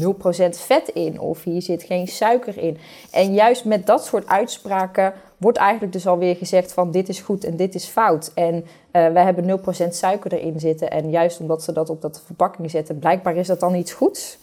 vet 0.49 0.87
in 0.87 1.19
of 1.19 1.43
hier 1.43 1.61
zit 1.61 1.83
geen 1.83 2.07
suiker 2.07 2.57
in. 2.57 2.77
En 3.11 3.33
juist 3.33 3.65
met 3.65 3.85
dat 3.85 4.05
soort 4.05 4.27
uitspraken 4.27 5.13
wordt 5.37 5.57
eigenlijk 5.57 5.93
dus 5.93 6.07
alweer 6.07 6.35
gezegd 6.35 6.73
van 6.73 6.91
dit 6.91 7.09
is 7.09 7.19
goed 7.19 7.43
en 7.43 7.55
dit 7.55 7.75
is 7.75 7.85
fout. 7.85 8.31
En 8.33 8.55
uh, 8.55 8.63
wij 8.91 9.23
hebben 9.23 9.59
0% 9.59 9.63
suiker 9.89 10.33
erin 10.33 10.59
zitten. 10.59 10.91
En 10.91 11.09
juist 11.09 11.39
omdat 11.39 11.63
ze 11.63 11.71
dat 11.71 11.89
op 11.89 12.01
dat 12.01 12.21
verpakking 12.25 12.71
zetten, 12.71 12.99
blijkbaar 12.99 13.35
is 13.35 13.47
dat 13.47 13.59
dan 13.59 13.75
iets 13.75 13.93
goeds 13.93 14.37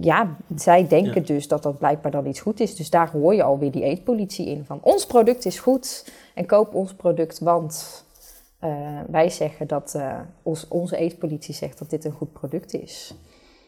ja, 0.00 0.36
zij 0.56 0.88
denken 0.88 1.24
dus 1.24 1.48
dat 1.48 1.62
dat 1.62 1.78
blijkbaar 1.78 2.10
dan 2.10 2.26
iets 2.26 2.40
goed 2.40 2.60
is. 2.60 2.76
Dus 2.76 2.90
daar 2.90 3.10
hoor 3.10 3.34
je 3.34 3.42
alweer 3.42 3.70
die 3.70 3.82
eetpolitie 3.82 4.46
in. 4.46 4.64
Van 4.64 4.78
ons 4.82 5.06
product 5.06 5.44
is 5.44 5.58
goed 5.58 6.12
en 6.34 6.46
koop 6.46 6.74
ons 6.74 6.94
product, 6.94 7.38
want 7.38 8.04
uh, 8.64 9.00
wij 9.08 9.30
zeggen 9.30 9.66
dat 9.66 9.94
uh, 9.96 10.20
ons, 10.42 10.68
onze 10.68 10.96
eetpolitie 10.96 11.54
zegt 11.54 11.78
dat 11.78 11.90
dit 11.90 12.04
een 12.04 12.12
goed 12.12 12.32
product 12.32 12.74
is. 12.74 13.14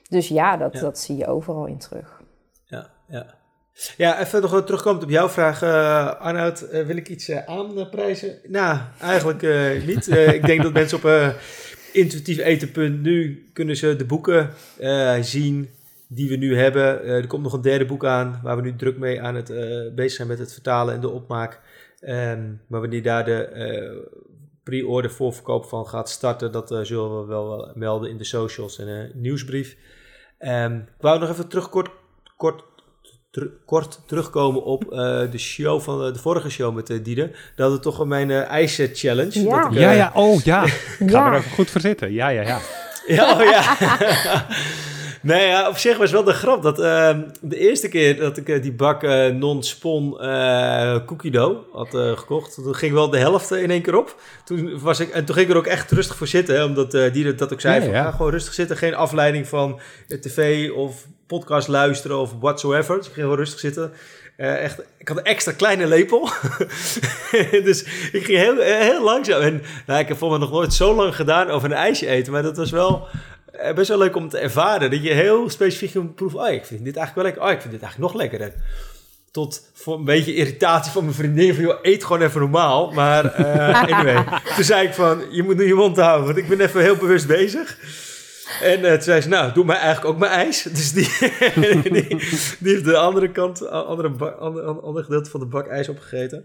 Dus 0.08 0.28
ja 0.28 0.56
dat, 0.56 0.72
dat 0.72 0.98
zie 0.98 1.16
je 1.16 1.26
overal 1.26 1.66
in 1.66 1.78
terug. 1.78 2.22
Ja, 2.64 2.90
ja. 3.08 3.34
Ja, 3.96 4.20
even 4.20 4.42
nog 4.42 4.64
terugkomend 4.64 5.02
op 5.02 5.10
jouw 5.10 5.28
vraag, 5.28 5.62
uh, 5.62 6.20
Arnoud. 6.20 6.70
wil 6.70 6.96
ik 6.96 7.08
iets 7.08 7.30
aanprijzen? 7.30 8.38
Nou, 8.46 8.78
eigenlijk 9.00 9.42
niet. 9.86 10.06
ik 10.08 10.46
denk 10.46 10.62
dat 10.62 10.72
mensen 10.72 10.98
op 10.98 11.34
intuïtief 11.92 12.38
eten.nu 12.38 13.48
kunnen 13.52 13.76
ze 13.76 13.96
de 13.96 14.04
boeken 14.04 14.50
zien 15.20 15.68
die 16.08 16.28
we 16.28 16.36
nu 16.36 16.56
hebben. 16.58 17.04
Uh, 17.04 17.10
er 17.10 17.26
komt 17.26 17.42
nog 17.42 17.52
een 17.52 17.60
derde 17.60 17.84
boek 17.84 18.04
aan, 18.04 18.40
waar 18.42 18.56
we 18.56 18.62
nu 18.62 18.76
druk 18.76 18.98
mee 18.98 19.22
aan 19.22 19.34
het 19.34 19.50
uh, 19.50 19.94
bezig 19.94 20.12
zijn 20.12 20.28
met 20.28 20.38
het 20.38 20.52
vertalen 20.52 20.94
en 20.94 21.00
de 21.00 21.10
opmaak. 21.10 21.60
Um, 22.00 22.60
maar 22.66 22.80
wanneer 22.80 23.02
daar 23.02 23.24
de 23.24 23.50
uh, 23.54 24.12
pre-order 24.62 25.10
voorverkoop 25.10 25.64
van 25.64 25.86
gaat 25.86 26.10
starten, 26.10 26.52
dat 26.52 26.68
zullen 26.82 27.20
we 27.20 27.26
wel 27.26 27.72
melden 27.74 28.10
in 28.10 28.18
de 28.18 28.24
socials 28.24 28.78
en 28.78 28.88
een 28.88 29.10
nieuwsbrief. 29.14 29.76
Um, 30.38 30.76
ik 30.80 31.02
wou 31.02 31.18
nog 31.18 31.30
even 31.30 31.48
terug 31.48 31.68
kort, 31.68 31.90
kort, 32.36 32.64
kort 33.64 34.00
terugkomen 34.06 34.64
op 34.64 34.84
de 35.30 35.38
show 35.38 35.80
van 35.80 36.12
de 36.12 36.18
vorige 36.18 36.50
show 36.50 36.74
met 36.74 36.90
uh, 36.90 37.04
Diede. 37.04 37.34
Dat 37.56 37.72
het 37.72 37.82
toch 37.82 38.06
mijn 38.06 38.30
ijs 38.30 38.80
challenge. 38.92 39.42
Ja. 39.42 39.62
Dat 39.62 39.72
ik, 39.72 39.78
ja, 39.78 39.90
ja, 39.90 40.10
oh 40.14 40.40
ja. 40.40 40.64
Ik 40.98 41.10
ga 41.10 41.30
er 41.30 41.38
even 41.38 41.50
goed 41.50 41.70
voor 41.70 41.80
zitten. 41.80 42.12
Ja, 42.12 42.28
ja, 42.28 42.42
ja. 42.42 42.60
ja, 43.06 43.32
oh, 43.32 43.42
ja. 43.42 43.76
Nee, 45.22 45.46
ja, 45.46 45.68
op 45.68 45.76
zich 45.76 45.96
was 45.96 46.10
wel 46.10 46.24
de 46.24 46.32
grap 46.32 46.62
dat 46.62 46.78
uh, 46.78 47.18
de 47.40 47.58
eerste 47.58 47.88
keer 47.88 48.16
dat 48.16 48.36
ik 48.36 48.48
uh, 48.48 48.62
die 48.62 48.72
bak 48.72 49.02
uh, 49.02 49.26
non-spon 49.26 50.16
cookie 51.06 51.30
dough 51.30 51.58
had 51.72 51.88
gekocht, 51.90 52.54
toen 52.54 52.74
ging 52.74 52.92
wel 52.92 53.10
de 53.10 53.18
helft 53.18 53.50
in 53.50 53.70
één 53.70 53.82
keer 53.82 53.96
op. 53.96 54.20
Toen 54.44 54.80
was 54.80 55.00
ik, 55.00 55.10
en 55.10 55.24
toen 55.24 55.34
ging 55.34 55.46
ik 55.46 55.52
er 55.52 55.58
ook 55.58 55.66
echt 55.66 55.90
rustig 55.90 56.16
voor 56.16 56.26
zitten, 56.26 56.54
hè, 56.54 56.64
omdat 56.64 56.90
die 56.90 57.34
dat 57.34 57.52
ook 57.52 57.60
zei: 57.60 57.80
van, 57.80 57.90
ja. 57.90 58.10
gewoon 58.10 58.30
rustig 58.30 58.54
zitten, 58.54 58.76
geen 58.76 58.94
afleiding 58.94 59.48
van 59.48 59.80
tv 60.20 60.70
of 60.70 61.06
podcast 61.26 61.68
luisteren 61.68 62.18
of 62.18 62.32
whatsoever. 62.40 62.96
Dus 62.96 63.06
ik 63.06 63.12
ging 63.12 63.24
gewoon 63.24 63.40
rustig 63.40 63.60
zitten. 63.60 63.92
echt, 64.36 64.82
ik 64.98 65.08
had 65.08 65.16
een 65.16 65.24
extra 65.24 65.52
kleine 65.52 65.86
lepel. 65.86 66.28
dus 67.68 67.82
ik 68.12 68.24
ging 68.24 68.38
heel, 68.38 68.56
heel 68.60 69.04
langzaam. 69.04 69.40
En 69.40 69.62
nou, 69.86 70.00
ik 70.00 70.08
heb 70.08 70.16
voor 70.16 70.30
me 70.30 70.38
nog 70.38 70.50
nooit 70.50 70.74
zo 70.74 70.94
lang 70.94 71.16
gedaan 71.16 71.50
over 71.50 71.70
een 71.70 71.76
ijsje 71.76 72.06
eten. 72.06 72.32
Maar 72.32 72.42
dat 72.42 72.56
was 72.56 72.70
wel 72.70 73.08
eh, 73.08 73.20
best 73.74 73.88
wel 73.88 73.98
leuk 73.98 74.16
om 74.16 74.28
te 74.28 74.38
ervaren. 74.38 74.90
Dat 74.90 75.02
je 75.02 75.12
heel 75.12 75.50
specifiek 75.50 75.94
moet 75.94 76.14
proeven. 76.14 76.40
Oh, 76.40 76.48
ik 76.48 76.64
vind 76.64 76.84
dit 76.84 76.96
eigenlijk 76.96 77.14
wel 77.14 77.24
lekker. 77.24 77.42
Oh, 77.42 77.50
ik 77.50 77.60
vind 77.60 77.72
dit 77.72 77.82
eigenlijk 77.82 78.12
nog 78.12 78.22
lekkerder. 78.22 78.52
Tot 79.30 79.70
voor 79.74 79.98
een 79.98 80.04
beetje 80.04 80.34
irritatie 80.34 80.92
van 80.92 81.02
mijn 81.02 81.14
vriendin. 81.14 81.54
Van, 81.54 81.64
joh, 81.64 81.78
eet 81.82 82.04
gewoon 82.04 82.22
even 82.22 82.40
normaal. 82.40 82.92
Maar 82.92 83.40
uh, 83.40 83.82
anyway. 83.92 84.24
toen 84.54 84.64
zei 84.64 84.86
ik 84.86 84.94
van, 84.94 85.22
je 85.30 85.42
moet 85.42 85.56
nu 85.56 85.66
je 85.66 85.74
mond 85.74 85.96
houden. 85.96 86.26
Want 86.26 86.38
ik 86.38 86.48
ben 86.48 86.60
even 86.60 86.82
heel 86.82 86.96
bewust 86.96 87.26
bezig. 87.26 87.78
En 88.62 88.80
uh, 88.80 88.92
toen 88.92 89.02
zei 89.02 89.20
ze, 89.20 89.28
nou, 89.28 89.52
doe 89.52 89.64
mij 89.64 89.76
eigenlijk 89.76 90.14
ook 90.14 90.20
mijn 90.20 90.32
ijs. 90.32 90.62
Dus 90.78 90.92
die, 90.92 91.08
die, 91.54 92.02
die, 92.58 92.72
heeft 92.72 92.84
de 92.84 92.96
andere 92.96 93.30
kant, 93.30 93.68
andere, 93.68 94.10
bak, 94.10 94.38
andere, 94.38 94.66
andere 94.66 95.04
gedeelte 95.04 95.30
van 95.30 95.40
de 95.40 95.46
bak 95.46 95.66
ijs 95.66 95.88
opgegeten. 95.88 96.44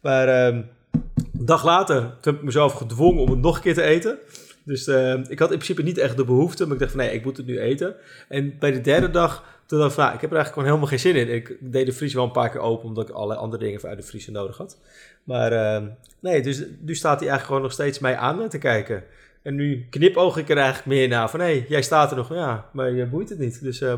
Maar 0.00 0.46
um, 0.46 0.70
een 1.14 1.46
dag 1.46 1.64
later, 1.64 2.00
toen 2.00 2.32
heb 2.32 2.34
ik 2.34 2.42
mezelf 2.42 2.72
gedwongen 2.72 3.22
om 3.22 3.30
het 3.30 3.38
nog 3.38 3.56
een 3.56 3.62
keer 3.62 3.74
te 3.74 3.82
eten. 3.82 4.18
Dus 4.64 4.88
uh, 4.88 5.12
ik 5.28 5.38
had 5.38 5.50
in 5.50 5.58
principe 5.58 5.82
niet 5.82 5.98
echt 5.98 6.16
de 6.16 6.24
behoefte, 6.24 6.64
maar 6.64 6.72
ik 6.72 6.78
dacht 6.78 6.92
van 6.92 7.00
nee, 7.00 7.12
ik 7.12 7.24
moet 7.24 7.36
het 7.36 7.46
nu 7.46 7.60
eten. 7.60 7.94
En 8.28 8.58
bij 8.58 8.72
de 8.72 8.80
derde 8.80 9.10
dag, 9.10 9.44
toen 9.66 9.78
dacht 9.78 9.90
ik 9.90 9.96
van, 9.96 10.04
nou, 10.04 10.16
ik 10.16 10.20
heb 10.20 10.30
er 10.30 10.36
eigenlijk 10.36 10.52
gewoon 10.52 10.64
helemaal 10.64 10.86
geen 10.86 10.98
zin 10.98 11.28
in. 11.28 11.34
Ik 11.34 11.56
deed 11.60 11.86
de 11.86 11.92
vries 11.92 12.14
wel 12.14 12.24
een 12.24 12.30
paar 12.30 12.50
keer 12.50 12.60
open, 12.60 12.88
omdat 12.88 13.08
ik 13.08 13.14
allerlei 13.14 13.40
andere 13.40 13.64
dingen 13.64 13.82
uit 13.82 13.98
de 13.98 14.06
vriezer 14.06 14.32
nodig 14.32 14.56
had. 14.56 14.78
Maar 15.24 15.52
uh, 15.52 15.88
nee, 16.20 16.42
dus 16.42 16.64
nu 16.80 16.94
staat 16.94 17.20
hij 17.20 17.28
eigenlijk 17.28 17.46
gewoon 17.46 17.62
nog 17.62 17.72
steeds 17.72 17.98
mij 17.98 18.16
aan 18.16 18.48
te 18.48 18.58
kijken. 18.58 19.04
En 19.42 19.54
nu 19.54 19.86
knipoog 19.90 20.36
ik 20.36 20.48
er 20.48 20.56
eigenlijk 20.56 20.86
meer 20.86 21.08
naar 21.08 21.30
van, 21.30 21.40
hé, 21.40 21.46
hey, 21.46 21.66
jij 21.68 21.82
staat 21.82 22.10
er 22.10 22.16
nog, 22.16 22.34
ja, 22.34 22.68
maar 22.72 22.90
je 22.90 23.06
boeit 23.06 23.28
het 23.28 23.38
niet. 23.38 23.62
Dus 23.62 23.80
uh, 23.80 23.94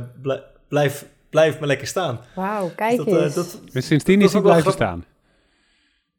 blijf, 0.68 1.06
blijf 1.30 1.58
maar 1.58 1.68
lekker 1.68 1.86
staan. 1.86 2.20
Wauw, 2.34 2.70
kijk 2.76 2.96
dus 2.96 3.06
dat, 3.06 3.22
eens. 3.22 3.34
Dat, 3.34 3.60
dus 3.72 3.86
sindsdien 3.86 4.22
is 4.22 4.32
hij 4.32 4.42
blijven 4.42 4.72
staan? 4.72 5.04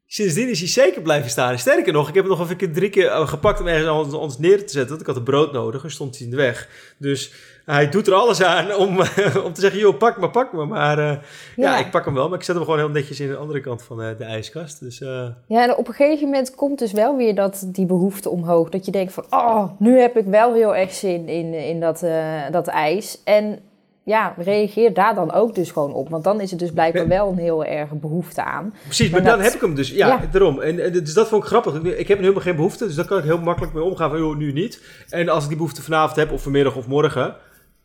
Sindsdien 0.08 0.48
is 0.48 0.58
hij 0.58 0.68
zeker 0.68 1.02
blijven 1.02 1.30
staan. 1.30 1.58
Sterker 1.58 1.92
nog, 1.92 2.08
ik 2.08 2.14
heb 2.14 2.24
het 2.24 2.38
nog 2.38 2.50
even 2.50 2.72
drie 2.72 2.90
keer 2.90 3.06
eh, 3.06 3.28
gepakt 3.28 3.60
om 3.60 3.66
ergens 3.66 3.88
anders, 3.88 4.14
anders 4.14 4.38
neer 4.38 4.66
te 4.66 4.72
zetten. 4.72 4.88
Want 4.88 5.00
ik 5.00 5.06
had 5.06 5.16
een 5.16 5.22
brood 5.22 5.52
nodig 5.52 5.84
en 5.84 5.90
stond 5.90 6.16
hij 6.16 6.24
in 6.24 6.30
de 6.30 6.36
weg. 6.36 6.68
Dus 6.98 7.32
hij 7.64 7.88
doet 7.88 8.06
er 8.06 8.14
alles 8.14 8.42
aan 8.42 8.74
om, 8.74 8.98
om 9.46 9.52
te 9.52 9.60
zeggen, 9.60 9.80
joh, 9.80 9.98
pak 9.98 10.20
me, 10.20 10.30
pak 10.30 10.52
me. 10.52 10.64
Maar 10.64 10.98
uh, 10.98 11.04
ja. 11.04 11.20
ja. 11.56 11.78
ik 11.78 11.90
pak 11.90 12.04
hem 12.04 12.14
wel. 12.14 12.28
Maar 12.28 12.38
ik 12.38 12.44
zet 12.44 12.54
hem 12.54 12.64
gewoon 12.64 12.78
heel 12.78 12.88
netjes 12.88 13.20
in 13.20 13.28
de 13.28 13.36
andere 13.36 13.60
kant 13.60 13.82
van 13.82 14.02
uh, 14.02 14.16
de 14.18 14.24
ijskast. 14.24 14.80
Dus, 14.80 15.00
uh... 15.00 15.28
Ja, 15.46 15.62
en 15.62 15.76
op 15.76 15.88
een 15.88 15.94
gegeven 15.94 16.24
moment 16.24 16.54
komt 16.54 16.78
dus 16.78 16.92
wel 16.92 17.16
weer 17.16 17.34
dat, 17.34 17.66
die 17.66 17.86
behoefte 17.86 18.28
omhoog. 18.30 18.68
Dat 18.68 18.84
je 18.84 18.92
denkt 18.92 19.12
van, 19.12 19.24
oh, 19.30 19.70
nu 19.78 19.98
heb 19.98 20.16
ik 20.16 20.24
wel 20.26 20.54
heel 20.54 20.76
erg 20.76 20.92
zin 20.92 21.28
in, 21.28 21.54
in 21.54 21.80
dat, 21.80 22.04
dat 22.50 22.66
ijs. 22.66 23.22
En 23.24 23.60
ja, 24.06 24.34
reageer 24.36 24.94
daar 24.94 25.14
dan 25.14 25.32
ook 25.32 25.54
dus 25.54 25.70
gewoon 25.70 25.92
op. 25.92 26.08
Want 26.08 26.24
dan 26.24 26.40
is 26.40 26.50
het 26.50 26.58
dus 26.58 26.70
blijkbaar 26.70 27.08
wel 27.08 27.28
een 27.28 27.38
heel 27.38 27.64
erg 27.64 27.90
behoefte 27.90 28.44
aan. 28.44 28.74
Precies, 28.84 29.10
maar, 29.10 29.22
dan 29.22 29.40
heb 29.40 29.52
ik 29.52 29.60
hem 29.60 29.74
dus. 29.74 29.90
Ja, 29.90 30.08
ja. 30.08 30.20
daarom. 30.30 30.60
En, 30.60 30.84
en, 30.84 30.92
dus 30.92 31.14
dat 31.14 31.28
vond 31.28 31.42
ik 31.42 31.48
grappig. 31.48 31.74
Ik 31.74 32.08
heb 32.08 32.18
nu 32.18 32.22
helemaal 32.22 32.42
geen 32.42 32.56
behoefte, 32.56 32.86
dus 32.86 32.94
daar 32.94 33.04
kan 33.04 33.18
ik 33.18 33.24
heel 33.24 33.38
makkelijk 33.38 33.72
mee 33.72 33.82
omgaan 33.82 34.10
van, 34.10 34.18
joh, 34.18 34.36
nu 34.36 34.52
niet. 34.52 34.82
En 35.08 35.28
als 35.28 35.42
ik 35.42 35.48
die 35.48 35.56
behoefte 35.56 35.82
vanavond 35.82 36.16
heb, 36.16 36.32
of 36.32 36.42
vanmiddag 36.42 36.76
of 36.76 36.86
morgen, 36.86 37.36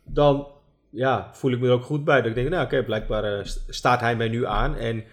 dan 0.04 0.46
ja, 0.90 1.30
voel 1.32 1.52
ik 1.52 1.60
me 1.60 1.66
er 1.66 1.72
ook 1.72 1.84
goed 1.84 2.04
bij. 2.04 2.16
Dat 2.16 2.26
ik 2.26 2.34
denk, 2.34 2.48
nou 2.48 2.64
oké, 2.64 2.82
blijkbaar 2.82 3.38
uh, 3.38 3.44
staat 3.68 4.00
hij 4.00 4.16
mij 4.16 4.28
nu 4.28 4.46
aan. 4.46 4.76
En 4.76 5.04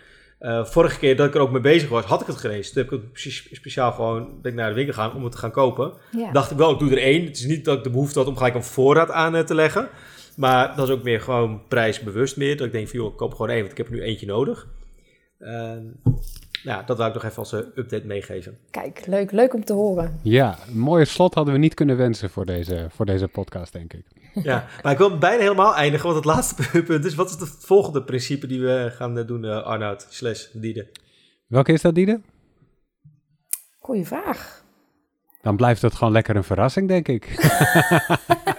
uh, 0.42 0.66
vorige 0.66 1.00
keer 1.00 1.16
dat 1.16 1.28
ik 1.28 1.36
er 1.36 1.42
ook 1.42 1.52
mee 1.52 1.62
bezig 1.62 1.90
was, 1.90 2.06
had 2.06 2.22
ik 2.22 2.28
het 2.28 2.38
gerezen. 2.38 2.74
Toen 2.74 2.84
heb 2.84 2.94
ik 2.94 3.24
het 3.24 3.56
speciaal 3.56 3.92
gewoon 3.92 4.42
ben 4.42 4.52
ik 4.52 4.58
naar 4.58 4.70
de 4.70 4.76
winkel 4.76 4.94
gegaan 4.94 5.16
om 5.16 5.24
het 5.24 5.32
te 5.32 5.38
gaan 5.38 5.52
kopen. 5.52 5.94
Ja. 6.12 6.32
Dacht 6.32 6.52
ik 6.52 6.58
wel, 6.58 6.72
ik 6.72 6.80
doe 6.80 6.92
er 6.92 6.98
één. 6.98 7.26
Het 7.26 7.38
is 7.38 7.46
niet 7.46 7.66
dat 7.66 7.78
ik 7.78 7.84
de 7.84 7.90
behoefte 7.90 8.20
had 8.20 8.28
om 8.28 8.38
gelijk 8.38 8.56
een 8.56 8.64
voorraad 8.64 9.12
aan 9.12 9.36
uh, 9.36 9.42
te 9.42 9.56
leggen. 9.56 9.90
Maar 10.40 10.76
dat 10.76 10.88
is 10.88 10.94
ook 10.94 11.04
meer 11.04 11.22
gewoon 11.22 11.62
prijsbewust 11.68 12.38
meer. 12.38 12.58
Dat 12.58 12.66
ik 12.66 12.72
denk 12.72 12.88
van, 12.88 13.00
joh, 13.00 13.12
ik 13.12 13.18
koop 13.18 13.32
gewoon 13.32 13.50
één, 13.50 13.60
want 13.60 13.72
ik 13.72 13.78
heb 13.78 13.88
er 13.88 13.94
nu 13.94 14.02
eentje 14.02 14.26
nodig. 14.26 14.68
Uh, 15.40 15.78
ja, 16.64 16.84
dat 16.84 16.98
wil 16.98 17.08
ik 17.08 17.14
nog 17.14 17.24
even 17.24 17.38
als 17.38 17.54
update 17.54 18.06
meegeven. 18.06 18.58
Kijk, 18.72 19.06
leuk, 19.06 19.32
leuk 19.32 19.54
om 19.54 19.64
te 19.64 19.74
horen. 19.74 20.20
Ja, 20.24 20.58
een 20.68 20.80
mooie 20.80 21.06
slot 21.06 21.34
hadden 21.34 21.54
we 21.54 21.60
niet 21.60 21.74
kunnen 21.74 21.98
wensen 21.98 22.30
voor 22.30 22.46
deze, 22.46 22.88
voor 22.90 23.06
deze 23.06 23.28
podcast, 23.28 23.74
denk 23.74 23.94
ik. 23.94 24.06
Ja, 24.44 24.68
maar 24.84 24.92
ik 24.92 24.98
wil 24.98 25.18
bijna 25.18 25.42
helemaal 25.42 25.76
eindigen, 25.76 26.06
want 26.06 26.26
het 26.26 26.36
laatste 26.36 26.82
punt 26.88 27.06
is... 27.06 27.16
wat 27.16 27.30
is 27.30 27.40
het 27.40 27.50
volgende 27.60 28.04
principe 28.04 28.48
die 28.48 28.62
we 28.62 28.92
gaan 28.96 29.26
doen, 29.26 29.44
uh, 29.44 29.64
Arnoud 29.64 30.08
slash 30.10 30.48
Diede? 30.54 30.88
Welke 31.48 31.72
is 31.72 31.82
dat, 31.82 31.96
Diede? 31.96 32.22
Goeie 33.80 34.06
vraag. 34.06 34.64
Dan 35.42 35.56
blijft 35.56 35.82
het 35.82 35.94
gewoon 35.94 36.14
lekker 36.14 36.36
een 36.36 36.44
verrassing, 36.44 36.88
denk 36.88 37.08
ik. 37.08 37.26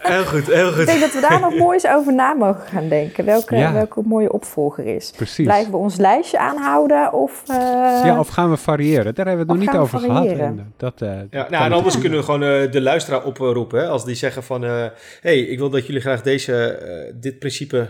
heel 0.02 0.24
goed, 0.24 0.46
heel 0.46 0.72
goed. 0.72 0.80
Ik 0.80 0.86
denk 0.86 1.00
dat 1.00 1.12
we 1.12 1.26
daar 1.28 1.40
nog 1.40 1.54
moois 1.66 1.86
over 1.86 2.14
na 2.14 2.32
mogen 2.32 2.66
gaan 2.66 2.88
denken. 2.88 3.24
Welke, 3.24 3.56
ja. 3.56 3.72
welke 3.72 4.02
mooie 4.04 4.32
opvolger 4.32 4.86
is. 4.86 5.12
Precies. 5.16 5.44
Blijven 5.44 5.70
we 5.70 5.76
ons 5.76 5.96
lijstje 5.96 6.38
aanhouden 6.38 7.12
of... 7.12 7.42
Uh... 7.50 7.56
Ja, 8.04 8.18
of 8.18 8.28
gaan 8.28 8.50
we 8.50 8.56
variëren? 8.56 9.14
Daar 9.14 9.26
hebben 9.26 9.46
we 9.46 9.52
het 9.52 9.60
nog 9.62 9.72
niet 9.72 9.81
over 9.83 10.00
variëren. 10.00 10.37
gehad. 10.37 10.50
En 10.50 10.74
dat, 10.76 11.00
uh, 11.02 11.20
ja, 11.31 11.46
nou, 11.50 11.64
en 11.64 11.72
anders 11.72 11.98
kunnen 11.98 12.18
we 12.18 12.24
gewoon 12.24 12.42
uh, 12.42 12.70
de 12.70 12.81
luisteraar 12.81 13.24
oproepen. 13.24 13.81
Hè, 13.81 13.88
als 13.88 14.04
die 14.04 14.14
zeggen 14.14 14.42
van... 14.42 14.62
Hé, 14.62 14.90
hey, 15.20 15.38
ik 15.38 15.58
wil 15.58 15.70
dat 15.70 15.87
jullie 15.87 16.00
graag 16.00 16.22
deze, 16.22 17.12
dit 17.14 17.38
principe 17.38 17.88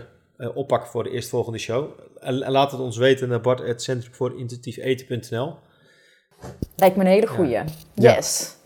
oppakken 0.53 0.89
voor 0.89 1.03
de 1.03 1.11
eerstvolgende 1.11 1.59
show. 1.59 1.89
En, 2.19 2.43
en 2.43 2.51
laat 2.51 2.71
het 2.71 2.81
ons 2.81 2.97
weten 2.97 3.29
naar 3.29 3.41
bart 3.41 3.61
at 3.69 3.81
Centrum 3.81 4.13
voor 4.13 4.39
Intuïtief 4.39 4.77
Eten.nl. 4.77 5.55
Lijkt 6.75 6.95
me 6.95 7.03
een 7.03 7.09
hele 7.09 7.27
goeie. 7.27 7.51
Ja. 7.51 7.65
Yes. 7.93 8.59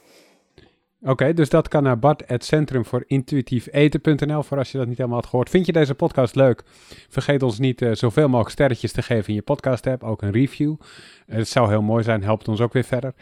Oké, 1.06 1.14
okay, 1.14 1.34
dus 1.34 1.50
dat 1.50 1.68
kan 1.68 1.84
naar 1.84 2.00
Bart, 2.00 2.24
het 2.26 2.46
Centrum 2.46 2.86
voor 2.86 3.04
Intuïtief 3.08 3.68
Eten.nl, 3.72 4.44
voor 4.44 4.58
als 4.58 4.72
je 4.72 4.78
dat 4.78 4.88
niet 4.88 4.98
helemaal 4.98 5.20
had 5.20 5.30
gehoord. 5.30 5.50
Vind 5.50 5.66
je 5.66 5.72
deze 5.72 5.96
podcast 5.96 6.36
leuk? 6.36 6.64
Vergeet 7.10 7.44
ons 7.44 7.60
niet 7.60 7.82
uh, 7.82 7.94
zoveel 7.94 8.28
mogelijk 8.28 8.50
sterretjes 8.50 8.92
te 8.92 9.02
geven 9.02 9.28
in 9.28 9.36
je 9.36 9.42
podcast 9.42 9.88
app, 9.88 10.04
ook 10.04 10.22
een 10.22 10.32
review. 10.32 10.70
Uh, 10.70 11.36
het 11.36 11.48
zou 11.48 11.70
heel 11.70 11.82
mooi 11.82 12.04
zijn, 12.04 12.24
helpt 12.24 12.48
ons 12.48 12.62
ook 12.62 12.74
weer 12.74 12.84
verder. 12.84 13.14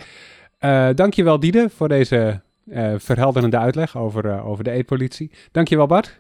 Uh, 0.60 0.90
dankjewel 0.96 1.40
Diede 1.40 1.70
voor 1.76 1.88
deze 1.88 2.42
verhelderende 2.98 3.58
uitleg 3.58 3.98
over, 3.98 4.44
over 4.44 4.64
de 4.64 4.72
eetpolitie. 4.72 5.32
Dankjewel 5.52 5.88
Bart. 5.88 6.18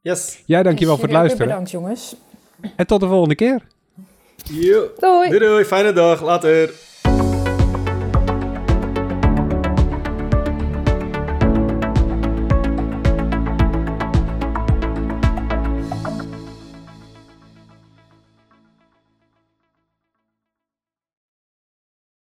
Yes. 0.00 0.42
Ja, 0.46 0.62
dankjewel 0.62 0.94
voor 0.94 1.04
het 1.04 1.12
luisteren. 1.12 1.46
Bedankt 1.46 1.70
jongens. 1.70 2.16
En 2.76 2.86
tot 2.86 3.00
de 3.00 3.06
volgende 3.06 3.34
keer. 3.34 3.66
Yo. 4.44 4.90
Doei! 4.98 5.28
Doei 5.28 5.40
doei, 5.40 5.64
fijne 5.64 5.92
dag, 5.92 6.22
later. 6.22 6.70